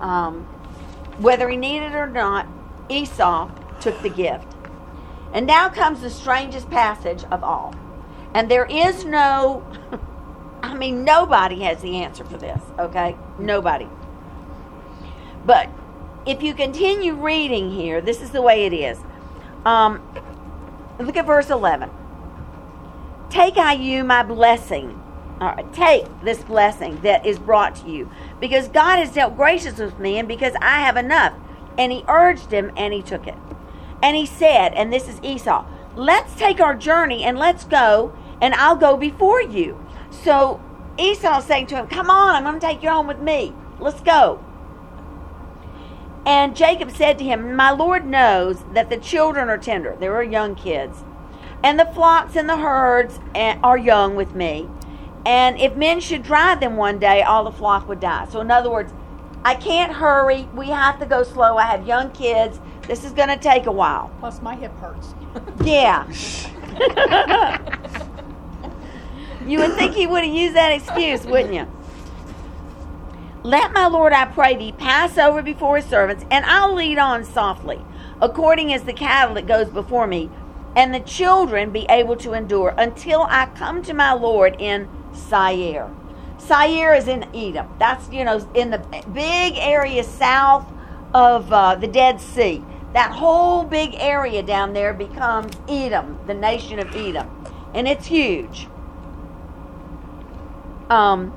Um, 0.00 0.44
whether 1.18 1.48
he 1.48 1.56
needed 1.56 1.92
it 1.92 1.94
or 1.94 2.06
not, 2.06 2.46
Esau 2.88 3.50
took 3.80 4.00
the 4.02 4.08
gift. 4.08 4.46
And 5.32 5.46
now 5.46 5.68
comes 5.68 6.00
the 6.00 6.10
strangest 6.10 6.70
passage 6.70 7.24
of 7.24 7.44
all. 7.44 7.74
And 8.34 8.50
there 8.50 8.66
is 8.66 9.04
no, 9.04 9.62
I 10.74 10.76
mean, 10.76 11.04
nobody 11.04 11.60
has 11.60 11.80
the 11.82 11.98
answer 11.98 12.24
for 12.24 12.36
this, 12.36 12.60
okay? 12.80 13.16
Nobody. 13.38 13.88
But 15.46 15.70
if 16.26 16.42
you 16.42 16.52
continue 16.52 17.14
reading 17.14 17.70
here, 17.70 18.00
this 18.00 18.20
is 18.20 18.32
the 18.32 18.42
way 18.42 18.66
it 18.66 18.72
is. 18.72 18.98
Um, 19.64 20.02
look 20.98 21.16
at 21.16 21.26
verse 21.26 21.48
11. 21.48 21.90
Take 23.30 23.56
I 23.56 23.74
you 23.74 24.02
my 24.02 24.24
blessing. 24.24 25.00
Right, 25.40 25.72
take 25.72 26.06
this 26.22 26.42
blessing 26.42 27.00
that 27.02 27.24
is 27.24 27.38
brought 27.38 27.76
to 27.76 27.90
you, 27.90 28.10
because 28.40 28.68
God 28.68 28.98
has 28.98 29.12
dealt 29.12 29.36
gracious 29.36 29.78
with 29.78 29.98
me, 29.98 30.18
and 30.18 30.26
because 30.26 30.54
I 30.60 30.80
have 30.80 30.96
enough. 30.96 31.34
And 31.78 31.92
he 31.92 32.04
urged 32.08 32.50
him, 32.50 32.72
and 32.76 32.92
he 32.92 33.02
took 33.02 33.28
it. 33.28 33.36
And 34.02 34.16
he 34.16 34.26
said, 34.26 34.74
and 34.74 34.92
this 34.92 35.08
is 35.08 35.20
Esau, 35.22 35.66
let's 35.94 36.34
take 36.34 36.60
our 36.60 36.74
journey 36.74 37.22
and 37.22 37.38
let's 37.38 37.64
go, 37.64 38.16
and 38.40 38.54
I'll 38.54 38.76
go 38.76 38.96
before 38.96 39.40
you. 39.40 39.83
So 40.22 40.60
Esau 40.98 41.38
is 41.38 41.44
saying 41.44 41.66
to 41.68 41.76
him, 41.76 41.86
Come 41.86 42.10
on, 42.10 42.34
I'm 42.34 42.44
going 42.44 42.60
to 42.60 42.66
take 42.66 42.82
you 42.82 42.90
home 42.90 43.06
with 43.06 43.20
me. 43.20 43.52
Let's 43.80 44.00
go. 44.00 44.44
And 46.26 46.56
Jacob 46.56 46.90
said 46.90 47.18
to 47.18 47.24
him, 47.24 47.54
My 47.54 47.70
Lord 47.70 48.06
knows 48.06 48.64
that 48.72 48.88
the 48.88 48.96
children 48.96 49.48
are 49.48 49.58
tender. 49.58 49.96
They 49.98 50.08
were 50.08 50.22
young 50.22 50.54
kids. 50.54 51.04
And 51.62 51.78
the 51.78 51.86
flocks 51.86 52.36
and 52.36 52.48
the 52.48 52.56
herds 52.56 53.20
are 53.34 53.78
young 53.78 54.16
with 54.16 54.34
me. 54.34 54.68
And 55.26 55.58
if 55.58 55.74
men 55.76 56.00
should 56.00 56.22
drive 56.22 56.60
them 56.60 56.76
one 56.76 56.98
day, 56.98 57.22
all 57.22 57.44
the 57.44 57.52
flock 57.52 57.88
would 57.88 58.00
die. 58.00 58.26
So, 58.30 58.40
in 58.40 58.50
other 58.50 58.70
words, 58.70 58.92
I 59.44 59.54
can't 59.54 59.92
hurry. 59.92 60.48
We 60.54 60.68
have 60.68 60.98
to 61.00 61.06
go 61.06 61.22
slow. 61.22 61.56
I 61.56 61.64
have 61.64 61.86
young 61.86 62.10
kids. 62.12 62.60
This 62.86 63.04
is 63.04 63.12
going 63.12 63.28
to 63.28 63.38
take 63.38 63.66
a 63.66 63.72
while. 63.72 64.10
Plus, 64.20 64.42
my 64.42 64.54
hip 64.54 64.72
hurts. 64.78 65.14
Yeah. 65.62 66.06
You 69.46 69.58
would 69.58 69.74
think 69.74 69.94
he 69.94 70.06
would 70.06 70.24
have 70.24 70.34
used 70.34 70.54
that 70.54 70.72
excuse, 70.72 71.24
wouldn't 71.26 71.54
you? 71.54 71.66
Let 73.42 73.72
my 73.72 73.86
Lord, 73.86 74.14
I 74.14 74.24
pray 74.24 74.56
thee, 74.56 74.72
pass 74.72 75.18
over 75.18 75.42
before 75.42 75.76
his 75.76 75.84
servants, 75.84 76.24
and 76.30 76.46
I'll 76.46 76.74
lead 76.74 76.98
on 76.98 77.24
softly, 77.24 77.84
according 78.22 78.72
as 78.72 78.84
the 78.84 78.94
cattle 78.94 79.34
that 79.34 79.46
goes 79.46 79.68
before 79.68 80.06
me, 80.06 80.30
and 80.74 80.94
the 80.94 81.00
children 81.00 81.70
be 81.70 81.84
able 81.90 82.16
to 82.16 82.32
endure 82.32 82.74
until 82.78 83.24
I 83.28 83.46
come 83.54 83.82
to 83.82 83.92
my 83.92 84.14
Lord 84.14 84.56
in 84.58 84.88
Seir. 85.12 85.90
Seir 86.38 86.94
is 86.94 87.06
in 87.06 87.24
Edom. 87.34 87.68
That's, 87.78 88.08
you 88.10 88.24
know, 88.24 88.48
in 88.54 88.70
the 88.70 88.78
big 89.12 89.56
area 89.56 90.04
south 90.04 90.66
of 91.12 91.52
uh, 91.52 91.74
the 91.74 91.86
Dead 91.86 92.20
Sea. 92.20 92.64
That 92.94 93.12
whole 93.12 93.64
big 93.64 93.94
area 93.96 94.42
down 94.42 94.72
there 94.72 94.94
becomes 94.94 95.52
Edom, 95.68 96.18
the 96.26 96.34
nation 96.34 96.78
of 96.78 96.94
Edom. 96.96 97.28
And 97.74 97.86
it's 97.86 98.06
huge. 98.06 98.68
Um, 100.94 101.32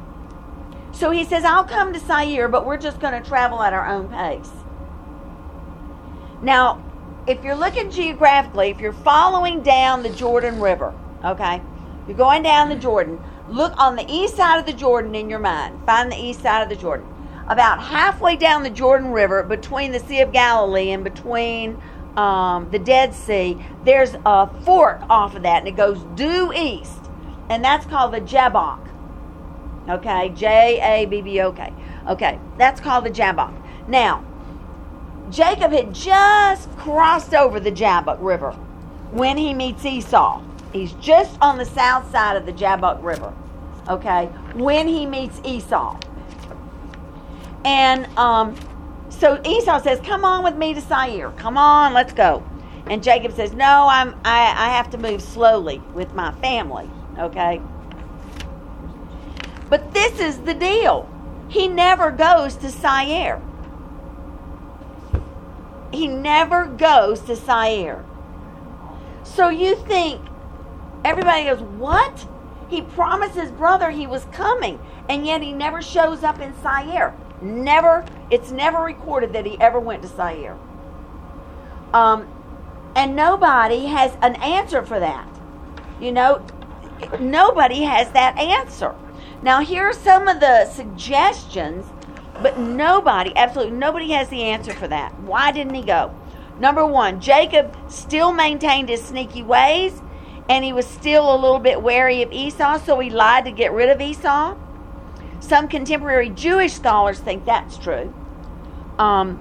so 0.92 1.10
he 1.10 1.24
says, 1.24 1.44
I'll 1.44 1.64
come 1.64 1.92
to 1.94 2.00
Seir, 2.00 2.48
but 2.48 2.66
we're 2.66 2.78
just 2.78 3.00
going 3.00 3.22
to 3.22 3.28
travel 3.28 3.62
at 3.64 3.74
our 3.74 3.88
own 3.88 4.08
pace. 4.10 4.52
Now, 6.44 6.84
if 7.26 7.44
you're 7.44 7.56
looking 7.56 7.90
geographically, 7.90 8.70
if 8.70 8.80
you're 8.80 8.94
following 8.94 9.64
down 9.64 10.04
the 10.04 10.10
Jordan 10.10 10.62
River, 10.62 10.94
okay, 11.26 11.62
you're 12.08 12.16
going 12.18 12.44
down 12.44 12.70
the 12.70 12.76
Jordan, 12.76 13.20
look 13.50 13.74
on 13.78 13.96
the 13.96 14.06
east 14.08 14.36
side 14.36 14.60
of 14.60 14.68
the 14.68 14.74
Jordan 14.74 15.16
in 15.16 15.28
your 15.28 15.40
mind. 15.40 15.84
Find 15.88 16.12
the 16.12 16.24
east 16.24 16.42
side 16.42 16.62
of 16.62 16.70
the 16.70 16.76
Jordan. 16.76 17.08
About 17.48 17.82
halfway 17.82 18.36
down 18.36 18.62
the 18.62 18.70
Jordan 18.70 19.12
River, 19.12 19.42
between 19.42 19.92
the 19.92 20.00
Sea 20.00 20.22
of 20.22 20.32
Galilee 20.32 20.92
and 20.92 21.04
between 21.04 21.82
um, 22.16 22.70
the 22.70 22.80
Dead 22.80 23.14
Sea, 23.14 23.58
there's 23.84 24.16
a 24.26 24.48
fork 24.64 25.02
off 25.10 25.36
of 25.36 25.42
that, 25.44 25.60
and 25.60 25.68
it 25.68 25.76
goes 25.76 26.04
due 26.16 26.54
east, 26.54 27.10
and 27.50 27.64
that's 27.64 27.88
called 27.88 28.14
the 28.14 28.20
Jabbok. 28.22 28.87
Okay, 29.90 30.30
J 30.30 30.80
A 30.82 31.06
B 31.06 31.22
B 31.22 31.40
O 31.42 31.52
K. 31.52 31.72
Okay, 32.08 32.40
that's 32.58 32.82
called 32.82 33.06
the 33.06 33.10
Jabbok. 33.10 33.54
Now, 33.88 34.24
Jacob 35.30 35.72
had 35.72 35.94
just 35.94 36.70
crossed 36.78 37.34
over 37.34 37.60
the 37.60 37.72
Jabbok 37.72 38.18
River 38.22 38.52
when 39.12 39.38
he 39.38 39.54
meets 39.54 39.86
Esau. 39.86 40.42
He's 40.74 40.92
just 40.94 41.38
on 41.42 41.58
the 41.58 41.66
south 41.66 42.12
side 42.12 42.36
of 42.36 42.46
the 42.46 42.52
Jabbok 42.52 43.02
River. 43.02 43.34
Okay, 43.88 44.26
when 44.56 44.88
he 44.88 45.06
meets 45.06 45.40
Esau. 45.46 45.98
And 47.64 48.06
um, 48.18 48.56
so 49.10 49.42
Esau 49.46 49.80
says, 49.80 50.00
"Come 50.02 50.26
on 50.26 50.44
with 50.44 50.56
me 50.56 50.74
to 50.74 50.82
Seir. 50.82 51.32
Come 51.38 51.58
on, 51.58 51.94
let's 51.94 52.14
go." 52.14 52.44
And 52.88 53.02
Jacob 53.02 53.34
says, 53.34 53.54
"No, 53.54 53.88
I'm. 53.90 54.16
I, 54.26 54.54
I 54.56 54.70
have 54.70 54.90
to 54.92 54.98
move 54.98 55.22
slowly 55.22 55.82
with 55.94 56.14
my 56.14 56.34
family." 56.34 56.90
Okay. 57.18 57.62
But 59.70 59.94
this 59.94 60.20
is 60.20 60.40
the 60.40 60.54
deal. 60.54 61.10
He 61.50 61.68
never 61.68 62.12
goes 62.12 62.56
to 62.58 62.70
Seir. 62.70 63.42
He 65.92 66.08
never 66.08 66.66
goes 66.66 67.22
to 67.22 67.36
Seir. 67.36 68.04
So 69.24 69.50
you 69.50 69.76
think 69.76 70.22
everybody 71.04 71.46
goes, 71.46 71.62
"What?" 71.62 72.26
He 72.70 72.82
promised 72.82 73.36
his 73.36 73.52
brother 73.52 73.92
he 73.92 74.08
was 74.08 74.26
coming, 74.32 74.80
and 75.08 75.26
yet 75.26 75.42
he 75.42 75.54
never 75.54 75.82
shows 75.82 76.24
up 76.24 76.40
in 76.40 76.54
Seir. 76.62 77.14
Never, 77.42 78.04
it's 78.30 78.52
never 78.52 78.80
recorded 78.84 79.32
that 79.34 79.46
he 79.46 79.60
ever 79.62 79.80
went 79.80 80.02
to 80.02 80.08
Seir. 80.10 80.58
Um, 81.94 82.28
and 82.96 83.16
nobody 83.16 83.86
has 83.86 84.18
an 84.22 84.36
answer 84.38 84.84
for 84.84 85.00
that. 85.00 85.28
You 86.02 86.12
know, 86.12 86.46
nobody 87.20 87.84
has 87.84 88.12
that 88.12 88.38
answer. 88.38 88.94
Now, 89.44 89.62
here 89.62 89.84
are 89.84 89.94
some 89.94 90.28
of 90.28 90.40
the 90.40 90.66
suggestions, 90.66 91.86
but 92.42 92.58
nobody, 92.58 93.36
absolutely 93.36 93.78
nobody 93.78 94.12
has 94.12 94.30
the 94.30 94.44
answer 94.44 94.74
for 94.74 94.88
that. 94.88 95.18
Why 95.22 95.52
didn't 95.52 95.76
he 95.76 95.84
go? 95.84 96.14
Number 96.60 96.86
one, 96.86 97.22
Jacob 97.22 97.76
still 97.88 98.32
maintained 98.32 98.90
his 98.90 99.04
sneaky 99.04 99.44
ways, 99.44 100.02
and 100.50 100.66
he 100.66 100.74
was 100.74 100.88
still 100.88 101.34
a 101.34 101.38
little 101.38 101.60
bit 101.60 101.84
wary 101.84 102.24
of 102.24 102.32
Esau, 102.32 102.80
so 102.80 103.00
he 103.00 103.12
lied 103.12 103.46
to 103.46 103.52
get 103.52 103.72
rid 103.72 103.90
of 103.90 104.02
Esau. 104.02 104.56
Some 105.40 105.68
contemporary 105.68 106.30
Jewish 106.30 106.74
scholars 106.74 107.20
think 107.20 107.46
that's 107.46 107.78
true. 107.78 108.12
Um, 108.98 109.40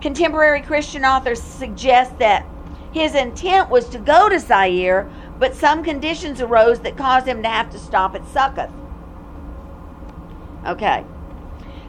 contemporary 0.00 0.62
Christian 0.62 1.04
authors 1.04 1.42
suggest 1.42 2.18
that 2.18 2.46
his 2.92 3.14
intent 3.14 3.68
was 3.68 3.88
to 3.90 3.98
go 3.98 4.30
to 4.30 4.40
Seir, 4.40 5.10
but 5.38 5.54
some 5.54 5.84
conditions 5.84 6.40
arose 6.40 6.80
that 6.80 6.96
caused 6.96 7.26
him 7.26 7.42
to 7.42 7.48
have 7.48 7.70
to 7.70 7.78
stop 7.78 8.14
at 8.14 8.26
Succoth. 8.28 8.70
Okay. 10.66 11.04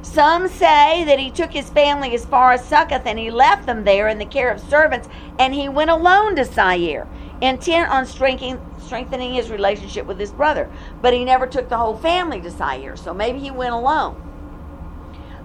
Some 0.01 0.49
say 0.49 1.05
that 1.05 1.17
he 1.17 1.31
took 1.31 1.51
his 1.51 1.69
family 1.69 2.13
as 2.13 2.25
far 2.25 2.51
as 2.51 2.65
Succoth 2.65 3.05
and 3.05 3.17
he 3.17 3.31
left 3.31 3.65
them 3.65 3.85
there 3.85 4.09
in 4.09 4.17
the 4.17 4.25
care 4.25 4.51
of 4.51 4.59
servants 4.59 5.07
and 5.39 5.53
he 5.53 5.69
went 5.69 5.89
alone 5.89 6.35
to 6.35 6.43
Seir, 6.43 7.07
intent 7.41 7.89
on 7.89 8.05
strengthening, 8.05 8.59
strengthening 8.79 9.33
his 9.33 9.49
relationship 9.49 10.05
with 10.05 10.19
his 10.19 10.31
brother. 10.31 10.69
But 11.01 11.13
he 11.13 11.23
never 11.23 11.47
took 11.47 11.69
the 11.69 11.77
whole 11.77 11.97
family 11.97 12.41
to 12.41 12.51
Seir, 12.51 12.97
so 12.97 13.13
maybe 13.13 13.39
he 13.39 13.49
went 13.49 13.73
alone. 13.73 14.19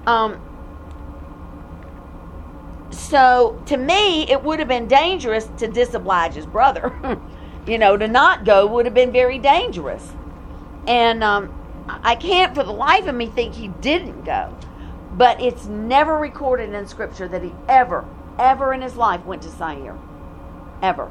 Um, 0.07 0.41
so 2.91 3.63
to 3.67 3.77
me, 3.77 4.29
it 4.29 4.43
would 4.43 4.59
have 4.59 4.69
been 4.69 4.89
dangerous 4.89 5.49
to 5.59 5.69
disoblige 5.69 6.35
his 6.35 6.47
brother. 6.47 7.21
you 7.67 7.79
know, 7.79 7.97
to 7.97 8.09
not 8.09 8.45
go 8.45 8.67
would 8.67 8.87
have 8.87 8.95
been 8.95 9.13
very 9.13 9.39
dangerous. 9.39 10.13
And 10.87 11.23
um, 11.23 11.58
I 11.89 12.17
can't 12.17 12.55
for 12.55 12.63
the 12.63 12.73
life 12.73 13.07
of 13.07 13.15
me 13.15 13.27
think 13.27 13.55
he 13.55 13.69
didn't 13.69 14.25
go. 14.25 14.57
But 15.13 15.41
it's 15.41 15.67
never 15.67 16.17
recorded 16.17 16.73
in 16.73 16.87
Scripture 16.87 17.29
that 17.29 17.43
he 17.43 17.53
ever, 17.69 18.05
ever 18.39 18.73
in 18.73 18.83
his 18.83 18.97
life 18.97 19.25
went 19.25 19.43
to 19.43 19.49
Seir. 19.49 19.99
Ever. 20.83 21.11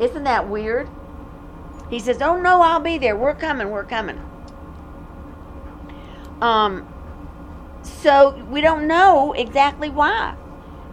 Isn't 0.00 0.24
that 0.24 0.48
weird? 0.48 0.88
He 1.88 1.98
says, 1.98 2.20
Oh 2.20 2.40
no, 2.40 2.60
I'll 2.62 2.80
be 2.80 2.98
there. 2.98 3.16
We're 3.16 3.34
coming, 3.34 3.70
we're 3.70 3.84
coming. 3.84 4.20
Um, 6.40 6.86
so 7.82 8.44
we 8.50 8.60
don't 8.60 8.86
know 8.86 9.32
exactly 9.32 9.88
why. 9.88 10.36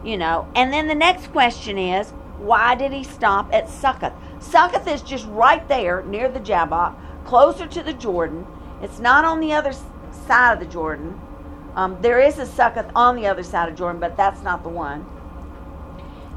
You 0.03 0.17
know. 0.17 0.47
And 0.55 0.71
then 0.71 0.87
the 0.87 0.95
next 0.95 1.27
question 1.31 1.77
is, 1.77 2.11
why 2.37 2.75
did 2.75 2.91
he 2.91 3.03
stop 3.03 3.53
at 3.53 3.69
Succoth? 3.69 4.13
Succoth 4.39 4.87
is 4.87 5.01
just 5.01 5.27
right 5.27 5.67
there 5.67 6.03
near 6.03 6.29
the 6.29 6.39
Jabbok, 6.39 6.95
closer 7.31 7.65
to 7.65 7.81
the 7.81 7.93
Jordan. 7.93 8.45
It's 8.81 8.99
not 8.99 9.23
on 9.23 9.39
the 9.39 9.53
other 9.53 9.71
side 10.27 10.51
of 10.51 10.59
the 10.59 10.65
Jordan. 10.65 11.17
Um, 11.75 11.97
there 12.01 12.19
is 12.19 12.37
a 12.37 12.45
Succoth 12.45 12.91
on 12.93 13.15
the 13.15 13.25
other 13.25 13.41
side 13.41 13.69
of 13.69 13.77
Jordan, 13.77 14.01
but 14.01 14.17
that's 14.17 14.41
not 14.41 14.63
the 14.63 14.67
one. 14.67 15.05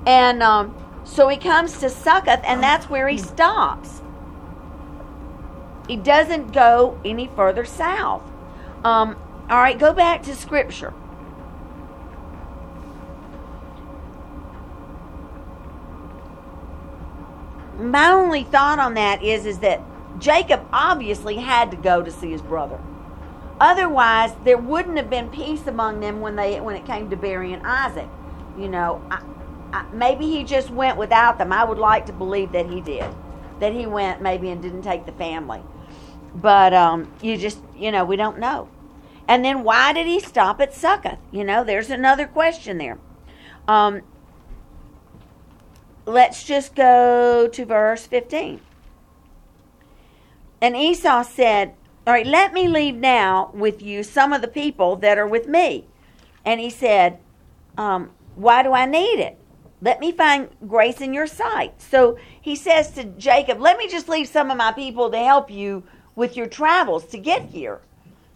And 0.06 0.40
um, 0.40 0.72
so 1.02 1.26
he 1.26 1.36
comes 1.36 1.80
to 1.80 1.90
Succoth, 1.90 2.42
and 2.44 2.62
that's 2.62 2.88
where 2.88 3.08
he 3.08 3.18
stops. 3.18 4.02
He 5.88 5.96
doesn't 5.96 6.52
go 6.52 6.96
any 7.04 7.28
further 7.34 7.64
south. 7.64 8.22
Um, 8.84 9.16
all 9.50 9.58
right, 9.58 9.76
go 9.76 9.92
back 9.92 10.22
to 10.22 10.36
Scripture. 10.36 10.94
My 17.80 18.12
only 18.12 18.44
thought 18.44 18.78
on 18.78 18.94
that 18.94 19.24
is, 19.24 19.44
is 19.44 19.58
that 19.58 19.82
Jacob 20.18 20.66
obviously 20.72 21.36
had 21.36 21.70
to 21.70 21.76
go 21.76 22.02
to 22.02 22.10
see 22.10 22.30
his 22.30 22.42
brother. 22.42 22.80
Otherwise, 23.60 24.34
there 24.44 24.58
wouldn't 24.58 24.96
have 24.96 25.08
been 25.08 25.28
peace 25.28 25.66
among 25.66 26.00
them 26.00 26.20
when 26.20 26.36
they 26.36 26.60
when 26.60 26.76
it 26.76 26.84
came 26.84 27.08
to 27.10 27.16
burying 27.16 27.64
Isaac. 27.64 28.08
You 28.58 28.68
know, 28.68 29.02
I, 29.10 29.22
I, 29.72 29.86
maybe 29.92 30.26
he 30.26 30.44
just 30.44 30.70
went 30.70 30.96
without 30.96 31.38
them. 31.38 31.52
I 31.52 31.64
would 31.64 31.78
like 31.78 32.06
to 32.06 32.12
believe 32.12 32.52
that 32.52 32.68
he 32.68 32.80
did, 32.80 33.04
that 33.60 33.72
he 33.72 33.86
went 33.86 34.22
maybe 34.22 34.50
and 34.50 34.60
didn't 34.60 34.82
take 34.82 35.06
the 35.06 35.12
family. 35.12 35.62
But 36.34 36.74
um, 36.74 37.12
you 37.22 37.36
just, 37.36 37.60
you 37.76 37.92
know, 37.92 38.04
we 38.04 38.16
don't 38.16 38.38
know. 38.38 38.68
And 39.28 39.44
then 39.44 39.62
why 39.62 39.92
did 39.92 40.06
he 40.06 40.20
stop 40.20 40.60
at 40.60 40.74
Succoth? 40.74 41.18
You 41.30 41.44
know, 41.44 41.64
there's 41.64 41.90
another 41.90 42.26
question 42.26 42.78
there. 42.78 42.98
Um, 43.66 44.02
let's 46.06 46.44
just 46.44 46.74
go 46.74 47.48
to 47.48 47.64
verse 47.64 48.06
15. 48.06 48.60
And 50.64 50.74
Esau 50.74 51.24
said, 51.24 51.74
All 52.06 52.14
right, 52.14 52.26
let 52.26 52.54
me 52.54 52.68
leave 52.68 52.94
now 52.94 53.50
with 53.52 53.82
you 53.82 54.02
some 54.02 54.32
of 54.32 54.40
the 54.40 54.48
people 54.48 54.96
that 54.96 55.18
are 55.18 55.26
with 55.26 55.46
me. 55.46 55.84
And 56.42 56.58
he 56.58 56.70
said, 56.70 57.18
um, 57.76 58.12
Why 58.34 58.62
do 58.62 58.72
I 58.72 58.86
need 58.86 59.20
it? 59.20 59.36
Let 59.82 60.00
me 60.00 60.10
find 60.10 60.48
grace 60.66 61.02
in 61.02 61.12
your 61.12 61.26
sight. 61.26 61.82
So 61.82 62.16
he 62.40 62.56
says 62.56 62.92
to 62.92 63.04
Jacob, 63.04 63.60
Let 63.60 63.76
me 63.76 63.88
just 63.88 64.08
leave 64.08 64.26
some 64.26 64.50
of 64.50 64.56
my 64.56 64.72
people 64.72 65.10
to 65.10 65.18
help 65.18 65.50
you 65.50 65.82
with 66.16 66.34
your 66.34 66.46
travels 66.46 67.04
to 67.08 67.18
get 67.18 67.42
here. 67.42 67.82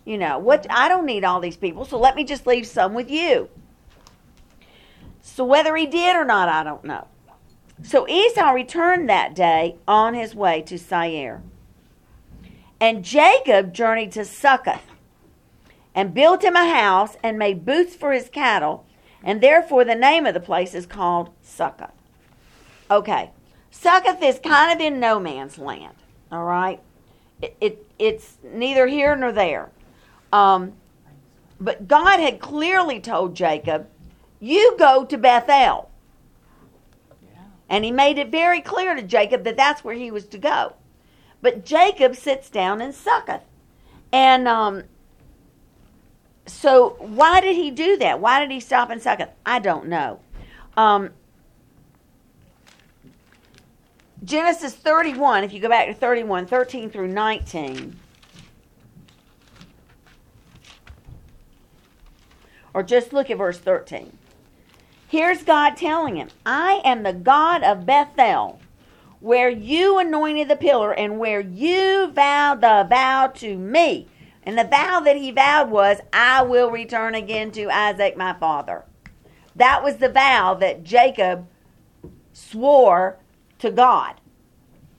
You 0.04 0.18
know, 0.18 0.38
what 0.38 0.66
I 0.68 0.86
don't 0.86 1.06
need 1.06 1.24
all 1.24 1.40
these 1.40 1.56
people, 1.56 1.86
so 1.86 1.98
let 1.98 2.14
me 2.14 2.24
just 2.24 2.46
leave 2.46 2.66
some 2.66 2.92
with 2.92 3.10
you. 3.10 3.48
So 5.22 5.46
whether 5.46 5.74
he 5.76 5.86
did 5.86 6.14
or 6.14 6.26
not, 6.26 6.50
I 6.50 6.62
don't 6.62 6.84
know. 6.84 7.06
So 7.82 8.06
Esau 8.06 8.50
returned 8.50 9.08
that 9.08 9.34
day 9.34 9.76
on 9.88 10.12
his 10.12 10.34
way 10.34 10.60
to 10.66 10.78
Seir. 10.78 11.42
And 12.80 13.04
Jacob 13.04 13.72
journeyed 13.74 14.12
to 14.12 14.24
Succoth 14.24 14.82
and 15.94 16.14
built 16.14 16.44
him 16.44 16.54
a 16.54 16.72
house 16.72 17.16
and 17.22 17.38
made 17.38 17.64
booths 17.64 17.96
for 17.96 18.12
his 18.12 18.28
cattle, 18.28 18.86
and 19.22 19.40
therefore 19.40 19.84
the 19.84 19.96
name 19.96 20.26
of 20.26 20.34
the 20.34 20.40
place 20.40 20.74
is 20.74 20.86
called 20.86 21.30
Succoth. 21.42 21.90
Okay, 22.88 23.32
Succoth 23.70 24.22
is 24.22 24.38
kind 24.38 24.72
of 24.72 24.80
in 24.80 25.00
no 25.00 25.18
man's 25.18 25.58
land. 25.58 25.96
All 26.30 26.44
right, 26.44 26.80
it, 27.42 27.56
it 27.60 27.86
it's 27.98 28.38
neither 28.44 28.86
here 28.86 29.16
nor 29.16 29.32
there. 29.32 29.70
Um, 30.32 30.74
but 31.60 31.88
God 31.88 32.20
had 32.20 32.38
clearly 32.38 33.00
told 33.00 33.34
Jacob, 33.34 33.88
"You 34.38 34.76
go 34.78 35.04
to 35.04 35.18
Bethel," 35.18 35.90
and 37.68 37.84
He 37.84 37.90
made 37.90 38.18
it 38.18 38.30
very 38.30 38.60
clear 38.60 38.94
to 38.94 39.02
Jacob 39.02 39.42
that 39.44 39.56
that's 39.56 39.82
where 39.82 39.96
he 39.96 40.12
was 40.12 40.26
to 40.26 40.38
go. 40.38 40.74
But 41.40 41.64
Jacob 41.64 42.16
sits 42.16 42.50
down 42.50 42.80
and 42.80 42.94
Succoth. 42.94 43.42
and 44.12 44.48
um, 44.48 44.84
so 46.46 46.96
why 46.98 47.40
did 47.40 47.56
he 47.56 47.70
do 47.70 47.96
that? 47.98 48.20
Why 48.20 48.40
did 48.40 48.50
he 48.50 48.60
stop 48.60 48.90
and 48.90 49.00
Succoth? 49.02 49.30
I 49.44 49.58
don't 49.58 49.86
know. 49.86 50.20
Um, 50.76 51.10
Genesis 54.24 54.74
31, 54.74 55.44
if 55.44 55.52
you 55.52 55.60
go 55.60 55.68
back 55.68 55.86
to 55.86 55.94
31, 55.94 56.46
13 56.46 56.90
through 56.90 57.08
19. 57.08 57.98
Or 62.74 62.82
just 62.82 63.12
look 63.12 63.30
at 63.30 63.38
verse 63.38 63.58
13. 63.58 64.16
Here's 65.06 65.42
God 65.42 65.76
telling 65.76 66.16
him, 66.16 66.28
I 66.44 66.80
am 66.84 67.02
the 67.02 67.12
God 67.12 67.62
of 67.62 67.86
Bethel, 67.86 68.60
where 69.20 69.48
you 69.48 69.98
anointed 69.98 70.48
the 70.48 70.56
pillar 70.56 70.92
and 70.92 71.18
where 71.18 71.40
you 71.40 72.10
vowed 72.12 72.60
the 72.60 72.86
vow 72.88 73.28
to 73.36 73.56
me. 73.56 74.06
And 74.42 74.58
the 74.58 74.64
vow 74.64 75.00
that 75.00 75.16
he 75.16 75.30
vowed 75.30 75.70
was, 75.70 75.98
I 76.12 76.42
will 76.42 76.70
return 76.70 77.14
again 77.14 77.50
to 77.52 77.70
Isaac 77.70 78.16
my 78.16 78.32
father. 78.34 78.84
That 79.56 79.82
was 79.82 79.96
the 79.96 80.08
vow 80.08 80.54
that 80.54 80.84
Jacob 80.84 81.46
swore 82.32 83.18
to 83.58 83.70
God. 83.70 84.14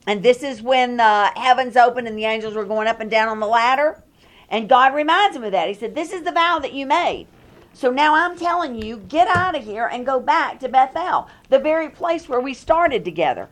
And 0.06 0.22
this 0.22 0.42
is 0.42 0.62
when 0.62 0.98
the 0.98 1.32
heavens 1.36 1.76
opened 1.76 2.08
and 2.08 2.16
the 2.16 2.24
angels 2.24 2.54
were 2.54 2.64
going 2.64 2.88
up 2.88 3.00
and 3.00 3.10
down 3.10 3.28
on 3.28 3.40
the 3.40 3.46
ladder. 3.46 4.02
And 4.48 4.68
God 4.68 4.94
reminds 4.94 5.36
him 5.36 5.44
of 5.44 5.52
that. 5.52 5.68
He 5.68 5.74
said, 5.74 5.94
This 5.94 6.12
is 6.12 6.22
the 6.22 6.32
vow 6.32 6.58
that 6.58 6.72
you 6.72 6.84
made. 6.84 7.26
So 7.72 7.90
now 7.90 8.14
I'm 8.14 8.36
telling 8.36 8.80
you, 8.80 8.98
get 8.98 9.28
out 9.28 9.56
of 9.56 9.64
here 9.64 9.86
and 9.86 10.04
go 10.04 10.18
back 10.18 10.58
to 10.60 10.68
Bethel, 10.68 11.28
the 11.48 11.58
very 11.58 11.88
place 11.88 12.28
where 12.28 12.40
we 12.40 12.52
started 12.52 13.04
together. 13.04 13.48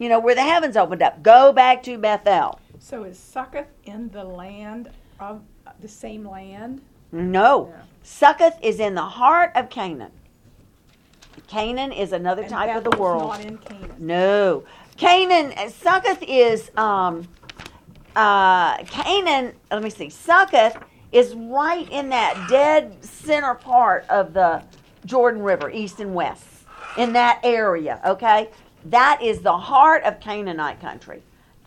You 0.00 0.08
know, 0.08 0.18
where 0.18 0.34
the 0.34 0.42
heavens 0.42 0.78
opened 0.78 1.02
up. 1.02 1.22
Go 1.22 1.52
back 1.52 1.82
to 1.82 1.98
Bethel. 1.98 2.58
So 2.78 3.04
is 3.04 3.18
Succoth 3.18 3.66
in 3.84 4.08
the 4.08 4.24
land 4.24 4.90
of 5.20 5.42
the 5.80 5.88
same 5.88 6.26
land? 6.26 6.80
No. 7.12 7.68
Yeah. 7.70 7.82
Succoth 8.02 8.58
is 8.62 8.80
in 8.80 8.94
the 8.94 9.02
heart 9.02 9.52
of 9.54 9.68
Canaan. 9.68 10.10
Canaan 11.48 11.92
is 11.92 12.12
another 12.12 12.42
And 12.42 12.50
type 12.50 12.74
of 12.76 12.84
the 12.84 12.96
world. 12.98 13.34
Canaan. 13.34 13.58
No. 13.98 14.64
Canaan, 14.96 15.52
Succoth 15.70 16.22
is, 16.22 16.70
um, 16.78 17.28
uh, 18.16 18.78
Canaan, 18.84 19.52
let 19.70 19.82
me 19.82 19.90
see, 19.90 20.08
Succoth 20.08 20.76
is 21.12 21.34
right 21.34 21.86
in 21.90 22.08
that 22.08 22.48
dead 22.48 23.04
center 23.04 23.54
part 23.54 24.06
of 24.08 24.32
the 24.32 24.62
Jordan 25.04 25.42
River, 25.42 25.70
east 25.70 26.00
and 26.00 26.14
west, 26.14 26.46
in 26.96 27.12
that 27.12 27.40
area, 27.42 28.00
okay? 28.06 28.48
That 28.84 29.20
is 29.22 29.40
the 29.40 29.56
heart 29.56 30.02
of 30.04 30.20
Canaanite 30.20 30.80
country. 30.80 31.22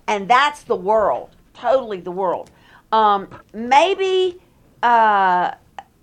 And 0.07 0.27
that's 0.27 0.63
the 0.63 0.75
world, 0.75 1.29
totally 1.53 1.99
the 1.99 2.11
world. 2.11 2.51
Um, 2.91 3.27
maybe, 3.53 4.41
uh, 4.81 5.51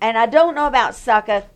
and 0.01 0.19
I 0.19 0.27
don't 0.27 0.55
know 0.55 0.67
about 0.67 0.95
Succoth, 0.95 1.47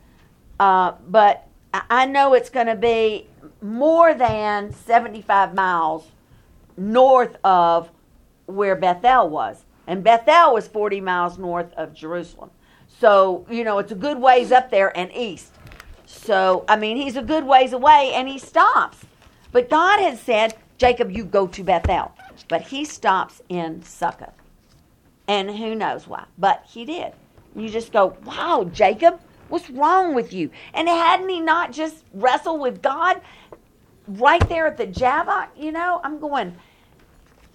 uh, 0.61 0.93
but 1.09 1.49
I 1.73 2.07
know 2.07 2.35
it's 2.35 2.51
going 2.51 2.67
to 2.67 2.77
be 2.77 3.27
more 3.61 4.15
than 4.15 4.73
75 4.73 5.55
miles 5.55 6.07
north 6.77 7.37
of 7.43 7.91
where 8.47 8.77
Bethel 8.77 9.29
was. 9.29 9.65
And 9.87 10.05
Bethel 10.05 10.55
was 10.55 10.69
40 10.69 11.01
miles 11.01 11.39
north 11.39 11.73
of 11.75 11.95
Jerusalem. 11.95 12.51
So, 13.01 13.47
you 13.51 13.65
know, 13.65 13.79
it's 13.79 13.93
a 13.93 13.97
good 13.97 14.19
ways 14.19 14.53
up 14.53 14.71
there 14.71 14.97
and 14.97 15.13
east. 15.13 15.53
So, 16.07 16.65
I 16.69 16.77
mean, 16.77 16.97
he's 16.97 17.17
a 17.17 17.23
good 17.23 17.45
ways 17.45 17.73
away 17.73 18.13
and 18.15 18.29
he 18.29 18.39
stops. 18.39 18.99
But 19.55 19.71
God 19.71 20.01
had 20.01 20.19
said, 20.19 20.57
Jacob, 20.79 21.13
you 21.13 21.25
go 21.25 21.47
to 21.47 21.63
Bethel. 21.63 22.11
But 22.49 22.63
he 22.63 22.85
stops 22.85 23.41
in 23.49 23.85
Succoth. 23.85 24.35
And 25.29 25.49
who 25.49 25.77
knows 25.77 26.09
why. 26.09 26.25
But 26.37 26.65
he 26.69 26.85
did. 26.85 27.13
You 27.55 27.69
just 27.69 27.93
go, 27.93 28.17
wow, 28.25 28.69
Jacob, 28.73 29.21
what's 29.51 29.71
wrong 29.71 30.13
with 30.13 30.33
you? 30.33 30.51
And 30.75 30.89
hadn't 30.89 31.29
he 31.29 31.39
not 31.39 31.71
just 31.71 32.03
wrestled 32.13 32.61
with 32.63 32.83
God 32.83 33.21
right 34.09 34.47
there 34.49 34.67
at 34.67 34.77
the 34.77 34.87
Jabbok? 34.87 35.51
You 35.57 35.71
know, 35.71 36.01
I'm 36.03 36.19
going, 36.19 36.57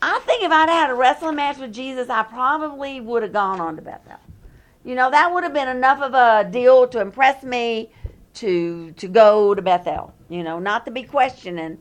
I 0.02 0.20
think 0.20 0.44
if 0.44 0.54
I'd 0.54 0.70
had 0.70 0.90
a 0.90 0.96
wrestling 0.96 1.36
match 1.36 1.58
with 1.58 1.74
Jesus, 1.74 2.10
I 2.10 2.24
probably 2.24 3.02
would 3.02 3.24
have 3.24 3.34
gone 3.34 3.60
on 3.60 3.76
to 3.76 3.82
Bethel. 3.82 4.16
You 4.86 4.96
know, 4.96 5.12
that 5.12 5.34
would 5.34 5.44
have 5.44 5.54
been 5.54 5.68
enough 5.68 6.02
of 6.02 6.14
a 6.14 6.50
deal 6.50 6.88
to 6.88 7.02
impress 7.02 7.44
me 7.44 7.92
to 8.36 8.94
to 8.94 9.08
go 9.10 9.54
to 9.54 9.62
Bethel. 9.62 10.14
You 10.30 10.44
know, 10.44 10.60
not 10.60 10.86
to 10.86 10.92
be 10.92 11.04
questioning 11.04 11.78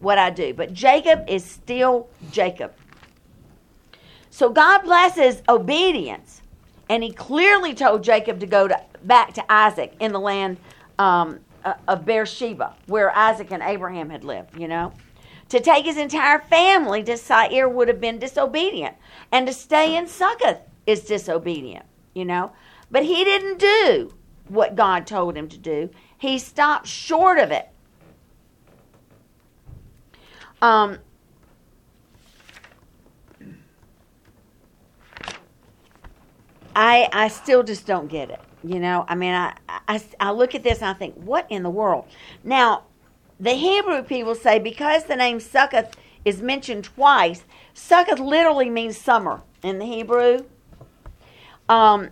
what 0.00 0.18
I 0.18 0.30
do. 0.30 0.52
But 0.52 0.72
Jacob 0.72 1.24
is 1.28 1.44
still 1.44 2.08
Jacob. 2.30 2.72
So 4.30 4.50
God 4.50 4.82
blesses 4.82 5.42
obedience, 5.48 6.42
and 6.88 7.02
He 7.02 7.12
clearly 7.12 7.74
told 7.74 8.02
Jacob 8.02 8.40
to 8.40 8.46
go 8.46 8.68
to, 8.68 8.80
back 9.04 9.34
to 9.34 9.52
Isaac 9.52 9.94
in 10.00 10.12
the 10.12 10.20
land 10.20 10.58
um, 10.98 11.40
uh, 11.64 11.74
of 11.88 12.04
Beersheba, 12.04 12.74
where 12.86 13.14
Isaac 13.16 13.50
and 13.50 13.62
Abraham 13.62 14.10
had 14.10 14.24
lived. 14.24 14.58
You 14.58 14.68
know, 14.68 14.92
to 15.48 15.60
take 15.60 15.84
his 15.84 15.96
entire 15.96 16.40
family 16.40 17.02
to 17.04 17.16
Seir 17.16 17.68
would 17.68 17.88
have 17.88 18.00
been 18.00 18.18
disobedient, 18.18 18.96
and 19.32 19.46
to 19.46 19.52
stay 19.52 19.96
in 19.96 20.06
Succoth 20.06 20.60
is 20.86 21.02
disobedient. 21.02 21.84
You 22.14 22.24
know, 22.24 22.52
but 22.90 23.04
he 23.04 23.24
didn't 23.24 23.58
do 23.58 24.14
what 24.48 24.74
God 24.74 25.06
told 25.06 25.36
him 25.36 25.48
to 25.48 25.58
do. 25.58 25.90
He 26.18 26.38
stopped 26.38 26.86
short 26.86 27.38
of 27.38 27.50
it. 27.50 27.69
Um, 30.62 30.98
I 36.74 37.08
I 37.12 37.28
still 37.28 37.62
just 37.62 37.86
don't 37.86 38.08
get 38.08 38.30
it. 38.30 38.40
You 38.62 38.78
know, 38.78 39.06
I 39.08 39.14
mean, 39.14 39.34
I, 39.34 39.54
I, 39.88 40.02
I 40.20 40.30
look 40.32 40.54
at 40.54 40.62
this 40.62 40.78
and 40.78 40.90
I 40.90 40.92
think, 40.92 41.14
what 41.14 41.46
in 41.48 41.62
the 41.62 41.70
world? 41.70 42.04
Now, 42.44 42.84
the 43.38 43.52
Hebrew 43.54 44.02
people 44.02 44.34
say 44.34 44.58
because 44.58 45.04
the 45.04 45.16
name 45.16 45.40
Succoth 45.40 45.96
is 46.26 46.42
mentioned 46.42 46.84
twice, 46.84 47.44
Succoth 47.72 48.18
literally 48.18 48.68
means 48.68 48.98
summer 48.98 49.40
in 49.62 49.78
the 49.78 49.86
Hebrew. 49.86 50.44
Um, 51.70 52.10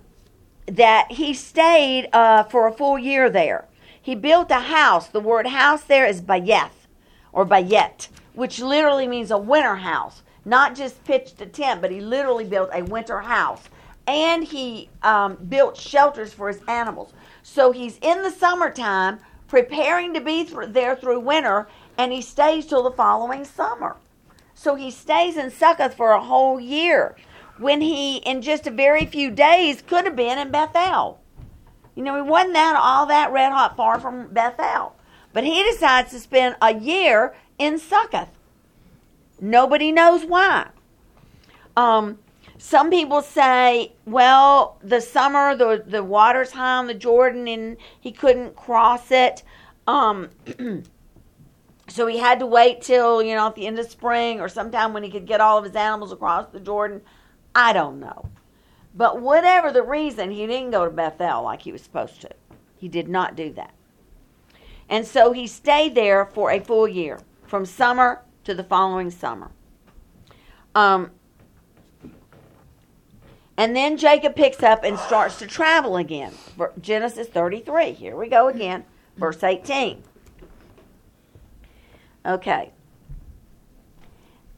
that 0.66 1.11
he 1.12 1.34
stayed 1.34 2.09
uh, 2.12 2.44
for 2.44 2.66
a 2.66 2.72
full 2.72 2.99
year 2.99 3.30
there. 3.30 3.66
He 4.01 4.14
built 4.14 4.51
a 4.51 4.61
house. 4.61 5.09
The 5.09 5.20
word 5.20 5.46
house 5.49 5.82
there 5.82 6.07
is 6.07 6.20
bayeth 6.22 6.86
or 7.32 7.44
bayet, 7.44 8.09
which 8.39 8.61
literally 8.61 9.09
means 9.09 9.32
a 9.32 9.36
winter 9.36 9.74
house. 9.74 10.22
Not 10.45 10.76
just 10.76 11.03
pitched 11.03 11.41
a 11.41 11.47
tent, 11.47 11.80
but 11.80 11.91
he 11.91 12.01
literally 12.01 12.45
built 12.45 12.70
a 12.72 12.84
winter 12.84 13.18
house. 13.18 13.64
And 14.07 14.45
he 14.45 14.89
um, 15.03 15.34
built 15.49 15.76
shelters 15.76 16.32
for 16.32 16.47
his 16.47 16.61
animals. 16.68 17.12
So 17.43 17.72
he's 17.72 17.99
in 18.01 18.22
the 18.22 18.30
summertime 18.30 19.18
preparing 19.49 20.14
to 20.14 20.20
be 20.20 20.45
thr 20.45 20.66
there 20.66 20.95
through 20.95 21.18
winter, 21.18 21.66
and 21.99 22.12
he 22.12 22.22
stays 22.22 22.66
till 22.66 22.84
the 22.84 22.93
following 22.93 23.45
summer. 23.45 23.97
So 24.55 24.76
he 24.76 24.93
stays 24.93 25.36
in 25.36 25.51
Succoth 25.51 25.95
for 25.95 26.12
a 26.12 26.22
whole 26.22 26.61
year 26.61 27.16
when 27.59 27.80
he, 27.80 28.18
in 28.18 28.41
just 28.41 28.68
a 28.68 28.70
very 28.70 29.05
few 29.05 29.32
days, 29.32 29.82
could 29.82 30.05
have 30.05 30.14
been 30.14 30.39
in 30.39 30.53
Bethel. 30.53 31.20
You 31.97 32.05
know, 32.05 32.14
he 32.14 32.22
wasn't 32.22 32.55
that 32.55 32.76
all 32.80 33.07
that 33.07 33.32
red 33.32 33.51
hot 33.51 33.76
far 33.76 33.99
from 33.99 34.28
Bethel. 34.28 34.95
But 35.32 35.43
he 35.43 35.64
decides 35.64 36.12
to 36.12 36.20
spend 36.20 36.57
a 36.62 36.74
year 36.74 37.34
in 37.59 37.79
Succoth. 37.79 38.31
Nobody 39.41 39.93
knows 39.93 40.25
why. 40.25 40.69
Um, 41.77 42.19
some 42.59 42.91
people 42.91 43.23
say, 43.23 43.93
well, 44.05 44.79
the 44.83 45.01
summer, 45.01 45.55
the, 45.55 45.85
the 45.87 46.03
water's 46.03 46.51
high 46.51 46.79
on 46.79 46.89
the 46.89 46.95
Jordan 46.95 47.47
and 47.47 47.77
he 48.01 48.11
couldn't 48.11 48.57
cross 48.57 49.11
it. 49.11 49.45
Um, 49.87 50.31
so 51.89 52.07
he 52.09 52.19
had 52.19 52.41
to 52.41 52.47
wait 52.47 52.83
till, 52.83 53.23
you 53.23 53.35
know, 53.37 53.47
at 53.47 53.55
the 53.55 53.67
end 53.67 53.79
of 53.79 53.89
spring 53.89 54.41
or 54.41 54.49
sometime 54.49 54.93
when 54.93 55.05
he 55.05 55.11
could 55.11 55.27
get 55.27 55.41
all 55.41 55.59
of 55.59 55.65
his 55.65 55.77
animals 55.77 56.11
across 56.11 56.49
the 56.51 56.61
Jordan. 56.61 57.01
I 57.55 57.73
don't 57.73 58.01
know. 58.01 58.29
But 58.95 59.21
whatever 59.21 59.71
the 59.71 59.83
reason, 59.83 60.33
he 60.33 60.47
didn't 60.47 60.73
go 60.73 60.85
to 60.85 60.91
Bethel 60.91 61.45
like 61.45 61.63
he 61.63 61.71
was 61.71 61.83
supposed 61.83 62.21
to. 62.23 62.31
He 62.77 62.89
did 62.89 63.09
not 63.09 63.37
do 63.37 63.53
that. 63.53 63.73
And 64.89 65.07
so 65.07 65.33
he 65.33 65.47
stayed 65.47 65.95
there 65.95 66.27
for 66.27 66.51
a 66.51 66.59
full 66.59 66.89
year, 66.89 67.21
from 67.49 67.64
summer 67.66 68.22
to 68.44 68.55
the 68.55 68.62
following 68.62 69.11
summer. 69.11 69.51
Um, 70.74 71.11
And 73.57 73.74
then 73.74 73.96
Jacob 73.96 74.36
picks 74.36 74.62
up 74.62 74.84
and 74.84 74.96
starts 74.96 75.40
to 75.40 75.46
travel 75.49 75.96
again. 75.96 76.32
Genesis 76.80 77.26
33. 77.26 77.90
Here 77.90 78.14
we 78.16 78.28
go 78.28 78.46
again. 78.46 78.84
Verse 79.16 79.42
18. 79.42 80.01
Okay. 82.24 82.70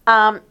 Um, 0.06 0.42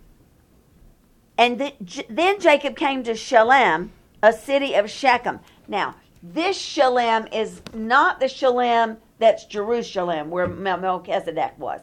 and 1.37 1.59
th- 1.59 1.75
J- 1.85 2.07
then 2.09 2.39
Jacob 2.39 2.75
came 2.75 3.03
to 3.03 3.13
Shalem, 3.13 3.91
a 4.23 4.33
city 4.33 4.73
of 4.73 4.89
Shechem. 4.89 5.39
Now, 5.67 5.93
this 6.23 6.57
Shalem 6.57 7.27
is 7.31 7.61
not 7.71 8.19
the 8.19 8.27
Shalem 8.27 8.97
that's 9.19 9.45
Jerusalem, 9.45 10.31
where 10.31 10.47
Melchizedek 10.47 11.53
was. 11.59 11.81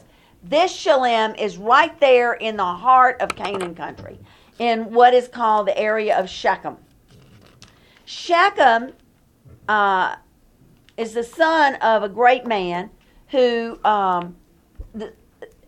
This 0.48 0.72
Shalem 0.72 1.34
is 1.34 1.56
right 1.56 1.98
there 1.98 2.34
in 2.34 2.56
the 2.56 2.64
heart 2.64 3.20
of 3.20 3.34
Canaan 3.34 3.74
country, 3.74 4.16
in 4.60 4.92
what 4.92 5.12
is 5.12 5.26
called 5.26 5.66
the 5.66 5.76
area 5.76 6.16
of 6.16 6.30
Shechem. 6.30 6.76
Shechem 8.04 8.92
uh, 9.68 10.14
is 10.96 11.14
the 11.14 11.24
son 11.24 11.74
of 11.76 12.04
a 12.04 12.08
great 12.08 12.46
man 12.46 12.90
who, 13.30 13.80
um, 13.84 14.36
the 14.94 15.14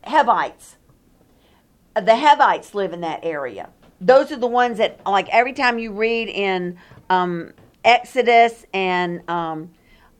Hevites. 0.04 0.76
The 1.96 2.14
Hevites 2.14 2.72
live 2.72 2.92
in 2.92 3.00
that 3.00 3.24
area. 3.24 3.70
Those 4.00 4.30
are 4.30 4.36
the 4.36 4.46
ones 4.46 4.78
that, 4.78 5.04
like, 5.04 5.28
every 5.30 5.54
time 5.54 5.80
you 5.80 5.90
read 5.90 6.28
in 6.28 6.78
um, 7.10 7.52
Exodus 7.84 8.64
and 8.72 9.28
um, 9.28 9.72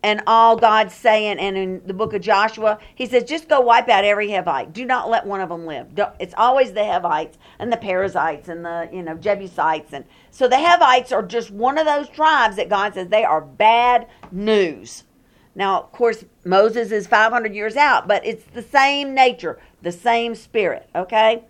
and 0.03 0.23
all 0.27 0.57
God's 0.57 0.95
saying, 0.95 1.39
and 1.39 1.57
in 1.57 1.83
the 1.85 1.95
book 1.95 2.15
of 2.15 2.23
Joshua, 2.23 2.79
He 2.95 3.07
says, 3.07 3.25
just 3.25 3.49
go 3.49 3.61
wipe 3.61 3.89
out 3.89 4.05
every 4.05 4.29
Hevite. 4.29 4.73
Do 4.73 4.85
not 4.85 5.11
let 5.11 5.27
one 5.27 5.41
of 5.41 5.49
them 5.49 5.67
live. 5.67 5.89
It's 6.21 6.35
always 6.37 6.73
the 6.73 6.85
Hevites 6.85 7.37
and 7.59 7.73
the 7.73 7.77
Perizzites 7.77 8.49
and 8.49 8.65
the 8.65 8.89
you 8.93 9.03
know 9.03 9.15
Jebusites, 9.15 9.93
and 9.93 10.05
so 10.31 10.47
the 10.47 10.59
Hevites 10.59 11.11
are 11.11 11.23
just 11.23 11.51
one 11.51 11.79
of 11.79 11.87
those 11.87 12.09
tribes 12.09 12.57
that 12.57 12.69
God 12.69 12.95
says 12.95 13.09
they 13.09 13.25
are 13.25 13.41
bad 13.41 14.07
news. 14.31 15.05
Now, 15.55 15.81
of 15.81 15.91
course, 15.91 16.25
Moses 16.45 16.93
is 16.93 17.09
500 17.09 17.53
years 17.53 17.75
out, 17.75 18.07
but 18.07 18.25
it's 18.25 18.45
the 18.45 18.63
same 18.63 19.13
nature, 19.13 19.59
the 19.83 19.91
same 19.91 20.37
spirit, 20.37 20.89
okay? 20.95 21.43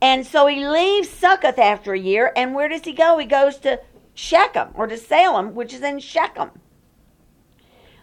And 0.00 0.26
so 0.26 0.46
he 0.46 0.66
leaves 0.66 1.10
Succoth 1.10 1.58
after 1.58 1.92
a 1.92 1.98
year, 1.98 2.32
and 2.34 2.54
where 2.54 2.68
does 2.68 2.84
he 2.84 2.92
go? 2.92 3.18
He 3.18 3.26
goes 3.26 3.58
to 3.58 3.80
Shechem 4.14 4.68
or 4.72 4.86
to 4.86 4.96
Salem, 4.96 5.54
which 5.54 5.74
is 5.74 5.82
in 5.82 5.98
Shechem. 5.98 6.52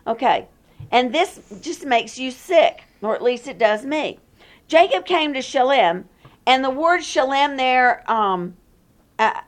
Okay, 0.08 0.48
and 0.92 1.14
this 1.14 1.40
just 1.62 1.86
makes 1.86 2.18
you 2.18 2.32
sick, 2.32 2.84
or 3.02 3.16
at 3.16 3.22
least 3.22 3.48
it 3.48 3.58
does 3.58 3.86
me. 3.86 4.20
Jacob 4.68 5.06
came 5.06 5.34
to 5.34 5.42
Shalem, 5.42 6.08
and 6.46 6.64
the 6.64 6.70
word 6.70 7.04
Shalem 7.04 7.58
there 7.58 8.10
um, 8.10 8.56
uh, 9.20 9.42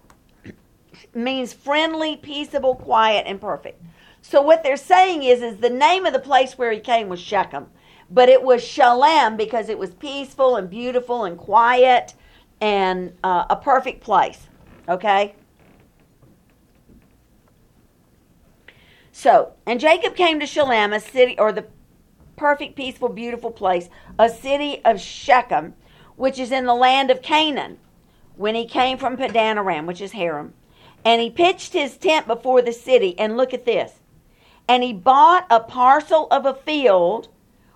means 1.13 1.53
friendly, 1.53 2.17
peaceable, 2.17 2.75
quiet, 2.75 3.25
and 3.25 3.39
perfect. 3.39 3.81
So 4.21 4.41
what 4.41 4.63
they're 4.63 4.77
saying 4.77 5.23
is, 5.23 5.41
is 5.41 5.57
the 5.57 5.69
name 5.69 6.05
of 6.05 6.13
the 6.13 6.19
place 6.19 6.57
where 6.57 6.71
he 6.71 6.79
came 6.79 7.09
was 7.09 7.19
Shechem, 7.19 7.67
but 8.09 8.29
it 8.29 8.41
was 8.41 8.63
Shalem 8.63 9.37
because 9.37 9.69
it 9.69 9.77
was 9.77 9.91
peaceful 9.91 10.55
and 10.55 10.69
beautiful 10.69 11.25
and 11.25 11.37
quiet 11.37 12.13
and 12.61 13.13
uh, 13.23 13.45
a 13.49 13.55
perfect 13.55 14.01
place. 14.01 14.47
Okay. 14.87 15.35
So, 19.15 19.53
and 19.67 19.79
Jacob 19.79 20.15
came 20.15 20.39
to 20.39 20.47
Shalem, 20.47 20.91
a 20.91 20.99
city, 20.99 21.37
or 21.37 21.51
the 21.51 21.67
perfect, 22.35 22.75
peaceful, 22.75 23.09
beautiful 23.09 23.51
place, 23.51 23.87
a 24.17 24.27
city 24.27 24.83
of 24.83 24.99
Shechem, 24.99 25.75
which 26.15 26.39
is 26.39 26.51
in 26.51 26.65
the 26.65 26.73
land 26.73 27.11
of 27.11 27.21
Canaan, 27.21 27.77
when 28.35 28.55
he 28.55 28.65
came 28.65 28.97
from 28.97 29.15
Padan 29.15 29.59
Aram, 29.59 29.85
which 29.85 30.01
is 30.01 30.13
Haran. 30.13 30.53
And 31.05 31.21
he 31.21 31.29
pitched 31.29 31.73
his 31.73 31.95
tent 31.95 32.25
before 32.25 32.63
the 32.63 32.73
city, 32.73 33.17
and 33.19 33.37
look 33.37 33.53
at 33.53 33.65
this. 33.65 33.99
And 34.67 34.81
he 34.81 34.93
bought 34.93 35.45
a 35.51 35.59
parcel 35.59 36.27
of 36.31 36.47
a 36.47 36.55
field 36.55 37.27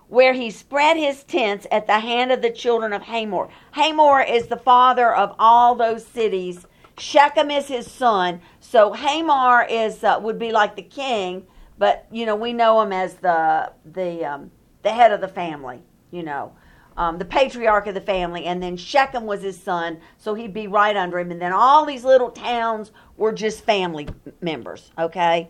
where 0.08 0.32
he 0.32 0.50
spread 0.50 0.96
his 0.96 1.22
tents 1.22 1.68
at 1.70 1.86
the 1.86 2.00
hand 2.00 2.32
of 2.32 2.42
the 2.42 2.50
children 2.50 2.92
of 2.92 3.02
Hamor. 3.02 3.48
Hamor 3.72 4.22
is 4.22 4.48
the 4.48 4.56
father 4.56 5.14
of 5.14 5.36
all 5.38 5.76
those 5.76 6.04
cities. 6.04 6.66
Shechem 6.98 7.52
is 7.52 7.68
his 7.68 7.88
son. 7.88 8.40
So 8.70 8.92
Hamor 8.92 9.62
is 9.62 10.04
uh, 10.04 10.20
would 10.20 10.38
be 10.38 10.52
like 10.52 10.76
the 10.76 10.82
king, 10.82 11.46
but 11.78 12.06
you 12.12 12.26
know 12.26 12.36
we 12.36 12.52
know 12.52 12.82
him 12.82 12.92
as 12.92 13.14
the 13.14 13.72
the 13.86 14.22
um, 14.26 14.50
the 14.82 14.90
head 14.90 15.10
of 15.10 15.22
the 15.22 15.28
family. 15.28 15.80
You 16.10 16.22
know, 16.22 16.52
um, 16.94 17.16
the 17.16 17.24
patriarch 17.24 17.86
of 17.86 17.94
the 17.94 18.02
family, 18.02 18.44
and 18.44 18.62
then 18.62 18.76
Shechem 18.76 19.24
was 19.24 19.40
his 19.40 19.58
son, 19.58 20.00
so 20.18 20.34
he'd 20.34 20.52
be 20.52 20.66
right 20.66 20.94
under 20.94 21.18
him. 21.18 21.30
And 21.30 21.40
then 21.40 21.54
all 21.54 21.86
these 21.86 22.04
little 22.04 22.30
towns 22.30 22.92
were 23.16 23.32
just 23.32 23.64
family 23.64 24.06
members. 24.42 24.90
Okay, 24.98 25.48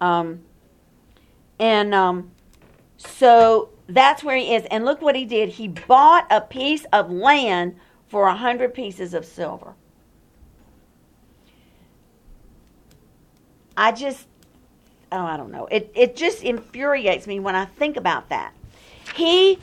um, 0.00 0.40
and 1.58 1.94
um, 1.94 2.30
so 2.96 3.68
that's 3.88 4.24
where 4.24 4.38
he 4.38 4.54
is. 4.54 4.64
And 4.70 4.86
look 4.86 5.02
what 5.02 5.16
he 5.16 5.26
did. 5.26 5.50
He 5.50 5.68
bought 5.68 6.26
a 6.30 6.40
piece 6.40 6.86
of 6.94 7.10
land 7.10 7.76
for 8.06 8.26
a 8.26 8.34
hundred 8.34 8.72
pieces 8.72 9.12
of 9.12 9.26
silver. 9.26 9.74
I 13.78 13.92
just, 13.92 14.26
oh, 15.12 15.22
I 15.22 15.36
don't 15.36 15.52
know. 15.52 15.66
It, 15.66 15.92
it 15.94 16.16
just 16.16 16.42
infuriates 16.42 17.28
me 17.28 17.38
when 17.38 17.54
I 17.54 17.64
think 17.64 17.96
about 17.96 18.28
that. 18.30 18.52
He 19.14 19.60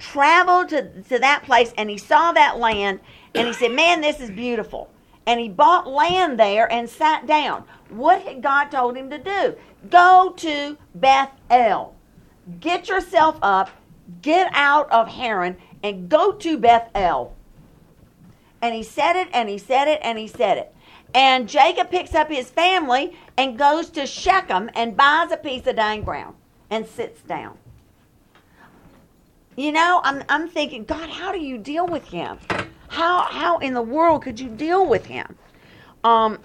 traveled 0.00 0.70
to, 0.70 1.02
to 1.04 1.20
that 1.20 1.44
place 1.44 1.72
and 1.78 1.88
he 1.88 1.96
saw 1.96 2.32
that 2.32 2.58
land 2.58 2.98
and 3.36 3.46
he 3.46 3.52
said, 3.52 3.70
Man, 3.70 4.00
this 4.00 4.18
is 4.18 4.30
beautiful. 4.30 4.90
And 5.26 5.38
he 5.38 5.48
bought 5.48 5.86
land 5.86 6.40
there 6.40 6.70
and 6.70 6.90
sat 6.90 7.28
down. 7.28 7.64
What 7.88 8.22
had 8.22 8.42
God 8.42 8.66
told 8.66 8.96
him 8.96 9.10
to 9.10 9.18
do? 9.18 9.54
Go 9.90 10.34
to 10.38 10.76
Bethel. 10.96 11.94
Get 12.58 12.88
yourself 12.88 13.38
up, 13.42 13.70
get 14.22 14.50
out 14.54 14.90
of 14.90 15.06
Haran, 15.06 15.56
and 15.84 16.08
go 16.08 16.32
to 16.32 16.58
Bethel. 16.58 17.36
And 18.60 18.74
he 18.74 18.82
said 18.82 19.14
it 19.14 19.28
and 19.32 19.48
he 19.48 19.58
said 19.58 19.86
it 19.86 20.00
and 20.02 20.18
he 20.18 20.26
said 20.26 20.58
it. 20.58 20.74
And 21.14 21.48
Jacob 21.48 21.90
picks 21.90 22.14
up 22.14 22.28
his 22.28 22.50
family 22.50 23.16
and 23.36 23.58
goes 23.58 23.90
to 23.90 24.06
Shechem 24.06 24.70
and 24.74 24.96
buys 24.96 25.30
a 25.30 25.36
piece 25.36 25.66
of 25.66 25.76
dang 25.76 26.02
ground 26.02 26.36
and 26.70 26.86
sits 26.86 27.22
down. 27.22 27.58
You 29.56 29.72
know, 29.72 30.00
I'm, 30.04 30.22
I'm 30.28 30.48
thinking, 30.48 30.84
God, 30.84 31.08
how 31.08 31.32
do 31.32 31.40
you 31.40 31.56
deal 31.56 31.86
with 31.86 32.04
him? 32.08 32.38
How, 32.88 33.22
how 33.22 33.58
in 33.58 33.72
the 33.72 33.82
world 33.82 34.22
could 34.22 34.38
you 34.38 34.50
deal 34.50 34.86
with 34.86 35.06
him? 35.06 35.36
Um, 36.04 36.38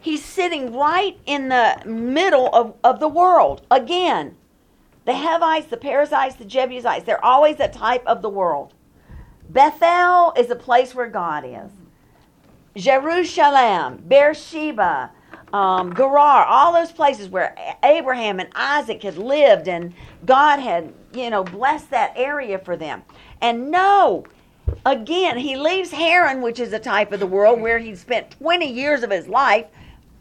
he's 0.00 0.24
sitting 0.24 0.74
right 0.74 1.18
in 1.26 1.48
the 1.48 1.80
middle 1.86 2.48
of, 2.52 2.74
of 2.82 2.98
the 2.98 3.08
world. 3.08 3.64
Again, 3.70 4.36
the 5.04 5.14
Hevites, 5.14 5.66
the 5.68 5.76
Perizzites, 5.76 6.36
the 6.36 6.44
Jebusites, 6.44 7.04
they're 7.04 7.24
always 7.24 7.60
a 7.60 7.68
type 7.68 8.04
of 8.06 8.22
the 8.22 8.28
world. 8.28 8.74
Bethel 9.48 10.32
is 10.36 10.50
a 10.50 10.56
place 10.56 10.94
where 10.94 11.08
God 11.08 11.44
is. 11.44 11.70
Jerusalem, 12.76 14.02
Beersheba, 14.08 15.10
um, 15.52 15.94
Gerar, 15.94 16.46
all 16.46 16.72
those 16.72 16.92
places 16.92 17.28
where 17.28 17.54
Abraham 17.82 18.40
and 18.40 18.48
Isaac 18.54 19.02
had 19.02 19.18
lived 19.18 19.68
and 19.68 19.92
God 20.24 20.58
had, 20.58 20.92
you 21.12 21.28
know, 21.28 21.44
blessed 21.44 21.90
that 21.90 22.14
area 22.16 22.58
for 22.58 22.76
them. 22.76 23.02
And 23.40 23.70
no, 23.70 24.24
again, 24.86 25.36
he 25.36 25.56
leaves 25.56 25.90
Haran, 25.90 26.40
which 26.40 26.58
is 26.58 26.72
a 26.72 26.78
type 26.78 27.12
of 27.12 27.20
the 27.20 27.26
world 27.26 27.60
where 27.60 27.78
he 27.78 27.94
spent 27.94 28.30
20 28.38 28.66
years 28.66 29.02
of 29.02 29.10
his 29.10 29.28
life 29.28 29.66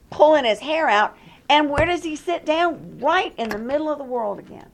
pulling 0.10 0.44
his 0.44 0.60
hair 0.60 0.90
out. 0.90 1.18
And 1.50 1.70
where 1.70 1.86
does 1.86 2.04
he 2.04 2.16
sit 2.16 2.46
down? 2.46 3.00
Right 3.00 3.34
in 3.38 3.50
the 3.50 3.58
middle 3.58 3.90
of 3.90 3.98
the 3.98 4.04
world 4.04 4.40
again. 4.40 4.68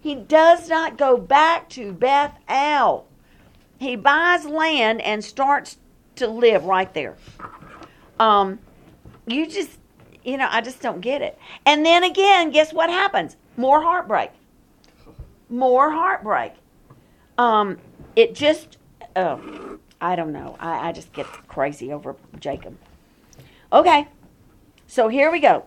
He 0.00 0.16
does 0.16 0.68
not 0.68 0.98
go 0.98 1.16
back 1.16 1.68
to 1.70 1.92
Bethel. 1.92 3.06
He 3.78 3.94
buys 3.94 4.44
land 4.44 5.00
and 5.00 5.24
starts 5.24 5.76
to 6.16 6.26
live 6.26 6.64
right 6.64 6.92
there. 6.94 7.16
Um, 8.18 8.58
you 9.26 9.46
just, 9.46 9.78
you 10.24 10.36
know, 10.36 10.48
I 10.50 10.60
just 10.60 10.80
don't 10.80 11.00
get 11.00 11.22
it. 11.22 11.38
And 11.66 11.84
then 11.84 12.04
again, 12.04 12.50
guess 12.50 12.72
what 12.72 12.90
happens? 12.90 13.36
More 13.56 13.82
heartbreak. 13.82 14.30
More 15.48 15.90
heartbreak. 15.90 16.52
Um, 17.38 17.78
it 18.16 18.34
just, 18.34 18.78
oh, 19.16 19.78
I 20.00 20.16
don't 20.16 20.32
know. 20.32 20.56
I, 20.60 20.88
I 20.88 20.92
just 20.92 21.12
get 21.12 21.26
crazy 21.26 21.92
over 21.92 22.16
Jacob. 22.40 22.76
Okay, 23.72 24.08
so 24.86 25.08
here 25.08 25.30
we 25.30 25.40
go. 25.40 25.64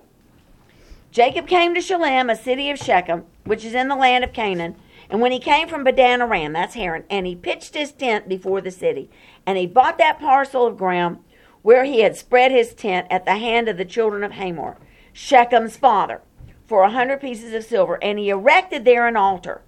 Jacob 1.12 1.48
came 1.48 1.74
to 1.74 1.82
Shalem, 1.82 2.30
a 2.30 2.36
city 2.36 2.70
of 2.70 2.78
Shechem, 2.78 3.26
which 3.46 3.64
is 3.64 3.74
in 3.74 3.88
the 3.88 3.96
land 3.96 4.24
of 4.24 4.34
Canaan. 4.34 4.76
And 5.10 5.22
when 5.22 5.32
he 5.32 5.40
came 5.40 5.68
from 5.68 5.86
Padan 5.86 6.22
Aram, 6.22 6.54
that's 6.54 6.74
Haran, 6.74 7.06
and 7.10 7.26
he 7.26 7.36
pitched 7.36 7.74
his 7.74 7.92
tent 7.92 8.28
before 8.28 8.60
the 8.60 8.72
city, 8.72 9.10
and 9.46 9.58
he 9.58 9.68
bought 9.68 9.98
that 9.98 10.20
parcel 10.20 10.66
of 10.66 10.78
ground 10.78 11.20
where 11.62 11.84
he 11.84 12.02
had 12.02 12.16
spread 12.16 12.52
his 12.52 12.74
tent 12.74 13.08
at 13.10 13.26
the 13.26 13.38
hand 13.38 13.68
of 13.68 13.78
the 13.78 13.86
children 13.86 14.24
of 14.24 14.34
Hamor, 14.34 14.78
Shechem's 15.14 15.78
father, 15.78 16.22
for 16.68 16.84
a 16.84 16.92
hundred 16.92 17.22
pieces 17.22 17.54
of 17.54 17.64
silver, 17.64 17.98
and 18.04 18.20
he 18.20 18.30
erected 18.30 18.86
there 18.86 19.08
an 19.08 19.18
altar, 19.18 19.62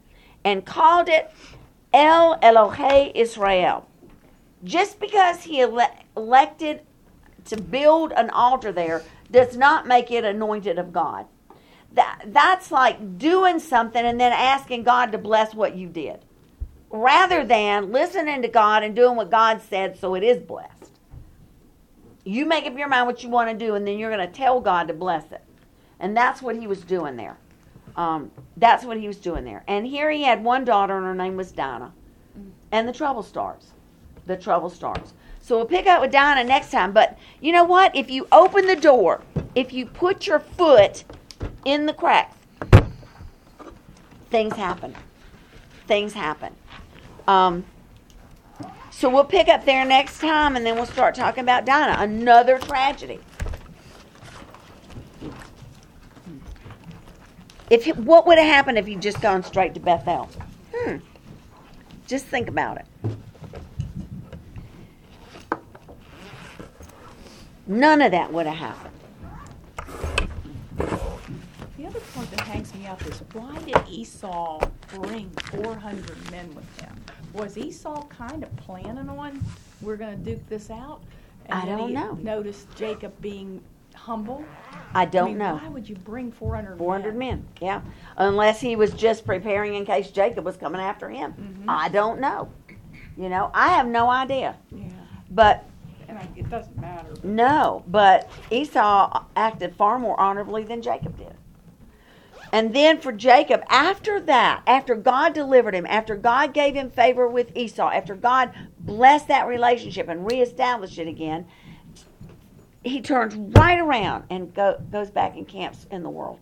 and 0.44 0.66
called 0.66 1.10
it 1.10 1.32
El 1.94 2.40
Elohe 2.40 3.12
Israel, 3.16 3.88
just 4.64 5.00
because 5.00 5.44
he 5.44 5.62
ele- 5.62 5.90
elected 6.16 6.82
to 7.46 7.60
build 7.60 8.12
an 8.12 8.30
altar 8.30 8.72
there 8.72 9.04
does 9.32 9.58
not 9.58 9.88
make 9.88 10.12
it 10.12 10.24
anointed 10.24 10.78
of 10.78 10.94
God. 10.94 11.26
That 11.94 12.26
that's 12.28 12.72
like 12.72 13.18
doing 13.18 13.60
something 13.60 14.06
and 14.06 14.20
then 14.20 14.34
asking 14.34 14.84
God 14.84 15.12
to 15.14 15.18
bless 15.18 15.56
what 15.56 15.76
you 15.76 15.88
did. 15.88 16.20
Rather 16.90 17.46
than 17.46 17.92
listening 17.92 18.42
to 18.42 18.48
God 18.48 18.84
and 18.84 18.96
doing 18.96 19.16
what 19.16 19.30
God 19.30 19.62
said 19.62 20.00
so 20.00 20.16
it 20.16 20.24
is 20.24 20.42
blessed. 20.42 20.92
You 22.24 22.46
make 22.46 22.66
up 22.66 22.78
your 22.78 22.88
mind 22.88 23.08
what 23.08 23.24
you 23.24 23.30
want 23.30 23.50
to 23.50 23.66
do 23.66 23.76
and 23.76 23.88
then 23.88 23.98
you're 23.98 24.12
going 24.12 24.26
to 24.26 24.34
tell 24.34 24.62
God 24.62 24.88
to 24.88 24.94
bless 24.94 25.32
it. 25.32 25.44
And 26.00 26.16
that's 26.16 26.42
what 26.42 26.56
he 26.56 26.68
was 26.68 26.82
doing 26.82 27.16
there. 27.16 27.38
Um, 27.96 28.32
that's 28.58 28.86
what 28.86 28.98
he 28.98 29.08
was 29.08 29.18
doing 29.18 29.44
there. 29.44 29.64
And 29.68 29.86
here 29.86 30.12
he 30.12 30.22
had 30.22 30.44
one 30.44 30.64
daughter, 30.64 30.96
and 30.96 31.06
her 31.06 31.16
name 31.16 31.36
was 31.36 31.52
Dinah. 31.52 31.92
And 32.72 32.88
the 32.88 32.94
trouble 32.94 33.24
starts. 33.24 33.74
The 34.28 34.38
trouble 34.38 34.70
starts. 34.70 35.14
So 35.42 35.56
we'll 35.56 35.66
pick 35.66 35.88
up 35.88 36.02
with 36.02 36.12
Dinah 36.12 36.44
next 36.44 36.70
time. 36.70 36.92
But 36.92 37.18
you 37.42 37.52
know 37.52 37.64
what? 37.64 37.96
If 37.96 38.12
you 38.12 38.28
open 38.32 38.68
the 38.68 38.76
door, 38.76 39.22
if 39.56 39.74
you 39.74 39.86
put 39.86 40.28
your 40.28 40.40
foot 40.40 41.06
in 41.66 41.88
the 41.88 41.94
cracks, 41.94 42.36
things 44.30 44.56
happen. 44.56 44.94
Things 45.88 46.14
happen. 46.14 46.54
Um, 47.28 47.66
so 48.92 49.10
we'll 49.10 49.26
pick 49.26 49.48
up 49.48 49.66
there 49.66 49.86
next 49.86 50.20
time, 50.20 50.56
and 50.56 50.66
then 50.66 50.76
we'll 50.76 50.86
start 50.86 51.16
talking 51.16 51.44
about 51.44 51.66
Dinah. 51.66 52.02
Another 52.02 52.58
tragedy. 52.58 53.20
If 57.70 57.86
he, 57.86 57.92
what 57.92 58.26
would 58.28 58.38
have 58.38 58.48
happened 58.48 58.78
if 58.78 58.86
he'd 58.86 59.02
just 59.02 59.22
gone 59.22 59.44
straight 59.44 59.74
to 59.74 59.80
Bethel? 59.80 60.30
Hmm. 60.74 60.98
Just 62.08 62.26
think 62.26 62.48
about 62.48 62.78
it. 62.78 62.86
None 67.68 68.02
of 68.02 68.12
that 68.12 68.32
would 68.32 68.46
have 68.46 68.56
happened. 68.56 68.94
The 71.78 71.86
other 71.86 72.00
part 72.00 72.32
that 72.88 73.02
hangs 73.02 73.22
me 73.22 73.28
up 73.38 73.52
is 73.72 73.74
why 73.74 73.82
did 73.82 73.90
Esau 73.90 74.60
bring 74.96 75.30
400 75.52 76.32
men 76.32 76.54
with 76.56 76.82
him? 76.82 76.96
Was 77.34 77.58
Esau 77.58 78.06
kind 78.08 78.44
of 78.44 78.56
planning 78.56 79.10
on 79.10 79.44
we're 79.82 79.98
going 79.98 80.18
to 80.18 80.32
duke 80.32 80.48
this 80.50 80.70
out? 80.70 81.02
And 81.48 81.60
I 81.60 81.66
don't 81.66 81.94
know. 81.94 82.14
Noticed 82.14 82.68
Jacob 82.76 83.14
being 83.22 83.62
humble. 83.94 84.44
I 84.94 85.06
don't 85.06 85.26
I 85.26 85.30
mean, 85.30 85.38
know. 85.38 85.56
Why 85.56 85.68
would 85.70 85.88
you 85.88 85.96
bring 85.96 86.32
400? 86.32 86.78
400 86.78 87.16
men, 87.16 87.46
yeah. 87.62 87.82
Unless 88.18 88.60
he 88.62 88.76
was 88.76 88.92
just 88.94 89.26
preparing 89.26 89.76
in 89.76 89.86
case 89.86 90.10
Jacob 90.10 90.46
was 90.46 90.58
coming 90.58 90.82
after 90.82 91.10
him. 91.10 91.34
Mm-hmm. 91.34 91.70
I 91.70 91.90
don't 91.90 92.20
know. 92.20 92.50
You 93.18 93.30
know, 93.30 93.50
I 93.54 93.70
have 93.70 93.88
no 93.88 94.10
idea. 94.10 94.56
Yeah, 94.72 94.90
But 95.32 95.66
and 96.08 96.18
I, 96.18 96.28
it 96.36 96.50
doesn't 96.50 96.80
matter. 96.80 97.10
but- 97.12 97.26
no, 97.26 97.84
but 97.88 98.30
Esau 98.52 99.24
acted 99.36 99.76
far 99.76 100.00
more 100.00 100.20
honorably 100.20 100.64
than 100.64 100.82
Jacob 100.82 101.18
did. 101.18 101.34
And 102.58 102.74
then 102.74 103.00
for 103.00 103.12
Jacob, 103.12 103.62
after 103.70 104.20
that, 104.22 104.64
after 104.66 104.96
God 104.96 105.36
delivered 105.36 105.76
him, 105.76 105.86
after 105.86 106.16
God 106.16 106.56
gave 106.56 106.74
him 106.74 106.90
favor 106.90 107.28
with 107.28 107.56
Esau, 107.56 107.92
after 107.92 108.16
God 108.16 108.52
blessed 108.80 109.28
that 109.28 109.46
relationship 109.46 110.08
and 110.08 110.26
reestablished 110.26 110.98
it 110.98 111.08
again, 111.08 111.46
he 112.84 113.00
turns 113.00 113.36
right 113.36 113.78
around 113.78 114.24
and 114.32 114.56
go, 114.56 114.82
goes 114.92 115.12
back 115.12 115.36
and 115.36 115.48
camps 115.48 115.86
in 115.92 116.02
the 116.02 116.10
world. 116.10 116.40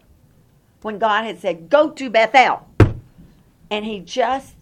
When 0.84 1.00
God 1.00 1.26
had 1.26 1.38
said, 1.38 1.70
Go 1.70 1.90
to 1.90 2.10
Bethel. 2.10 2.66
And 3.70 3.84
he 3.84 4.00
just, 4.00 4.56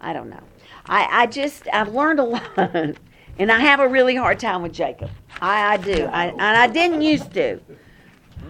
I 0.00 0.12
don't 0.12 0.30
know. 0.30 0.44
I, 0.86 1.08
I 1.10 1.26
just, 1.26 1.66
I've 1.72 1.92
learned 1.92 2.20
a 2.20 2.24
lot. 2.24 2.96
And 3.38 3.50
I 3.50 3.60
have 3.60 3.80
a 3.80 3.88
really 3.88 4.14
hard 4.14 4.38
time 4.38 4.60
with 4.60 4.74
Jacob. 4.74 5.10
I, 5.40 5.72
I 5.72 5.76
do. 5.78 6.04
I, 6.04 6.26
and 6.26 6.42
I 6.42 6.66
didn't 6.66 7.00
used 7.00 7.32
to. 7.32 7.60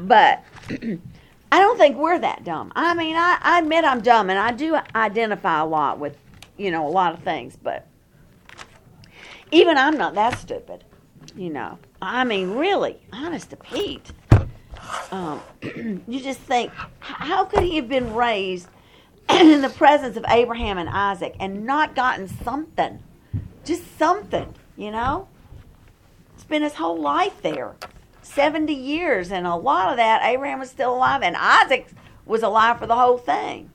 But 0.01 0.43
I 0.71 1.59
don't 1.59 1.77
think 1.77 1.97
we're 1.97 2.19
that 2.19 2.45
dumb. 2.45 2.73
I 2.75 2.95
mean, 2.95 3.15
I, 3.17 3.39
I 3.41 3.59
admit 3.59 3.85
I'm 3.85 4.01
dumb, 4.01 4.31
and 4.31 4.39
I 4.39 4.53
do 4.53 4.79
identify 4.95 5.61
a 5.61 5.67
lot 5.67 5.99
with, 5.99 6.17
you 6.57 6.71
know, 6.71 6.87
a 6.87 6.89
lot 6.89 7.13
of 7.13 7.23
things. 7.23 7.57
But 7.63 7.87
even 9.51 9.77
I'm 9.77 9.99
not 9.99 10.15
that 10.15 10.39
stupid, 10.39 10.85
you 11.37 11.51
know. 11.51 11.79
I 12.01 12.25
mean, 12.25 12.53
really, 12.53 12.99
honest 13.13 13.51
to 13.51 13.57
Pete. 13.57 14.13
Um, 15.11 15.41
you 16.09 16.21
just 16.21 16.41
think, 16.41 16.73
how 17.01 17.45
could 17.45 17.63
he 17.63 17.77
have 17.77 17.89
been 17.89 18.15
raised 18.15 18.69
in 19.31 19.61
the 19.61 19.69
presence 19.69 20.17
of 20.17 20.25
Abraham 20.29 20.79
and 20.79 20.89
Isaac 20.89 21.37
and 21.39 21.67
not 21.67 21.95
gotten 21.95 22.29
something? 22.29 23.03
Just 23.65 23.99
something, 23.99 24.55
you 24.77 24.91
know? 24.91 25.29
Spent 26.39 26.65
his 26.65 26.75
whole 26.75 27.01
life 27.01 27.43
there. 27.43 27.75
70 28.23 28.73
years, 28.73 29.31
and 29.33 29.47
a 29.47 29.55
lot 29.57 29.91
of 29.91 29.97
that, 29.97 30.23
Abraham 30.25 30.61
was 30.61 30.71
still 30.71 30.95
alive, 30.95 31.23
and 31.23 31.37
Isaac 31.37 31.89
was 32.27 32.43
alive 32.43 32.79
for 32.79 32.87
the 32.87 32.95
whole 32.97 33.19
thing. 33.19 33.71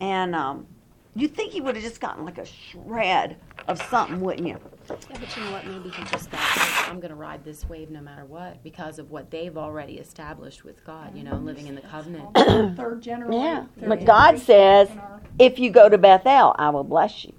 And 0.00 0.34
um, 0.34 0.66
you'd 1.14 1.34
think 1.34 1.52
he 1.52 1.60
would 1.60 1.74
have 1.76 1.84
just 1.84 2.00
gotten 2.00 2.24
like 2.24 2.38
a 2.38 2.44
shred 2.44 3.36
of 3.66 3.80
something, 3.82 4.20
wouldn't 4.20 4.46
you? 4.46 4.58
Yeah, 4.88 4.96
but 5.20 5.36
you 5.36 5.44
know 5.44 5.52
what? 5.52 5.66
Maybe 5.66 5.90
he 5.90 6.02
just 6.04 6.30
thought, 6.30 6.40
"Hey, 6.40 6.90
I'm 6.90 6.98
going 6.98 7.10
to 7.10 7.14
ride 7.14 7.44
this 7.44 7.68
wave 7.68 7.90
no 7.90 8.00
matter 8.00 8.24
what 8.24 8.62
because 8.62 8.98
of 8.98 9.10
what 9.10 9.30
they've 9.30 9.56
already 9.56 9.98
established 9.98 10.64
with 10.64 10.82
God, 10.84 11.14
you 11.14 11.24
know, 11.24 11.36
living 11.36 11.66
in 11.66 11.74
the 11.74 11.82
covenant. 11.82 12.34
Third 12.76 13.02
generation. 13.02 13.40
Yeah. 13.42 13.64
third 13.78 13.88
But 13.88 14.04
God 14.06 14.38
says, 14.38 14.88
our- 14.90 15.20
if 15.38 15.58
you 15.58 15.70
go 15.70 15.88
to 15.90 15.98
Bethel, 15.98 16.54
I 16.58 16.70
will 16.70 16.84
bless 16.84 17.24
you. 17.24 17.34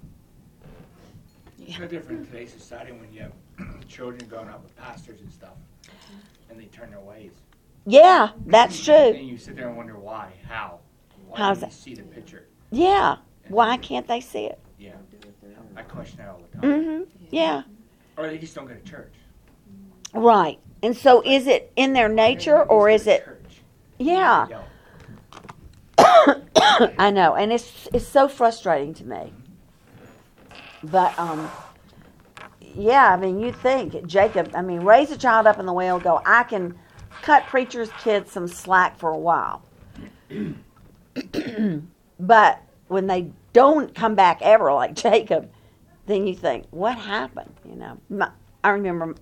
It's 1.60 1.80
no 1.80 1.88
different 1.88 2.22
in 2.22 2.26
today's 2.28 2.52
society 2.54 2.92
when 2.92 3.12
you 3.12 3.22
have 3.22 3.32
children 3.88 4.28
growing 4.30 4.50
up 4.50 4.62
with 4.64 4.76
pastors 4.78 5.22
and 5.22 5.32
stuff, 5.32 5.54
and 6.50 6.60
they 6.60 6.66
turn 6.66 6.91
their 6.91 7.00
ways. 7.00 7.32
Yeah, 7.86 8.30
that's 8.45 8.84
true. 8.84 8.93
And 8.93 9.28
you 9.28 9.38
sit 9.38 9.56
there 9.56 9.68
and 9.68 9.78
wonder 9.78 9.97
why, 9.97 10.32
how, 10.47 10.80
why 11.28 11.38
How's 11.38 11.62
that? 11.62 11.74
see 11.74 11.95
the 11.95 12.04
picture? 12.04 12.45
Yeah. 12.72 13.18
Why 13.47 13.78
can't 13.78 14.08
they 14.08 14.22
see 14.22 14.45
it? 14.45 14.60
Yeah, 14.78 14.93
I 15.76 15.82
question 15.82 16.18
that 16.20 16.30
all 16.30 16.41
the 16.52 16.62
time. 16.62 16.84
Mm-hmm. 16.84 17.04
Yeah. 17.32 17.64
Or 18.18 18.28
they 18.28 18.38
just 18.38 18.54
don't 18.54 18.68
go 18.68 18.74
to 18.74 18.82
church. 18.82 19.14
Right. 20.14 20.60
And 20.84 20.95
so 20.95 21.22
is 21.26 21.47
it 21.47 21.72
in 21.76 21.93
their 21.93 22.10
nature 22.10 22.64
or 22.64 22.89
is 22.89 23.08
it 23.08 23.26
Church. 23.26 23.62
Yeah. 23.97 24.47
I 26.97 27.12
know, 27.12 27.36
and 27.36 27.52
it's 27.52 27.88
it's 27.93 28.08
so 28.08 28.28
frustrating 28.30 28.93
to 28.95 29.06
me. 29.06 29.34
But 30.84 31.18
um 31.20 31.50
yeah, 32.76 33.14
I 33.14 33.18
mean 33.18 33.40
you 33.40 33.52
think 33.52 34.06
Jacob, 34.06 34.52
I 34.56 34.62
mean 34.62 34.82
raise 34.82 35.12
a 35.12 35.18
child 35.18 35.48
up 35.48 35.60
in 35.60 35.66
the 35.66 35.74
way 35.74 35.88
and 35.90 36.02
go, 36.02 36.22
I 36.26 36.44
can 36.44 36.78
cut 37.22 37.46
preachers' 37.48 37.90
kids 38.02 38.32
some 38.32 38.48
slack 38.48 38.98
for 39.00 39.10
a 39.10 39.18
while. 39.18 39.64
but 42.20 42.62
when 42.88 43.08
they 43.08 43.32
don't 43.54 43.94
come 43.96 44.16
back 44.16 44.42
ever 44.42 44.72
like 44.74 44.94
Jacob, 45.08 45.50
then 46.06 46.28
you 46.28 46.36
think, 46.36 46.66
what 46.72 46.98
happened? 46.98 47.54
You 47.66 47.76
know, 47.76 47.98
My, 48.10 48.32
I 48.64 48.70
remember 48.70 49.16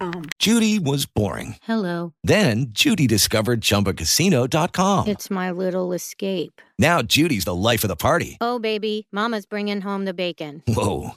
um, 0.00 0.24
Judy 0.38 0.78
was 0.78 1.04
boring. 1.04 1.56
Hello. 1.62 2.14
Then 2.24 2.66
Judy 2.70 3.06
discovered 3.06 3.60
ChumbaCasino.com. 3.60 5.08
It's 5.08 5.30
my 5.30 5.50
little 5.50 5.92
escape. 5.92 6.62
Now 6.78 7.02
Judy's 7.02 7.44
the 7.44 7.54
life 7.54 7.84
of 7.84 7.88
the 7.88 7.96
party. 7.96 8.38
Oh, 8.40 8.58
baby, 8.58 9.06
Mama's 9.12 9.44
bringing 9.44 9.82
home 9.82 10.06
the 10.06 10.14
bacon. 10.14 10.62
Whoa, 10.66 11.16